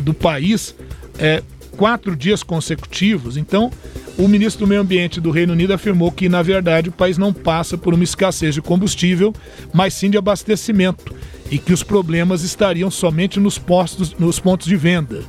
do 0.03 0.13
país. 0.13 0.75
É, 1.17 1.41
quatro 1.79 2.13
dias 2.13 2.43
consecutivos. 2.43 3.37
Então, 3.37 3.71
o 4.17 4.27
ministro 4.27 4.65
do 4.65 4.69
Meio 4.69 4.81
Ambiente 4.81 5.21
do 5.21 5.31
Reino 5.31 5.53
Unido 5.53 5.73
afirmou 5.73 6.11
que, 6.11 6.27
na 6.27 6.41
verdade, 6.41 6.89
o 6.89 6.91
país 6.91 7.17
não 7.17 7.31
passa 7.31 7.77
por 7.77 7.93
uma 7.93 8.03
escassez 8.03 8.53
de 8.53 8.61
combustível, 8.61 9.33
mas 9.71 9.93
sim 9.93 10.09
de 10.09 10.17
abastecimento, 10.17 11.15
e 11.49 11.57
que 11.57 11.71
os 11.71 11.81
problemas 11.81 12.43
estariam 12.43 12.91
somente 12.91 13.39
nos, 13.39 13.57
postos, 13.57 14.13
nos 14.19 14.41
pontos 14.41 14.67
de 14.67 14.75
venda. 14.75 15.23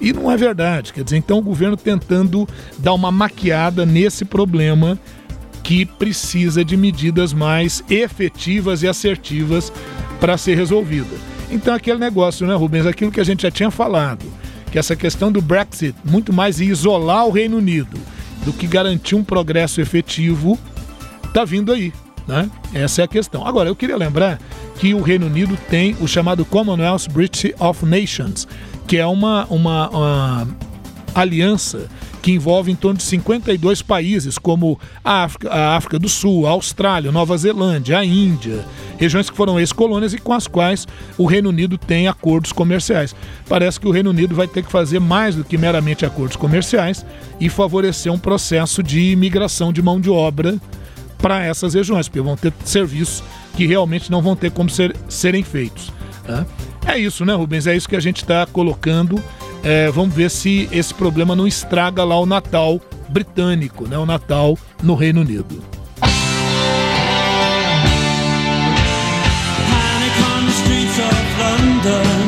E 0.00 0.12
não 0.12 0.28
é 0.28 0.36
verdade, 0.36 0.92
quer 0.92 1.04
dizer, 1.04 1.18
então 1.18 1.38
o 1.38 1.42
governo 1.42 1.76
tentando 1.76 2.48
dar 2.78 2.94
uma 2.94 3.12
maquiada 3.12 3.86
nesse 3.86 4.24
problema 4.24 4.98
que 5.62 5.86
precisa 5.86 6.64
de 6.64 6.76
medidas 6.76 7.32
mais 7.32 7.84
efetivas 7.88 8.82
e 8.82 8.88
assertivas 8.88 9.72
para 10.18 10.36
ser 10.36 10.56
resolvida. 10.56 11.16
Então, 11.48 11.72
aquele 11.72 12.00
negócio, 12.00 12.44
né, 12.44 12.56
Rubens? 12.56 12.86
Aquilo 12.86 13.12
que 13.12 13.20
a 13.20 13.24
gente 13.24 13.42
já 13.42 13.52
tinha 13.52 13.70
falado 13.70 14.41
que 14.72 14.78
essa 14.78 14.96
questão 14.96 15.30
do 15.30 15.42
Brexit 15.42 15.94
muito 16.02 16.32
mais 16.32 16.58
isolar 16.58 17.26
o 17.26 17.30
Reino 17.30 17.58
Unido 17.58 18.00
do 18.42 18.52
que 18.54 18.66
garantir 18.66 19.14
um 19.14 19.22
progresso 19.22 19.80
efetivo, 19.82 20.58
está 21.24 21.44
vindo 21.44 21.70
aí. 21.70 21.92
Né? 22.26 22.50
Essa 22.72 23.02
é 23.02 23.04
a 23.04 23.08
questão. 23.08 23.46
Agora, 23.46 23.68
eu 23.68 23.76
queria 23.76 23.96
lembrar 23.96 24.40
que 24.78 24.94
o 24.94 25.02
Reino 25.02 25.26
Unido 25.26 25.56
tem 25.68 25.94
o 26.00 26.08
chamado 26.08 26.44
Commonwealth 26.44 27.06
British 27.12 27.52
of 27.60 27.84
Nations, 27.84 28.48
que 28.86 28.96
é 28.96 29.06
uma, 29.06 29.44
uma, 29.50 29.88
uma 29.90 30.48
aliança 31.14 31.88
que 32.22 32.30
envolve 32.30 32.70
em 32.70 32.76
torno 32.76 32.98
de 32.98 33.02
52 33.02 33.82
países, 33.82 34.38
como 34.38 34.78
a 35.04 35.24
África, 35.24 35.50
a 35.50 35.76
África 35.76 35.98
do 35.98 36.08
Sul, 36.08 36.46
a 36.46 36.50
Austrália, 36.50 37.10
Nova 37.10 37.36
Zelândia, 37.36 37.98
a 37.98 38.04
Índia, 38.04 38.64
regiões 38.96 39.28
que 39.28 39.36
foram 39.36 39.58
ex-colônias 39.58 40.14
e 40.14 40.18
com 40.18 40.32
as 40.32 40.46
quais 40.46 40.86
o 41.18 41.26
Reino 41.26 41.48
Unido 41.48 41.76
tem 41.76 42.06
acordos 42.06 42.52
comerciais. 42.52 43.14
Parece 43.48 43.80
que 43.80 43.88
o 43.88 43.90
Reino 43.90 44.10
Unido 44.10 44.36
vai 44.36 44.46
ter 44.46 44.62
que 44.62 44.70
fazer 44.70 45.00
mais 45.00 45.34
do 45.34 45.42
que 45.42 45.58
meramente 45.58 46.06
acordos 46.06 46.36
comerciais 46.36 47.04
e 47.40 47.48
favorecer 47.48 48.12
um 48.12 48.18
processo 48.18 48.82
de 48.82 49.10
imigração 49.10 49.72
de 49.72 49.82
mão 49.82 50.00
de 50.00 50.08
obra 50.08 50.60
para 51.18 51.44
essas 51.44 51.74
regiões, 51.74 52.08
porque 52.08 52.20
vão 52.20 52.36
ter 52.36 52.52
serviços 52.64 53.22
que 53.56 53.66
realmente 53.66 54.10
não 54.10 54.22
vão 54.22 54.36
ter 54.36 54.52
como 54.52 54.70
ser, 54.70 54.96
serem 55.08 55.42
feitos. 55.42 55.90
É 56.86 56.98
isso, 56.98 57.24
né, 57.24 57.34
Rubens? 57.34 57.66
É 57.66 57.76
isso 57.76 57.88
que 57.88 57.96
a 57.96 58.00
gente 58.00 58.18
está 58.18 58.46
colocando. 58.46 59.22
É, 59.62 59.90
vamos 59.90 60.14
ver 60.14 60.30
se 60.30 60.68
esse 60.72 60.92
problema 60.92 61.36
não 61.36 61.46
estraga 61.46 62.04
lá 62.04 62.18
o 62.18 62.26
Natal 62.26 62.80
britânico, 63.08 63.86
né? 63.86 63.96
O 63.96 64.06
Natal 64.06 64.58
no 64.82 64.94
Reino 64.94 65.20
Unido. 65.20 65.62
London. 71.82 72.21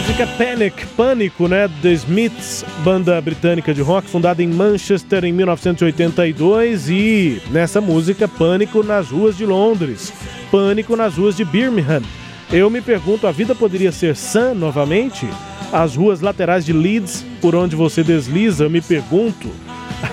Música 0.00 0.26
Panic, 0.26 0.86
Pânico, 0.96 1.46
né? 1.46 1.68
The 1.82 1.92
Smiths, 1.92 2.64
banda 2.82 3.20
britânica 3.20 3.74
de 3.74 3.82
rock 3.82 4.08
fundada 4.08 4.42
em 4.42 4.48
Manchester 4.48 5.26
em 5.26 5.32
1982 5.32 6.88
e 6.88 7.42
nessa 7.50 7.82
música 7.82 8.26
Pânico 8.26 8.82
nas 8.82 9.10
ruas 9.10 9.36
de 9.36 9.44
Londres, 9.44 10.10
Pânico 10.50 10.96
nas 10.96 11.16
ruas 11.16 11.36
de 11.36 11.44
Birmingham. 11.44 12.00
Eu 12.50 12.70
me 12.70 12.80
pergunto, 12.80 13.26
a 13.26 13.30
vida 13.30 13.54
poderia 13.54 13.92
ser 13.92 14.16
sã 14.16 14.54
novamente? 14.54 15.28
As 15.70 15.96
ruas 15.96 16.22
laterais 16.22 16.64
de 16.64 16.72
Leeds, 16.72 17.22
por 17.38 17.54
onde 17.54 17.76
você 17.76 18.02
desliza, 18.02 18.64
eu 18.64 18.70
me 18.70 18.80
pergunto. 18.80 19.50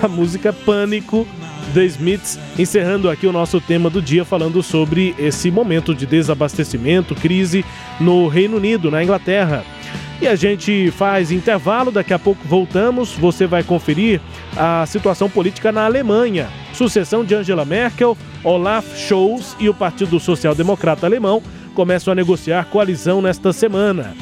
A 0.02 0.06
música 0.06 0.52
Pânico 0.52 1.26
The 1.72 1.84
Smiths, 1.86 2.38
encerrando 2.58 3.08
aqui 3.08 3.26
o 3.26 3.32
nosso 3.32 3.58
tema 3.58 3.88
do 3.88 4.02
dia, 4.02 4.22
falando 4.22 4.62
sobre 4.62 5.14
esse 5.18 5.50
momento 5.50 5.94
de 5.94 6.04
desabastecimento, 6.04 7.14
crise 7.14 7.64
no 7.98 8.28
Reino 8.28 8.58
Unido, 8.58 8.90
na 8.90 9.02
Inglaterra. 9.02 9.64
E 10.20 10.26
a 10.26 10.34
gente 10.34 10.90
faz 10.90 11.30
intervalo, 11.30 11.92
daqui 11.92 12.12
a 12.12 12.18
pouco 12.18 12.46
voltamos. 12.46 13.12
Você 13.12 13.46
vai 13.46 13.62
conferir 13.62 14.20
a 14.56 14.84
situação 14.86 15.30
política 15.30 15.70
na 15.70 15.84
Alemanha. 15.84 16.48
Sucessão 16.74 17.24
de 17.24 17.34
Angela 17.34 17.64
Merkel, 17.64 18.16
Olaf 18.42 18.84
Scholz 18.96 19.56
e 19.60 19.68
o 19.68 19.74
Partido 19.74 20.18
Social 20.18 20.54
Democrata 20.54 21.06
Alemão 21.06 21.42
começam 21.74 22.10
a 22.10 22.14
negociar 22.16 22.66
coalizão 22.66 23.22
nesta 23.22 23.52
semana. 23.52 24.12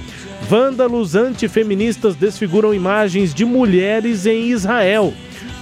Vândalos 0.49 1.15
antifeministas 1.15 2.15
desfiguram 2.15 2.75
imagens 2.75 3.33
de 3.33 3.47
mulheres 3.47 4.27
em 4.27 4.49
Israel. 4.49 5.15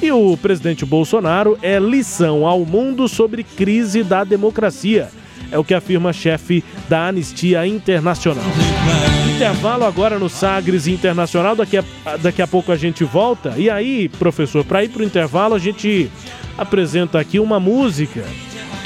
E 0.03 0.11
o 0.11 0.37
presidente 0.37 0.85
Bolsonaro 0.85 1.57
é 1.63 1.79
lição 1.79 2.45
ao 2.45 2.67
mundo 2.67 3.09
sobre 3.09 3.45
crise 3.45 4.03
da 4.03 4.25
democracia. 4.25 5.09
É 5.53 5.59
o 5.59 5.65
que 5.65 5.73
afirma 5.73 6.13
chefe 6.13 6.65
da 6.89 7.07
Anistia 7.07 7.65
Internacional. 7.65 8.45
Intervalo 9.35 9.85
agora 9.85 10.17
no 10.17 10.29
Sagres 10.29 10.87
Internacional. 10.87 11.57
Daqui 11.57 11.77
a, 11.77 11.85
daqui 12.23 12.41
a 12.41 12.47
pouco 12.47 12.71
a 12.71 12.77
gente 12.77 13.03
volta. 13.03 13.55
E 13.57 13.69
aí, 13.69 14.09
professor, 14.09 14.65
para 14.65 14.85
ir 14.85 14.91
para 14.91 15.03
o 15.03 15.05
intervalo, 15.05 15.57
a 15.57 15.59
gente 15.59 16.09
apresenta 16.57 17.19
aqui 17.19 17.41
uma 17.41 17.59
música 17.59 18.25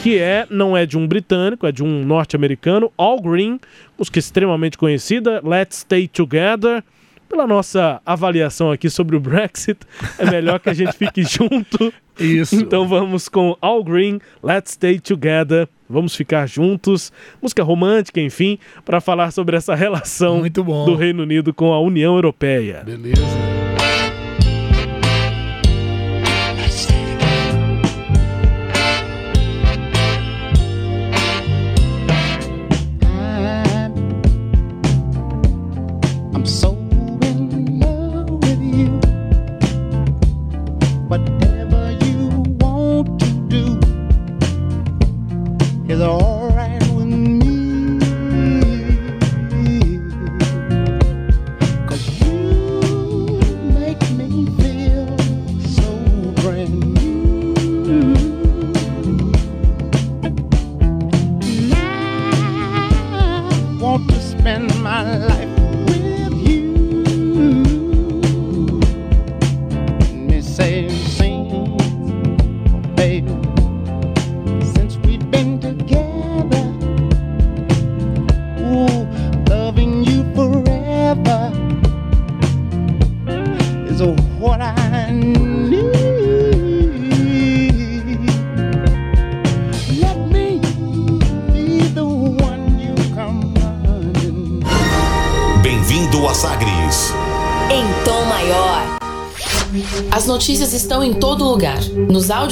que 0.02 0.18
é 0.18 0.46
não 0.48 0.74
é 0.74 0.86
de 0.86 0.96
um 0.96 1.06
britânico, 1.06 1.66
é 1.66 1.70
de 1.70 1.84
um 1.84 2.02
norte-americano, 2.02 2.90
All 2.96 3.20
Green, 3.20 3.60
música 3.98 4.18
extremamente 4.18 4.78
conhecida, 4.78 5.42
Let's 5.44 5.80
Stay 5.80 6.08
Together. 6.08 6.82
Pela 7.28 7.46
nossa 7.46 8.00
avaliação 8.06 8.70
aqui 8.70 8.88
sobre 8.88 9.14
o 9.14 9.20
Brexit, 9.20 9.80
é 10.18 10.30
melhor 10.30 10.58
que 10.58 10.70
a 10.70 10.74
gente 10.74 10.92
fique 10.92 11.22
junto. 11.28 11.92
Isso. 12.18 12.56
Então 12.56 12.88
vamos 12.88 13.28
com 13.28 13.56
All 13.60 13.84
Green, 13.84 14.18
Let's 14.42 14.72
Stay 14.72 14.98
Together. 14.98 15.68
Vamos 15.88 16.14
ficar 16.14 16.46
juntos. 16.46 17.12
Música 17.40 17.62
romântica, 17.62 18.20
enfim, 18.20 18.58
para 18.84 19.00
falar 19.00 19.30
sobre 19.30 19.56
essa 19.56 19.74
relação 19.74 20.42
do 20.84 20.94
Reino 20.94 21.22
Unido 21.22 21.52
com 21.52 21.72
a 21.72 21.80
União 21.80 22.14
Europeia. 22.14 22.82
Beleza. 22.84 23.57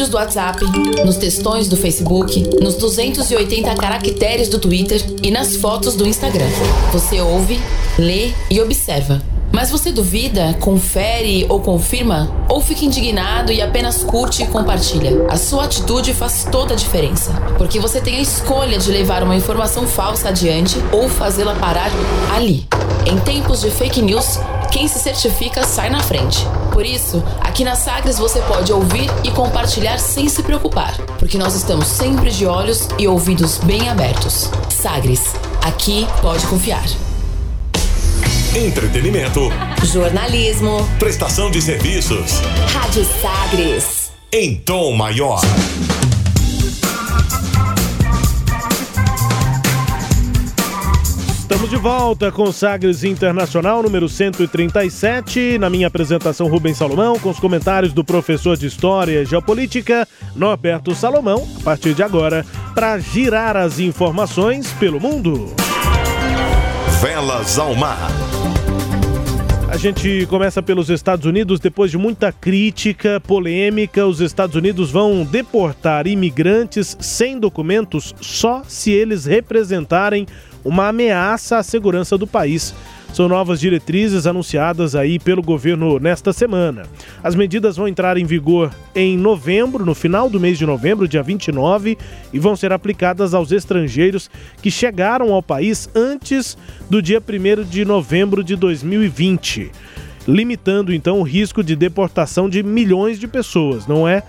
Áudios 0.06 0.08
do 0.08 0.16
WhatsApp, 0.16 0.64
nos 1.04 1.16
textões 1.16 1.68
do 1.68 1.76
Facebook, 1.76 2.42
nos 2.60 2.76
280 2.76 3.74
caracteres 3.74 4.48
do 4.48 4.58
Twitter 4.58 5.04
e 5.22 5.30
nas 5.30 5.56
fotos 5.56 5.94
do 5.94 6.06
Instagram. 6.06 6.48
Você 6.92 7.20
ouve, 7.20 7.60
lê 7.98 8.30
e 8.50 8.60
observa. 8.60 9.20
Mas 9.52 9.70
você 9.70 9.90
duvida, 9.90 10.54
confere 10.60 11.46
ou 11.48 11.60
confirma? 11.60 12.30
Ou 12.48 12.60
fica 12.60 12.84
indignado 12.84 13.52
e 13.52 13.62
apenas 13.62 14.04
curte 14.04 14.42
e 14.42 14.46
compartilha? 14.46 15.26
A 15.30 15.36
sua 15.36 15.64
atitude 15.64 16.12
faz 16.12 16.46
toda 16.50 16.74
a 16.74 16.76
diferença. 16.76 17.32
Porque 17.56 17.80
você 17.80 18.00
tem 18.00 18.16
a 18.16 18.20
escolha 18.20 18.78
de 18.78 18.90
levar 18.90 19.22
uma 19.22 19.36
informação 19.36 19.86
falsa 19.86 20.28
adiante 20.28 20.76
ou 20.92 21.08
fazê-la 21.08 21.54
parar 21.54 21.90
ali. 22.34 22.66
Em 23.06 23.18
tempos 23.20 23.60
de 23.60 23.70
fake 23.70 24.02
news, 24.02 24.38
quem 24.70 24.88
se 24.88 24.98
certifica 24.98 25.62
sai 25.62 25.88
na 25.88 26.00
frente. 26.00 26.46
Por 26.76 26.84
isso, 26.84 27.24
aqui 27.40 27.64
na 27.64 27.74
Sagres 27.74 28.18
você 28.18 28.38
pode 28.42 28.70
ouvir 28.70 29.08
e 29.24 29.30
compartilhar 29.30 29.96
sem 29.96 30.28
se 30.28 30.42
preocupar, 30.42 30.94
porque 31.18 31.38
nós 31.38 31.54
estamos 31.54 31.86
sempre 31.86 32.28
de 32.30 32.44
olhos 32.44 32.86
e 32.98 33.08
ouvidos 33.08 33.56
bem 33.56 33.88
abertos. 33.88 34.50
Sagres, 34.68 35.22
aqui 35.62 36.06
pode 36.20 36.46
confiar. 36.46 36.84
Entretenimento, 38.54 39.50
Jornalismo, 39.84 40.86
prestação 40.98 41.50
de 41.50 41.62
serviços 41.62 42.40
Rádio 42.70 43.06
Sagres. 43.22 44.10
em 44.30 44.56
tom 44.56 44.92
maior. 44.92 45.40
Estamos 51.46 51.70
de 51.70 51.76
volta 51.76 52.32
com 52.32 52.50
Sagres 52.50 53.04
Internacional 53.04 53.80
número 53.80 54.08
137. 54.08 55.58
Na 55.58 55.70
minha 55.70 55.86
apresentação, 55.86 56.48
Rubens 56.48 56.76
Salomão, 56.76 57.20
com 57.20 57.30
os 57.30 57.38
comentários 57.38 57.92
do 57.92 58.02
professor 58.02 58.56
de 58.56 58.66
História 58.66 59.22
e 59.22 59.24
Geopolítica, 59.24 60.08
Norberto 60.34 60.92
Salomão, 60.92 61.46
a 61.60 61.62
partir 61.62 61.94
de 61.94 62.02
agora, 62.02 62.44
para 62.74 62.98
girar 62.98 63.56
as 63.56 63.78
informações 63.78 64.72
pelo 64.72 64.98
mundo. 64.98 65.54
Velas 67.00 67.60
ao 67.60 67.76
mar. 67.76 68.10
A 69.68 69.76
gente 69.76 70.26
começa 70.30 70.62
pelos 70.62 70.90
Estados 70.90 71.26
Unidos. 71.26 71.60
Depois 71.60 71.90
de 71.90 71.98
muita 71.98 72.32
crítica, 72.32 73.20
polêmica, 73.20 74.06
os 74.06 74.20
Estados 74.20 74.56
Unidos 74.56 74.90
vão 74.90 75.22
deportar 75.24 76.06
imigrantes 76.06 76.96
sem 76.98 77.38
documentos 77.38 78.14
só 78.20 78.62
se 78.66 78.90
eles 78.90 79.26
representarem 79.26 80.26
uma 80.66 80.88
ameaça 80.88 81.58
à 81.58 81.62
segurança 81.62 82.18
do 82.18 82.26
país. 82.26 82.74
São 83.12 83.28
novas 83.28 83.60
diretrizes 83.60 84.26
anunciadas 84.26 84.94
aí 84.94 85.18
pelo 85.18 85.42
governo 85.42 85.98
nesta 85.98 86.32
semana. 86.32 86.82
As 87.22 87.34
medidas 87.34 87.76
vão 87.76 87.88
entrar 87.88 88.18
em 88.18 88.26
vigor 88.26 88.70
em 88.94 89.16
novembro, 89.16 89.86
no 89.86 89.94
final 89.94 90.28
do 90.28 90.38
mês 90.38 90.58
de 90.58 90.66
novembro, 90.66 91.08
dia 91.08 91.22
29, 91.22 91.96
e 92.32 92.38
vão 92.38 92.54
ser 92.54 92.72
aplicadas 92.72 93.32
aos 93.32 93.52
estrangeiros 93.52 94.28
que 94.60 94.70
chegaram 94.70 95.32
ao 95.32 95.42
país 95.42 95.88
antes 95.94 96.58
do 96.90 97.00
dia 97.00 97.22
1 97.22 97.64
de 97.64 97.84
novembro 97.84 98.44
de 98.44 98.54
2020 98.56 99.70
limitando 100.26 100.92
então 100.92 101.20
o 101.20 101.22
risco 101.22 101.62
de 101.62 101.76
deportação 101.76 102.48
de 102.48 102.62
milhões 102.62 103.18
de 103.18 103.28
pessoas. 103.28 103.86
Não 103.86 104.06
é 104.06 104.22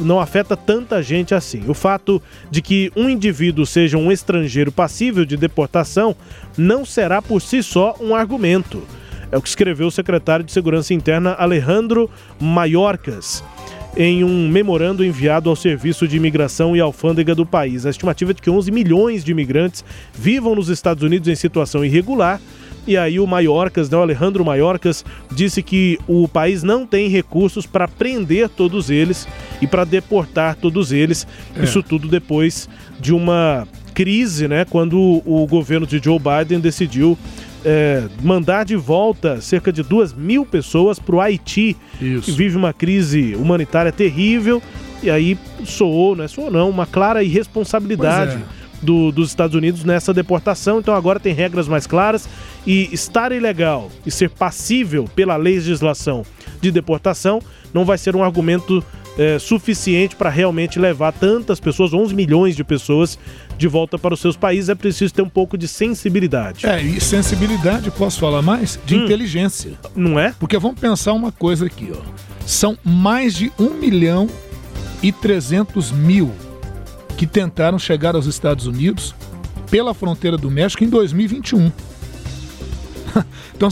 não 0.00 0.20
afeta 0.20 0.56
tanta 0.56 1.02
gente 1.02 1.34
assim. 1.34 1.62
O 1.68 1.74
fato 1.74 2.22
de 2.50 2.62
que 2.62 2.90
um 2.96 3.08
indivíduo 3.08 3.66
seja 3.66 3.98
um 3.98 4.10
estrangeiro 4.10 4.72
passível 4.72 5.24
de 5.24 5.36
deportação 5.36 6.16
não 6.56 6.84
será 6.84 7.20
por 7.20 7.40
si 7.40 7.62
só 7.62 7.94
um 8.00 8.14
argumento. 8.14 8.82
É 9.30 9.36
o 9.36 9.42
que 9.42 9.48
escreveu 9.48 9.88
o 9.88 9.90
secretário 9.90 10.44
de 10.44 10.52
Segurança 10.52 10.94
Interna 10.94 11.34
Alejandro 11.34 12.08
Mayorkas 12.40 13.44
em 13.96 14.22
um 14.22 14.48
memorando 14.48 15.04
enviado 15.04 15.50
ao 15.50 15.56
Serviço 15.56 16.06
de 16.06 16.16
Imigração 16.16 16.76
e 16.76 16.80
Alfândega 16.80 17.34
do 17.34 17.44
país. 17.44 17.84
A 17.84 17.90
estimativa 17.90 18.30
é 18.30 18.34
de 18.34 18.40
que 18.40 18.48
11 18.48 18.70
milhões 18.70 19.24
de 19.24 19.32
imigrantes 19.32 19.84
vivam 20.14 20.54
nos 20.54 20.68
Estados 20.68 21.02
Unidos 21.02 21.28
em 21.28 21.34
situação 21.34 21.84
irregular 21.84 22.40
e 22.88 22.96
aí 22.96 23.20
o 23.20 23.26
Maiorcas, 23.26 23.88
né, 23.90 23.96
o 23.96 24.00
Alejandro 24.02 24.44
Maiorcas, 24.44 25.04
disse 25.30 25.62
que 25.62 25.98
o 26.08 26.26
país 26.26 26.62
não 26.62 26.86
tem 26.86 27.08
recursos 27.08 27.66
para 27.66 27.86
prender 27.86 28.48
todos 28.48 28.90
eles 28.90 29.28
e 29.62 29.66
para 29.66 29.84
deportar 29.84 30.56
todos 30.56 30.90
eles. 30.90 31.26
É. 31.56 31.62
Isso 31.64 31.82
tudo 31.82 32.08
depois 32.08 32.68
de 32.98 33.12
uma 33.14 33.68
crise, 33.94 34.48
né, 34.48 34.64
quando 34.64 35.22
o 35.24 35.46
governo 35.46 35.86
de 35.86 36.00
Joe 36.02 36.18
Biden 36.18 36.60
decidiu 36.60 37.16
é, 37.64 38.04
mandar 38.22 38.64
de 38.64 38.76
volta 38.76 39.40
cerca 39.40 39.72
de 39.72 39.82
duas 39.82 40.12
mil 40.14 40.46
pessoas 40.46 40.98
para 40.98 41.16
o 41.16 41.20
Haiti, 41.20 41.76
que 41.98 42.30
vive 42.32 42.56
uma 42.56 42.72
crise 42.72 43.34
humanitária 43.34 43.90
terrível. 43.92 44.62
E 45.02 45.10
aí 45.10 45.36
soou, 45.64 46.16
né? 46.16 46.26
Soou 46.26 46.50
não, 46.50 46.68
uma 46.70 46.84
clara 46.86 47.22
irresponsabilidade 47.22 48.36
é. 48.36 48.40
do- 48.84 49.12
dos 49.12 49.28
Estados 49.28 49.54
Unidos 49.56 49.84
nessa 49.84 50.12
deportação. 50.14 50.78
Então 50.78 50.94
agora 50.94 51.20
tem 51.20 51.32
regras 51.32 51.68
mais 51.68 51.86
claras 51.86 52.28
e 52.68 52.90
estar 52.92 53.32
ilegal 53.32 53.90
e 54.04 54.10
ser 54.10 54.28
passível 54.28 55.08
pela 55.16 55.36
legislação 55.36 56.22
de 56.60 56.70
deportação 56.70 57.40
não 57.72 57.82
vai 57.82 57.96
ser 57.96 58.14
um 58.14 58.22
argumento 58.22 58.84
é, 59.16 59.38
suficiente 59.38 60.14
para 60.14 60.28
realmente 60.28 60.78
levar 60.78 61.12
tantas 61.12 61.58
pessoas, 61.58 61.94
11 61.94 62.14
milhões 62.14 62.54
de 62.54 62.62
pessoas, 62.62 63.18
de 63.56 63.66
volta 63.66 63.98
para 63.98 64.12
os 64.12 64.20
seus 64.20 64.36
países. 64.36 64.68
É 64.68 64.74
preciso 64.74 65.14
ter 65.14 65.22
um 65.22 65.28
pouco 65.30 65.56
de 65.56 65.66
sensibilidade. 65.66 66.66
É, 66.66 66.80
e 66.82 67.00
sensibilidade, 67.00 67.90
posso 67.90 68.20
falar 68.20 68.42
mais? 68.42 68.78
De 68.84 68.96
inteligência. 68.96 69.72
Não 69.96 70.20
é? 70.20 70.34
Porque 70.38 70.58
vamos 70.58 70.78
pensar 70.78 71.14
uma 71.14 71.32
coisa 71.32 71.64
aqui, 71.64 71.90
ó. 71.90 72.02
São 72.46 72.76
mais 72.84 73.34
de 73.34 73.50
1 73.58 73.70
milhão 73.74 74.28
e 75.02 75.10
300 75.10 75.90
mil 75.90 76.30
que 77.16 77.26
tentaram 77.26 77.78
chegar 77.78 78.14
aos 78.14 78.26
Estados 78.26 78.66
Unidos 78.66 79.14
pela 79.70 79.94
fronteira 79.94 80.36
do 80.36 80.50
México 80.50 80.84
em 80.84 80.88
2021. 80.88 81.72
então, 83.54 83.68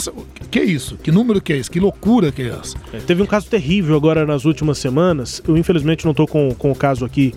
que 0.50 0.60
isso? 0.60 0.96
Que 0.96 1.10
número 1.10 1.40
que 1.40 1.52
é 1.52 1.56
esse? 1.56 1.70
Que 1.70 1.80
loucura 1.80 2.32
que 2.32 2.42
é 2.42 2.48
essa? 2.48 2.76
É, 2.92 2.98
teve 2.98 3.22
um 3.22 3.26
caso 3.26 3.46
terrível 3.48 3.96
agora 3.96 4.24
nas 4.24 4.44
últimas 4.44 4.78
semanas. 4.78 5.42
Eu, 5.46 5.56
infelizmente, 5.56 6.04
não 6.04 6.12
estou 6.12 6.26
com, 6.26 6.54
com 6.54 6.70
o 6.70 6.74
caso 6.74 7.04
aqui 7.04 7.34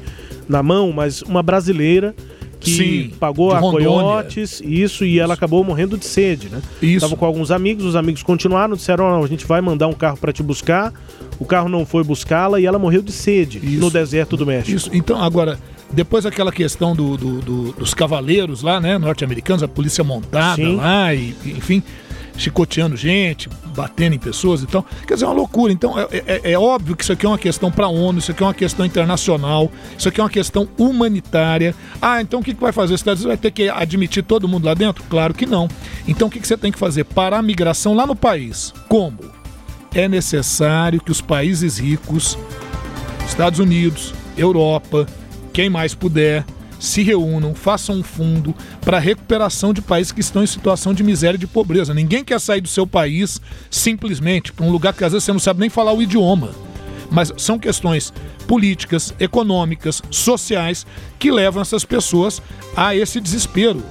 na 0.47 0.63
mão, 0.63 0.91
mas 0.91 1.21
uma 1.21 1.43
brasileira 1.43 2.15
que 2.59 2.71
Sim, 2.71 3.13
pagou 3.17 3.53
a 3.53 3.59
coiotes, 3.61 4.61
isso, 4.63 5.05
e 5.05 5.17
ela 5.17 5.33
acabou 5.33 5.63
morrendo 5.63 5.97
de 5.97 6.05
sede, 6.05 6.49
né? 6.49 6.61
Isso. 6.81 6.99
Tava 6.99 7.15
com 7.15 7.25
alguns 7.25 7.51
amigos, 7.51 7.85
os 7.85 7.95
amigos 7.95 8.21
continuaram, 8.21 8.75
disseram: 8.75 9.05
"Ó, 9.05 9.23
a 9.23 9.27
gente 9.27 9.45
vai 9.45 9.61
mandar 9.61 9.87
um 9.87 9.93
carro 9.93 10.17
para 10.17 10.33
te 10.33 10.43
buscar. 10.43 10.93
O 11.39 11.45
carro 11.45 11.69
não 11.69 11.85
foi 11.85 12.03
buscá-la 12.03 12.59
e 12.59 12.65
ela 12.65 12.77
morreu 12.77 13.01
de 13.01 13.13
sede 13.13 13.59
no 13.77 13.89
deserto 13.89 14.35
do 14.35 14.45
México. 14.45 14.75
Isso, 14.75 14.89
então, 14.93 15.21
agora, 15.21 15.57
depois 15.91 16.25
aquela 16.25 16.51
questão 16.51 16.95
do, 16.95 17.17
do- 17.17 17.41
do- 17.41 17.71
dos 17.73 17.93
cavaleiros 17.93 18.61
lá, 18.61 18.79
né, 18.79 18.97
norte-americanos, 18.97 19.63
a 19.63 19.67
polícia 19.67 20.03
montada 20.03 20.55
Sim. 20.55 20.75
lá, 20.75 21.13
e, 21.13 21.35
enfim, 21.45 21.81
chicoteando 22.37 22.95
gente, 22.95 23.49
batendo 23.75 24.15
em 24.15 24.19
pessoas 24.19 24.61
e 24.63 24.67
tal. 24.67 24.85
Quer 25.05 25.15
dizer, 25.15 25.25
é 25.25 25.27
uma 25.27 25.33
loucura. 25.33 25.73
Então, 25.73 25.99
é, 25.99 26.07
é- 26.25 26.51
é 26.53 26.59
óbvio 26.59 26.95
que 26.95 27.03
isso 27.03 27.11
aqui 27.11 27.25
é 27.25 27.29
uma 27.29 27.37
questão 27.37 27.69
para 27.71 27.85
a 27.85 27.89
ONU, 27.89 28.19
isso 28.19 28.31
aqui 28.31 28.41
é 28.41 28.45
uma 28.45 28.53
questão 28.53 28.85
internacional, 28.85 29.69
isso 29.97 30.07
aqui 30.07 30.21
é 30.21 30.23
uma 30.23 30.29
questão 30.29 30.67
humanitária. 30.77 31.75
Ah, 32.01 32.21
então 32.21 32.39
o 32.39 32.43
que, 32.43 32.53
que 32.53 32.61
vai 32.61 32.71
fazer? 32.71 32.93
Os 32.93 33.01
Estados 33.01 33.23
Unidos 33.25 33.39
vai 33.41 33.51
ter 33.51 33.51
que 33.51 33.67
admitir 33.69 34.23
todo 34.23 34.47
mundo 34.47 34.65
lá 34.65 34.73
dentro? 34.73 35.03
Claro 35.09 35.33
que 35.33 35.45
não. 35.45 35.67
Então, 36.07 36.27
o 36.27 36.31
que, 36.31 36.39
que 36.39 36.47
você 36.47 36.55
tem 36.55 36.71
que 36.71 36.79
fazer? 36.79 37.03
Parar 37.03 37.39
a 37.39 37.41
migração 37.41 37.93
lá 37.93 38.07
no 38.07 38.15
país. 38.15 38.73
Como? 38.87 39.17
É 39.93 40.07
necessário 40.07 41.01
que 41.01 41.11
os 41.11 41.19
países 41.19 41.77
ricos 41.79 42.37
Estados 43.27 43.59
Unidos, 43.59 44.13
Europa, 44.37 45.05
quem 45.59 45.69
mais 45.69 45.93
puder, 45.93 46.45
se 46.79 47.03
reúnam, 47.03 47.53
façam 47.53 47.97
um 47.97 48.01
fundo 48.01 48.55
para 48.79 48.97
recuperação 48.97 49.73
de 49.73 49.81
países 49.81 50.13
que 50.13 50.21
estão 50.21 50.41
em 50.41 50.47
situação 50.47 50.93
de 50.93 51.03
miséria 51.03 51.35
e 51.35 51.37
de 51.37 51.47
pobreza. 51.47 51.93
Ninguém 51.93 52.23
quer 52.23 52.39
sair 52.39 52.61
do 52.61 52.69
seu 52.69 52.87
país 52.87 53.41
simplesmente 53.69 54.53
para 54.53 54.65
um 54.65 54.71
lugar 54.71 54.93
que 54.93 55.03
às 55.03 55.11
vezes 55.11 55.25
você 55.25 55.33
não 55.33 55.39
sabe 55.39 55.59
nem 55.59 55.69
falar 55.69 55.91
o 55.91 56.01
idioma. 56.01 56.51
Mas 57.11 57.33
são 57.35 57.59
questões 57.59 58.13
políticas, 58.47 59.13
econômicas, 59.19 60.01
sociais 60.09 60.87
que 61.19 61.29
levam 61.29 61.61
essas 61.61 61.83
pessoas 61.83 62.41
a 62.73 62.95
esse 62.95 63.19
desespero. 63.19 63.83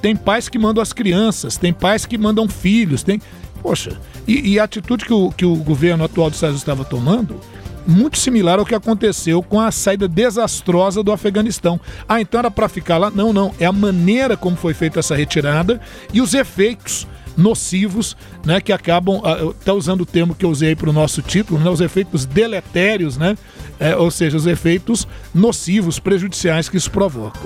Tem 0.00 0.14
pais 0.14 0.48
que 0.48 0.56
mandam 0.56 0.80
as 0.80 0.92
crianças, 0.92 1.56
tem 1.56 1.72
pais 1.72 2.06
que 2.06 2.16
mandam 2.16 2.48
filhos, 2.48 3.02
tem. 3.02 3.20
Poxa, 3.60 3.98
e, 4.28 4.52
e 4.52 4.60
a 4.60 4.62
atitude 4.62 5.04
que 5.04 5.12
o, 5.12 5.32
que 5.32 5.44
o 5.44 5.56
governo 5.56 6.04
atual 6.04 6.30
dos 6.30 6.36
Estados 6.36 6.62
Unidos 6.62 6.62
estava 6.62 6.84
tomando, 6.84 7.40
muito 7.86 8.18
similar 8.18 8.58
ao 8.58 8.66
que 8.66 8.74
aconteceu 8.74 9.42
com 9.42 9.60
a 9.60 9.70
saída 9.70 10.08
desastrosa 10.08 11.02
do 11.02 11.12
Afeganistão. 11.12 11.80
Ah, 12.08 12.20
então 12.20 12.38
era 12.38 12.50
para 12.50 12.68
ficar 12.68 12.98
lá? 12.98 13.10
Não, 13.10 13.32
não. 13.32 13.54
É 13.58 13.66
a 13.66 13.72
maneira 13.72 14.36
como 14.36 14.56
foi 14.56 14.74
feita 14.74 15.00
essa 15.00 15.14
retirada 15.14 15.80
e 16.12 16.20
os 16.20 16.34
efeitos 16.34 17.06
nocivos, 17.36 18.16
né, 18.44 18.60
que 18.60 18.72
acabam, 18.72 19.20
ah, 19.24 19.50
até 19.50 19.72
usando 19.72 20.02
o 20.02 20.06
termo 20.06 20.34
que 20.34 20.44
eu 20.44 20.50
usei 20.50 20.76
para 20.76 20.90
o 20.90 20.92
nosso 20.92 21.22
título, 21.22 21.58
né, 21.58 21.70
os 21.70 21.80
efeitos 21.80 22.26
deletérios, 22.26 23.16
né, 23.16 23.36
é, 23.80 23.96
ou 23.96 24.10
seja, 24.10 24.36
os 24.36 24.46
efeitos 24.46 25.08
nocivos, 25.34 25.98
prejudiciais 25.98 26.68
que 26.68 26.76
isso 26.76 26.90
provoca. 26.90 27.40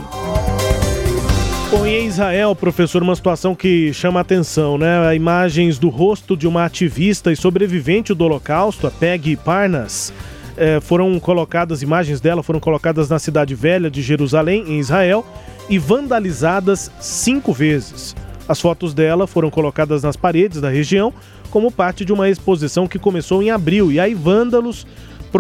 Bom, 1.69 1.85
e 1.85 1.97
em 1.97 2.07
Israel, 2.07 2.55
professor, 2.55 3.03
uma 3.03 3.17
situação 3.17 3.53
que 3.53 3.93
chama 3.93 4.21
a 4.21 4.23
atenção, 4.23 4.79
né? 4.79 5.17
Imagens 5.17 5.81
do 5.81 5.89
rosto 5.89 6.37
de 6.37 6.47
uma 6.47 6.65
ativista 6.65 7.33
e 7.33 7.37
sobrevivente 7.37 8.15
do 8.15 8.25
Holocausto, 8.25 8.87
a 8.87 8.91
Peggy 8.91 9.37
Parnas, 9.37 10.13
eh, 10.57 10.79
foram 10.81 11.19
colocadas, 11.19 11.83
imagens 11.83 12.21
dela 12.21 12.41
foram 12.41 12.61
colocadas 12.61 13.09
na 13.09 13.19
cidade 13.19 13.53
velha 13.57 13.91
de 13.91 14.01
Jerusalém, 14.01 14.65
em 14.69 14.79
Israel, 14.79 15.27
e 15.69 15.77
vandalizadas 15.77 16.89
cinco 17.01 17.53
vezes. 17.53 18.15
As 18.49 18.61
fotos 18.61 18.95
dela 18.95 19.27
foram 19.27 19.51
colocadas 19.51 20.05
nas 20.05 20.17
paredes 20.17 20.61
da 20.61 20.71
região 20.71 21.13
como 21.51 21.73
parte 21.73 22.05
de 22.05 22.13
uma 22.13 22.29
exposição 22.29 22.87
que 22.87 22.99
começou 22.99 23.43
em 23.43 23.51
abril, 23.51 23.91
e 23.91 23.99
aí 23.99 24.15
vândalos 24.15 24.87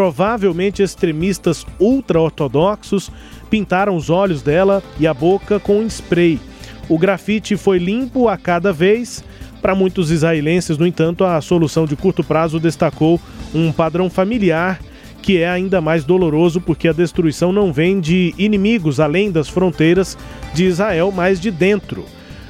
provavelmente 0.00 0.82
extremistas 0.82 1.64
ultra-ortodoxos, 1.80 3.10
pintaram 3.48 3.96
os 3.96 4.10
olhos 4.10 4.42
dela 4.42 4.82
e 5.00 5.06
a 5.06 5.14
boca 5.14 5.58
com 5.58 5.82
spray. 5.86 6.38
O 6.86 6.98
grafite 6.98 7.56
foi 7.56 7.78
limpo 7.78 8.28
a 8.28 8.36
cada 8.36 8.74
vez. 8.74 9.24
Para 9.62 9.74
muitos 9.74 10.10
israelenses, 10.10 10.76
no 10.76 10.86
entanto, 10.86 11.24
a 11.24 11.40
solução 11.40 11.86
de 11.86 11.96
curto 11.96 12.22
prazo 12.22 12.60
destacou 12.60 13.18
um 13.54 13.72
padrão 13.72 14.10
familiar 14.10 14.78
que 15.22 15.38
é 15.38 15.48
ainda 15.48 15.80
mais 15.80 16.04
doloroso 16.04 16.60
porque 16.60 16.88
a 16.88 16.92
destruição 16.92 17.50
não 17.50 17.72
vem 17.72 17.98
de 17.98 18.34
inimigos 18.36 19.00
além 19.00 19.30
das 19.32 19.48
fronteiras 19.48 20.16
de 20.52 20.66
Israel, 20.66 21.10
mas 21.10 21.40
de 21.40 21.50
dentro. 21.50 22.04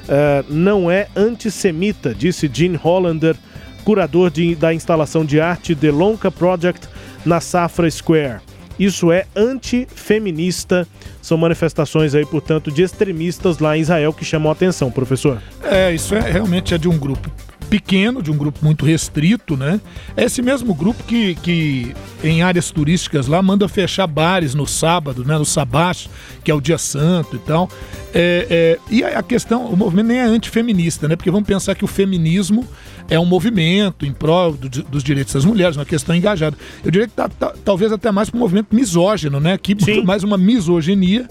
Eh, 0.09 0.45
não 0.51 0.91
é 0.91 1.07
antissemita, 1.15 2.13
disse 2.13 2.51
Gene 2.53 2.77
Hollander, 2.83 3.37
curador 3.85 4.31
de- 4.33 4.57
da 4.57 4.75
instalação 4.75 5.25
de 5.25 5.41
arte 5.41 5.77
The 5.77 5.93
Lonka 5.93 6.29
Project 6.29 6.89
na 7.27 7.41
Safra 7.41 7.91
Square. 7.91 8.41
Isso 8.79 9.11
é 9.11 9.27
antifeminista. 9.35 10.87
São 11.21 11.37
manifestações 11.37 12.15
aí, 12.15 12.25
portanto, 12.25 12.71
de 12.71 12.83
extremistas 12.83 13.59
lá 13.59 13.77
em 13.77 13.81
Israel 13.81 14.13
que 14.13 14.25
chamam 14.25 14.51
a 14.51 14.53
atenção, 14.53 14.91
professor. 14.91 15.43
É, 15.63 15.93
isso 15.93 16.15
é 16.15 16.21
realmente 16.21 16.73
é 16.73 16.79
de 16.79 16.89
um 16.89 16.97
grupo 16.97 17.31
pequeno, 17.77 18.23
de 18.23 18.31
um 18.31 18.37
grupo 18.39 18.65
muito 18.65 18.87
restrito, 18.87 19.55
né? 19.55 19.79
É 20.17 20.25
esse 20.25 20.41
mesmo 20.41 20.75
grupo 20.75 21.03
que, 21.05 21.35
que 21.35 21.95
em 22.25 22.41
áreas 22.41 22.71
turísticas 22.71 23.27
lá 23.27 23.43
manda 23.43 23.69
fechar 23.69 24.07
bares 24.07 24.55
no 24.55 24.67
sábado, 24.67 25.23
né? 25.27 25.37
No 25.37 25.45
sabás, 25.45 26.09
que 26.43 26.51
é 26.51 26.55
o 26.55 26.61
dia 26.61 26.79
santo 26.79 27.37
e 27.37 27.39
tal. 27.41 27.69
É, 28.15 28.47
é, 28.49 28.79
e 28.91 29.05
a 29.05 29.23
questão, 29.23 29.67
o 29.67 29.77
movimento 29.77 30.07
nem 30.07 30.19
é 30.19 30.25
antifeminista, 30.25 31.07
né? 31.07 31.17
Porque 31.17 31.31
vamos 31.31 31.47
pensar 31.47 31.75
que 31.75 31.85
o 31.85 31.87
feminismo 31.87 32.67
é 33.11 33.21
um 33.21 33.27
movimento 33.27 34.07
em 34.07 34.13
prol 34.13 34.53
do, 34.53 34.71
dos 34.71 35.05
direitos 35.05 35.35
das 35.35 35.45
mulheres, 35.45 35.77
uma 35.77 35.85
questão 35.85 36.17
engajada. 36.17 36.57
Eu 36.83 36.91
diria 36.91 37.07
que 37.07 37.15
tá, 37.15 37.29
tá, 37.29 37.53
talvez 37.63 37.93
até 37.93 38.11
mais 38.11 38.31
para 38.31 38.39
um 38.39 38.41
movimento 38.41 38.75
misógino, 38.75 39.39
né? 39.39 39.59
Que 39.59 39.77
mais 40.03 40.25
uma 40.25 40.39
misoginia. 40.39 41.29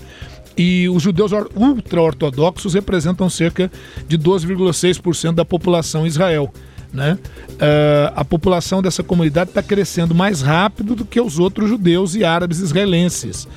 E 0.57 0.87
os 0.89 1.03
judeus 1.03 1.31
or- 1.31 1.49
ultra-ortodoxos 1.55 2.73
representam 2.73 3.29
cerca 3.29 3.71
de 4.07 4.17
12,6% 4.17 5.33
da 5.35 5.45
população 5.45 6.05
em 6.05 6.07
Israel. 6.07 6.53
Né? 6.93 7.17
Ah, 7.59 8.13
a 8.15 8.25
população 8.25 8.81
dessa 8.81 9.03
comunidade 9.03 9.49
está 9.49 9.61
crescendo 9.61 10.15
mais 10.15 10.41
rápido 10.41 10.95
do 10.95 11.03
que 11.05 11.19
os 11.19 11.39
outros 11.39 11.69
judeus 11.69 12.15
e 12.15 12.23
árabes 12.23 12.59
israelenses. 12.59 13.47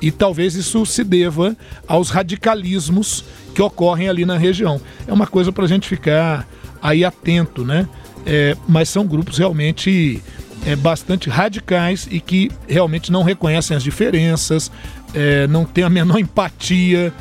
E 0.00 0.10
talvez 0.10 0.54
isso 0.54 0.84
se 0.86 1.02
deva 1.04 1.56
aos 1.86 2.10
radicalismos 2.10 3.24
que 3.54 3.62
ocorrem 3.62 4.08
ali 4.08 4.24
na 4.24 4.36
região. 4.36 4.80
É 5.06 5.12
uma 5.12 5.26
coisa 5.26 5.52
para 5.52 5.64
a 5.64 5.68
gente 5.68 5.88
ficar 5.88 6.46
aí 6.80 7.04
atento, 7.04 7.64
né? 7.64 7.88
É, 8.26 8.56
mas 8.68 8.88
são 8.88 9.06
grupos 9.06 9.38
realmente 9.38 10.22
é, 10.66 10.76
bastante 10.76 11.30
radicais 11.30 12.06
e 12.10 12.20
que 12.20 12.50
realmente 12.68 13.10
não 13.10 13.22
reconhecem 13.22 13.76
as 13.76 13.82
diferenças, 13.82 14.70
é, 15.14 15.46
não 15.46 15.64
têm 15.64 15.84
a 15.84 15.90
menor 15.90 16.18
empatia. 16.18 17.12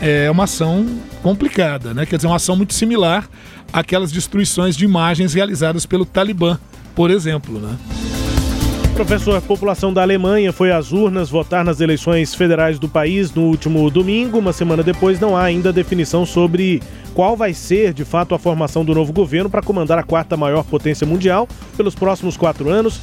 É 0.00 0.30
uma 0.30 0.44
ação 0.44 0.86
complicada, 1.22 1.94
né? 1.94 2.04
Quer 2.04 2.16
dizer, 2.16 2.26
uma 2.26 2.36
ação 2.36 2.54
muito 2.54 2.74
similar 2.74 3.28
àquelas 3.72 4.12
destruições 4.12 4.76
de 4.76 4.84
imagens 4.84 5.32
realizadas 5.32 5.86
pelo 5.86 6.04
Talibã, 6.04 6.58
por 6.94 7.10
exemplo, 7.10 7.58
né? 7.58 7.76
Professor, 8.96 9.36
a 9.36 9.42
população 9.42 9.92
da 9.92 10.00
Alemanha 10.00 10.54
foi 10.54 10.72
às 10.72 10.90
urnas 10.90 11.28
votar 11.28 11.62
nas 11.62 11.80
eleições 11.80 12.34
federais 12.34 12.78
do 12.78 12.88
país 12.88 13.30
no 13.34 13.42
último 13.42 13.90
domingo. 13.90 14.38
Uma 14.38 14.54
semana 14.54 14.82
depois, 14.82 15.20
não 15.20 15.36
há 15.36 15.42
ainda 15.42 15.70
definição 15.70 16.24
sobre 16.24 16.82
qual 17.12 17.36
vai 17.36 17.52
ser, 17.52 17.92
de 17.92 18.06
fato, 18.06 18.34
a 18.34 18.38
formação 18.38 18.86
do 18.86 18.94
novo 18.94 19.12
governo 19.12 19.50
para 19.50 19.60
comandar 19.60 19.98
a 19.98 20.02
quarta 20.02 20.34
maior 20.34 20.64
potência 20.64 21.06
mundial 21.06 21.46
pelos 21.76 21.94
próximos 21.94 22.38
quatro 22.38 22.70
anos, 22.70 23.00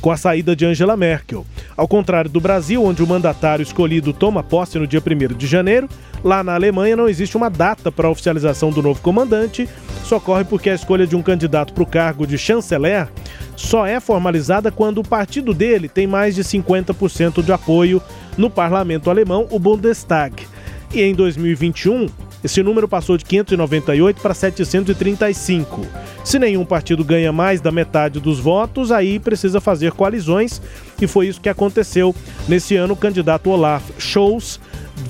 com 0.00 0.10
a 0.10 0.16
saída 0.16 0.54
de 0.54 0.64
Angela 0.64 0.96
Merkel. 0.96 1.44
Ao 1.76 1.88
contrário 1.88 2.30
do 2.30 2.40
Brasil, 2.40 2.84
onde 2.84 3.02
o 3.02 3.06
mandatário 3.06 3.62
escolhido 3.62 4.12
toma 4.12 4.42
posse 4.42 4.78
no 4.78 4.86
dia 4.86 5.00
1 5.00 5.36
de 5.36 5.46
janeiro, 5.46 5.88
lá 6.22 6.42
na 6.42 6.54
Alemanha 6.54 6.96
não 6.96 7.08
existe 7.08 7.36
uma 7.36 7.48
data 7.48 7.90
para 7.90 8.08
a 8.08 8.10
oficialização 8.10 8.70
do 8.70 8.82
novo 8.82 9.00
comandante. 9.00 9.68
Isso 10.02 10.14
ocorre 10.14 10.44
porque 10.44 10.70
a 10.70 10.74
escolha 10.74 11.06
de 11.06 11.16
um 11.16 11.22
candidato 11.22 11.72
para 11.72 11.82
o 11.82 11.86
cargo 11.86 12.26
de 12.26 12.38
chanceler 12.38 13.08
só 13.56 13.86
é 13.86 13.98
formalizada 13.98 14.70
quando 14.70 14.98
o 14.98 15.06
partido 15.06 15.52
dele 15.52 15.88
tem 15.88 16.06
mais 16.06 16.34
de 16.34 16.44
50% 16.44 17.42
de 17.42 17.52
apoio 17.52 18.00
no 18.36 18.48
parlamento 18.48 19.10
alemão, 19.10 19.46
o 19.50 19.58
Bundestag. 19.58 20.46
E 20.94 21.02
em 21.02 21.14
2021, 21.14 22.08
esse 22.42 22.62
número 22.62 22.86
passou 22.86 23.16
de 23.16 23.24
598 23.24 24.20
para 24.20 24.34
735. 24.34 25.86
Se 26.24 26.38
nenhum 26.38 26.64
partido 26.64 27.04
ganha 27.04 27.32
mais 27.32 27.60
da 27.60 27.72
metade 27.72 28.20
dos 28.20 28.38
votos, 28.38 28.92
aí 28.92 29.18
precisa 29.18 29.60
fazer 29.60 29.92
coalizões, 29.92 30.62
e 31.00 31.06
foi 31.06 31.28
isso 31.28 31.40
que 31.40 31.48
aconteceu 31.48 32.14
nesse 32.48 32.76
ano. 32.76 32.94
O 32.94 32.96
candidato 32.96 33.50
Olaf 33.50 33.90
Scholz, 33.98 34.60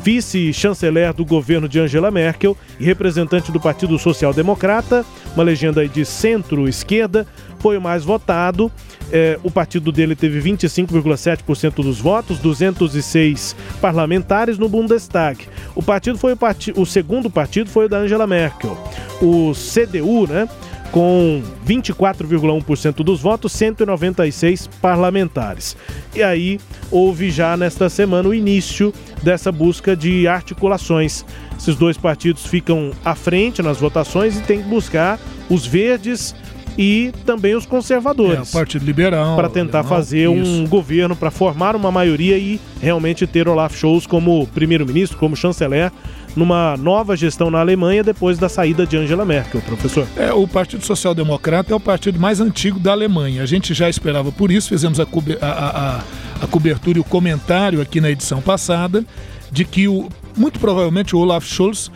vice-chanceler 0.03 1.13
do 1.15 1.25
governo 1.25 1.69
de 1.69 1.81
Angela 1.81 2.11
Merkel 2.11 2.57
e 2.79 2.85
representante 2.85 3.51
do 3.51 3.61
Partido 3.61 3.99
Social 3.99 4.33
Democrata, 4.33 5.05
uma 5.35 5.43
legenda 5.43 5.87
de 5.87 6.05
centro-esquerda, 6.05 7.27
foi 7.59 7.77
o 7.77 7.81
mais 7.81 8.05
votado. 8.05 8.71
É, 9.11 9.39
o 9.43 9.51
partido 9.51 9.91
dele 9.91 10.15
teve 10.15 10.39
25,7% 10.41 11.77
dos 11.77 11.99
votos, 11.99 12.39
206 12.39 13.57
parlamentares 13.81 14.59
no 14.59 14.69
Bundestag. 14.69 15.47
O 15.75 15.83
partido 15.83 16.19
foi 16.19 16.35
o, 16.35 16.39
o 16.77 16.85
segundo 16.85 17.31
partido 17.31 17.71
foi 17.71 17.87
o 17.87 17.89
da 17.89 17.99
Angela 17.99 18.27
Merkel. 18.27 18.77
O 19.23 19.53
CDU, 19.55 20.27
né? 20.27 20.47
Com 20.91 21.43
24,1% 21.67 22.97
dos 23.05 23.21
votos, 23.21 23.53
196 23.53 24.67
parlamentares. 24.81 25.77
E 26.15 26.23
aí 26.23 26.59
houve 26.91 27.31
já 27.31 27.57
nesta 27.57 27.89
semana 27.89 28.29
o 28.29 28.35
início 28.35 28.93
dessa 29.23 29.53
busca 29.53 29.95
de 29.95 30.27
articulações. 30.27 31.25
Esses 31.59 31.77
dois 31.77 31.99
partidos 31.99 32.47
ficam 32.47 32.93
à 33.05 33.15
frente 33.15 33.63
nas 33.63 33.79
votações 33.79 34.39
e 34.39 34.43
tem 34.43 34.63
que 34.63 34.69
buscar 34.69 35.19
os 35.51 35.67
verdes 35.67 36.35
e 36.79 37.13
também 37.27 37.57
os 37.57 37.67
conservadores. 37.67 38.39
É, 38.39 38.43
o 38.43 38.47
Partido 38.47 38.85
Liberal. 38.85 39.35
Para 39.35 39.49
tentar 39.49 39.81
Alemão, 39.81 39.97
fazer 39.97 40.29
um 40.29 40.41
isso. 40.43 40.67
governo, 40.69 41.17
para 41.17 41.31
formar 41.31 41.75
uma 41.75 41.91
maioria 41.91 42.39
e 42.39 42.61
realmente 42.81 43.27
ter 43.27 43.49
Olaf 43.49 43.75
Scholz 43.77 44.07
como 44.07 44.47
primeiro-ministro, 44.55 45.19
como 45.19 45.35
chanceler, 45.35 45.91
numa 46.37 46.77
nova 46.77 47.17
gestão 47.17 47.51
na 47.51 47.59
Alemanha 47.59 48.05
depois 48.05 48.39
da 48.39 48.49
saída 48.49 48.87
de 48.87 48.97
Angela 48.97 49.25
Merkel, 49.25 49.61
professor. 49.63 50.07
É, 50.17 50.33
o 50.33 50.47
Partido 50.47 50.85
Social 50.87 51.15
Democrata 51.15 51.73
é 51.73 51.77
o 51.77 51.81
partido 51.81 52.21
mais 52.21 52.41
antigo 52.41 52.79
da 52.79 52.93
Alemanha. 52.93 53.43
A 53.43 53.47
gente 53.47 53.75
já 53.75 53.89
esperava 53.91 54.31
por 54.31 54.53
isso, 54.53 54.69
fizemos 54.69 55.01
a- 55.01 55.07
a- 55.41 55.47
a- 55.49 56.05
a 56.43 56.47
cobertura 56.47 56.99
e 56.99 57.01
o 57.01 57.05
comentário 57.05 57.81
aqui 57.81 58.01
na 58.01 58.09
edição 58.11 58.41
passada 58.41 59.05
de 59.51 59.65
que 59.65 59.89
o, 59.89 60.09
muito 60.39 60.59
provavelmente 60.59 61.15
o 61.15 61.19
Olaf 61.19 61.45
Scholz, 61.47 61.91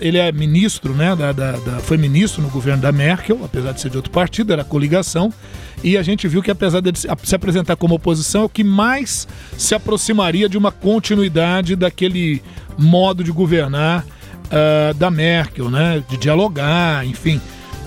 ele 0.00 0.18
é 0.18 0.32
ministro, 0.32 0.94
né, 0.94 1.14
da, 1.14 1.32
da- 1.32 1.52
da- 1.52 1.78
foi 1.80 1.96
ministro 1.96 2.42
no 2.42 2.48
governo 2.48 2.82
da 2.82 2.90
Merkel, 2.90 3.40
apesar 3.44 3.72
de 3.72 3.80
ser 3.80 3.90
de 3.90 3.96
outro 3.96 4.10
partido, 4.10 4.52
era 4.52 4.64
coligação, 4.64 5.32
e 5.82 5.96
a 5.98 6.02
gente 6.02 6.26
viu 6.26 6.42
que 6.42 6.50
apesar 6.50 6.80
de 6.80 6.98
se 6.98 7.08
se 7.22 7.34
apresentar 7.34 7.76
como 7.76 7.94
oposição, 7.94 8.42
é 8.42 8.44
o 8.44 8.48
que 8.48 8.64
mais 8.64 9.28
se 9.58 9.74
aproximaria 9.74 10.48
de 10.48 10.56
uma 10.56 10.72
continuidade 10.72 11.76
daquele 11.76 12.42
modo 12.78 13.22
de 13.22 13.30
governar 13.30 14.04
ah, 14.50 14.92
da 14.96 15.10
Merkel, 15.10 15.70
né, 15.70 16.02
de 16.08 16.16
dialogar, 16.16 17.06
enfim. 17.06 17.40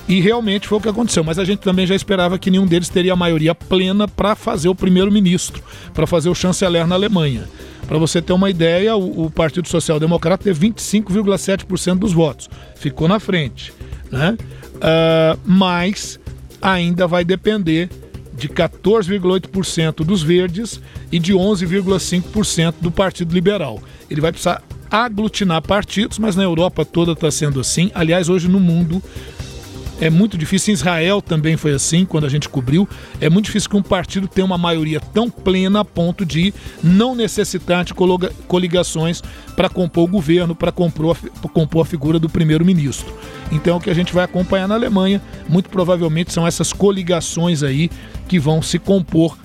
E 0.08 0.22
realmente 0.22 0.68
foi 0.70 0.78
o 0.78 0.82
que 0.82 0.88
aconteceu, 0.88 1.22
mas 1.24 1.38
a 1.38 1.44
gente 1.44 1.60
também 1.60 1.86
já 1.86 1.94
esperava 1.94 2.40
que 2.40 2.50
nenhum 2.50 2.66
deles 2.66 2.88
teria 2.88 3.12
a 3.12 3.16
maioria 3.16 3.54
plena 3.54 4.08
para 4.08 4.36
fazer 4.36 4.70
o 4.70 4.76
primeiro-ministro, 4.76 5.62
para 5.94 6.08
fazer 6.08 6.30
o 6.30 6.36
chanceler 6.36 6.88
na 6.88 6.96
Alemanha. 6.96 7.44
Para 7.88 7.98
você 7.98 8.22
ter 8.22 8.34
uma 8.34 8.50
ideia, 8.50 8.96
o, 8.96 9.26
o 9.26 9.32
Partido 9.32 9.68
Social 9.68 10.00
Democrata 10.00 10.44
teve 10.44 10.68
25,7% 10.70 11.98
dos 11.98 12.14
votos, 12.14 12.50
ficou 12.76 13.08
na 13.08 13.20
frente. 13.20 13.74
Né? 14.12 14.38
Ah, 14.82 15.38
mas 15.46 16.20
ainda 16.62 17.08
vai 17.08 17.24
depender 17.24 17.90
de 18.34 18.48
14,8% 18.50 20.06
dos 20.06 20.22
verdes 20.22 20.80
e 21.12 21.18
de 21.18 21.34
11,5% 21.34 22.76
do 22.80 22.92
Partido 22.92 23.34
Liberal. 23.34 23.82
Ele 24.10 24.22
vai 24.22 24.32
precisar 24.32 24.62
aglutinar 24.90 25.62
partidos, 25.62 26.20
mas 26.20 26.36
na 26.36 26.44
Europa 26.44 26.86
toda 26.86 27.14
está 27.14 27.32
sendo 27.32 27.60
assim. 27.60 27.92
Aliás, 27.96 28.30
hoje 28.30 28.48
no 28.48 28.60
mundo 28.60 29.02
é 30.00 30.10
muito 30.10 30.38
difícil. 30.38 30.72
Em 30.72 30.76
Israel 30.76 31.22
também 31.22 31.58
foi 31.58 31.74
assim, 31.74 32.06
quando 32.06 32.26
a 32.26 32.30
gente 32.30 32.50
cobriu. 32.50 32.88
É 33.20 33.30
muito 33.30 33.46
difícil 33.46 33.70
que 33.70 33.78
um 33.78 33.84
partido 33.84 34.28
tenha 34.28 34.46
uma 34.46 34.58
maioria 34.58 35.00
tão 35.00 35.30
plena 35.30 35.82
a 35.82 35.86
ponto 35.86 36.26
de 36.26 36.54
não 36.84 37.16
necessitar 37.16 37.84
de 37.84 37.94
coligações 38.48 39.22
para 39.56 39.70
compor 39.70 40.06
o 40.06 40.12
governo, 40.12 40.56
para 40.56 40.72
compor, 40.72 41.18
compor 41.54 41.82
a 41.82 41.86
figura 41.86 42.20
do 42.20 42.30
primeiro-ministro. 42.30 43.14
Então, 43.52 43.78
o 43.78 43.82
que 43.82 43.90
a 43.90 43.96
gente 43.96 44.14
vai 44.14 44.24
acompanhar 44.26 44.68
na 44.68 44.76
Alemanha, 44.76 45.22
muito 45.48 45.70
provavelmente 45.70 46.34
são 46.34 46.46
essas 46.46 46.74
coligações 46.74 47.64
aí 47.64 47.90
que 48.28 48.40
vão 48.40 48.62
se 48.62 48.78
compor 48.78 49.38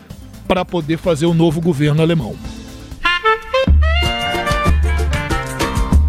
para 0.47 0.65
poder 0.65 0.99
fazer 0.99 1.27
o 1.27 1.35
novo 1.35 1.61
governo 1.61 2.03
alemão. 2.03 2.37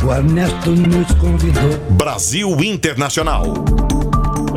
O 0.06 0.12
Ernesto 0.12 0.72
nos 0.72 1.14
convidou. 1.14 1.78
Brasil 1.92 2.62
Internacional. 2.62 3.54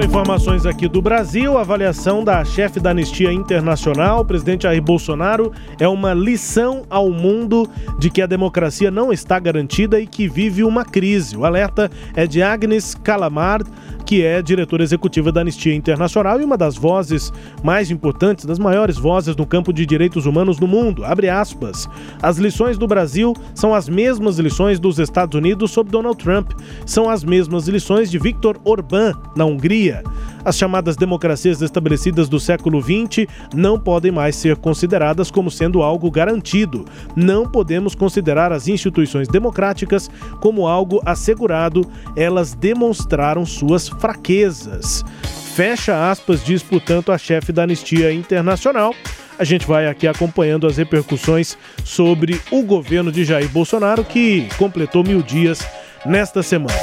Informações 0.04 0.66
aqui 0.66 0.88
do 0.88 1.00
Brasil, 1.00 1.56
avaliação 1.56 2.22
da 2.22 2.44
chefe 2.44 2.78
da 2.78 2.90
Anistia 2.90 3.32
Internacional, 3.32 4.22
presidente 4.26 4.64
Jair 4.64 4.82
Bolsonaro, 4.82 5.52
é 5.80 5.88
uma 5.88 6.12
lição 6.12 6.82
ao 6.90 7.10
mundo 7.10 7.68
de 7.98 8.10
que 8.10 8.20
a 8.20 8.26
democracia 8.26 8.90
não 8.90 9.10
está 9.10 9.38
garantida 9.38 9.98
e 9.98 10.06
que 10.06 10.28
vive 10.28 10.62
uma 10.62 10.84
crise. 10.84 11.34
O 11.34 11.46
alerta 11.46 11.90
é 12.14 12.26
de 12.26 12.42
Agnes 12.42 12.94
Calamard, 12.94 13.70
que 14.04 14.22
é 14.22 14.42
diretora 14.42 14.82
executiva 14.82 15.32
da 15.32 15.40
Anistia 15.40 15.74
Internacional 15.74 16.40
e 16.40 16.44
uma 16.44 16.58
das 16.58 16.76
vozes 16.76 17.32
mais 17.64 17.90
importantes, 17.90 18.44
das 18.44 18.58
maiores 18.58 18.98
vozes 18.98 19.34
no 19.34 19.46
campo 19.46 19.72
de 19.72 19.86
direitos 19.86 20.26
humanos 20.26 20.60
no 20.60 20.66
mundo. 20.66 21.04
Abre 21.04 21.30
aspas. 21.30 21.88
As 22.22 22.36
lições 22.36 22.76
do 22.76 22.86
Brasil 22.86 23.34
são 23.54 23.74
as 23.74 23.88
mesmas 23.88 24.38
lições 24.38 24.78
dos 24.78 24.98
Estados 24.98 25.36
Unidos 25.36 25.70
sob 25.70 25.90
Donald 25.90 26.22
Trump. 26.22 26.52
São 26.84 27.08
as 27.08 27.24
mesmas 27.24 27.66
lições 27.66 28.10
de 28.10 28.18
Viktor 28.18 28.58
Orbán 28.62 29.14
na 29.34 29.44
Hungria 29.46 29.85
pandemia. 29.86 30.02
As 30.44 30.56
chamadas 30.56 30.96
democracias 30.96 31.60
estabelecidas 31.60 32.28
do 32.28 32.38
século 32.38 32.80
XX 32.80 33.26
não 33.52 33.78
podem 33.78 34.12
mais 34.12 34.36
ser 34.36 34.56
consideradas 34.56 35.30
como 35.30 35.50
sendo 35.50 35.82
algo 35.82 36.10
garantido. 36.10 36.84
Não 37.16 37.48
podemos 37.48 37.94
considerar 37.94 38.52
as 38.52 38.68
instituições 38.68 39.26
democráticas 39.26 40.08
como 40.40 40.68
algo 40.68 41.02
assegurado, 41.04 41.84
elas 42.16 42.54
demonstraram 42.54 43.44
suas 43.44 43.88
fraquezas. 43.88 45.04
Fecha 45.54 46.10
aspas, 46.10 46.44
diz, 46.44 46.62
portanto, 46.62 47.10
a 47.10 47.18
chefe 47.18 47.50
da 47.50 47.64
Anistia 47.64 48.12
Internacional. 48.12 48.94
A 49.38 49.44
gente 49.44 49.66
vai 49.66 49.86
aqui 49.86 50.06
acompanhando 50.06 50.66
as 50.66 50.76
repercussões 50.76 51.58
sobre 51.84 52.40
o 52.50 52.62
governo 52.62 53.10
de 53.10 53.24
Jair 53.24 53.48
Bolsonaro, 53.48 54.04
que 54.04 54.48
completou 54.58 55.02
mil 55.02 55.22
dias 55.22 55.66
nesta 56.06 56.42
semana. 56.42 56.74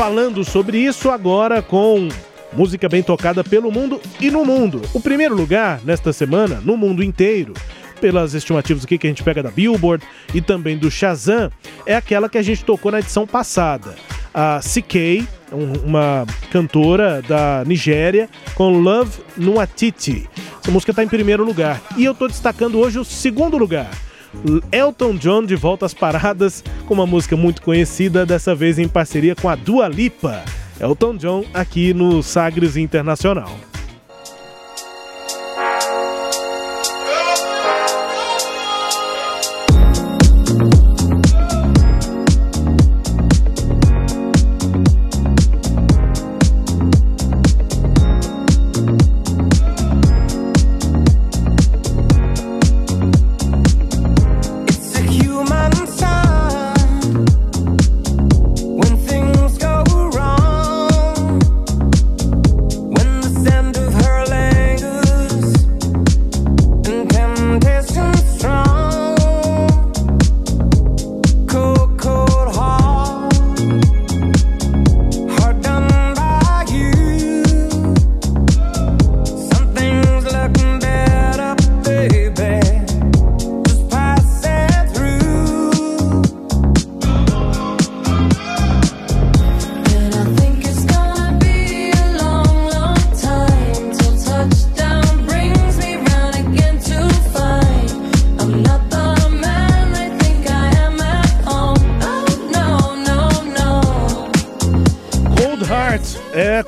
Falando 0.00 0.42
sobre 0.46 0.78
isso 0.78 1.10
agora 1.10 1.60
com 1.60 2.08
música 2.54 2.88
bem 2.88 3.02
tocada 3.02 3.44
pelo 3.44 3.70
mundo 3.70 4.00
e 4.18 4.30
no 4.30 4.46
mundo. 4.46 4.80
O 4.94 5.00
primeiro 5.00 5.34
lugar 5.34 5.78
nesta 5.84 6.10
semana, 6.10 6.58
no 6.64 6.74
mundo 6.74 7.02
inteiro, 7.02 7.52
pelas 8.00 8.32
estimativas 8.32 8.82
aqui 8.84 8.96
que 8.96 9.06
a 9.06 9.10
gente 9.10 9.22
pega 9.22 9.42
da 9.42 9.50
Billboard 9.50 10.02
e 10.32 10.40
também 10.40 10.78
do 10.78 10.90
Shazam, 10.90 11.50
é 11.84 11.94
aquela 11.94 12.30
que 12.30 12.38
a 12.38 12.42
gente 12.42 12.64
tocou 12.64 12.90
na 12.90 13.00
edição 13.00 13.26
passada. 13.26 13.94
A 14.32 14.60
CK, 14.62 15.28
um- 15.52 15.86
uma 15.88 16.24
cantora 16.50 17.20
da 17.20 17.62
Nigéria, 17.66 18.26
com 18.54 18.70
Love 18.80 19.18
Nuatiti. 19.36 20.26
Essa 20.62 20.70
música 20.70 20.92
está 20.92 21.04
em 21.04 21.08
primeiro 21.08 21.44
lugar. 21.44 21.78
E 21.98 22.06
eu 22.06 22.12
estou 22.12 22.26
destacando 22.26 22.78
hoje 22.78 22.98
o 22.98 23.04
segundo 23.04 23.58
lugar. 23.58 23.90
Elton 24.70 25.16
John 25.16 25.44
de 25.44 25.56
volta 25.56 25.86
às 25.86 25.94
paradas 25.94 26.62
com 26.86 26.94
uma 26.94 27.06
música 27.06 27.36
muito 27.36 27.62
conhecida, 27.62 28.24
dessa 28.24 28.54
vez 28.54 28.78
em 28.78 28.88
parceria 28.88 29.34
com 29.34 29.48
a 29.48 29.54
Dua 29.54 29.88
Lipa. 29.88 30.42
Elton 30.80 31.16
John 31.16 31.44
aqui 31.52 31.92
no 31.92 32.22
Sagres 32.22 32.76
Internacional. 32.76 33.69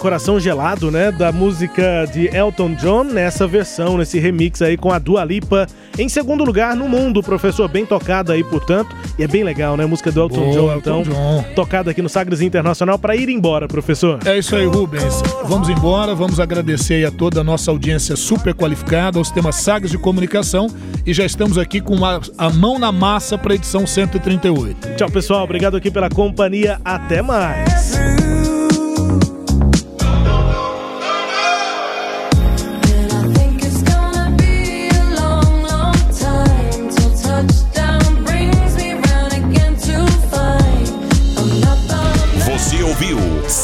Coração 0.02 0.40
Gelado, 0.40 0.90
né? 0.90 1.12
Da 1.12 1.30
música 1.30 2.04
de 2.12 2.26
Elton 2.36 2.74
John, 2.74 3.04
nessa 3.04 3.46
versão, 3.46 3.96
nesse 3.96 4.18
remix 4.18 4.60
aí 4.60 4.76
com 4.76 4.90
a 4.90 4.98
Dua 4.98 5.24
Lipa. 5.24 5.64
Em 5.96 6.08
segundo 6.08 6.42
lugar 6.42 6.74
no 6.74 6.88
mundo, 6.88 7.22
professor, 7.22 7.68
bem 7.68 7.86
tocada 7.86 8.32
aí, 8.32 8.42
portanto. 8.42 8.96
E 9.16 9.22
é 9.22 9.28
bem 9.28 9.44
legal, 9.44 9.76
né? 9.76 9.86
Música 9.86 10.10
do 10.10 10.22
Elton 10.22 10.40
Boa, 10.40 10.52
John, 10.52 10.72
Elton 10.72 11.00
então. 11.00 11.02
John. 11.04 11.44
Tocada 11.54 11.92
aqui 11.92 12.02
no 12.02 12.08
Sagres 12.08 12.40
Internacional 12.40 12.98
para 12.98 13.14
ir 13.14 13.28
embora, 13.28 13.68
professor. 13.68 14.18
É 14.24 14.36
isso 14.36 14.56
aí, 14.56 14.66
Rubens. 14.66 15.22
Vamos 15.44 15.68
embora, 15.68 16.16
vamos 16.16 16.40
agradecer 16.40 16.94
aí 16.94 17.04
a 17.04 17.10
toda 17.12 17.40
a 17.40 17.44
nossa 17.44 17.70
audiência 17.70 18.16
super 18.16 18.54
qualificada, 18.54 19.20
aos 19.20 19.30
temas 19.30 19.54
Sagres 19.54 19.92
de 19.92 19.98
Comunicação 19.98 20.66
e 21.06 21.14
já 21.14 21.24
estamos 21.24 21.56
aqui 21.58 21.80
com 21.80 22.04
a, 22.04 22.20
a 22.36 22.50
mão 22.50 22.76
na 22.76 22.90
massa 22.90 23.38
para 23.38 23.52
a 23.52 23.54
edição 23.54 23.86
138. 23.86 24.96
Tchau, 24.96 25.10
pessoal. 25.10 25.44
Obrigado 25.44 25.76
aqui 25.76 25.92
pela 25.92 26.10
companhia. 26.10 26.80
Até 26.84 27.22
mais. 27.22 28.21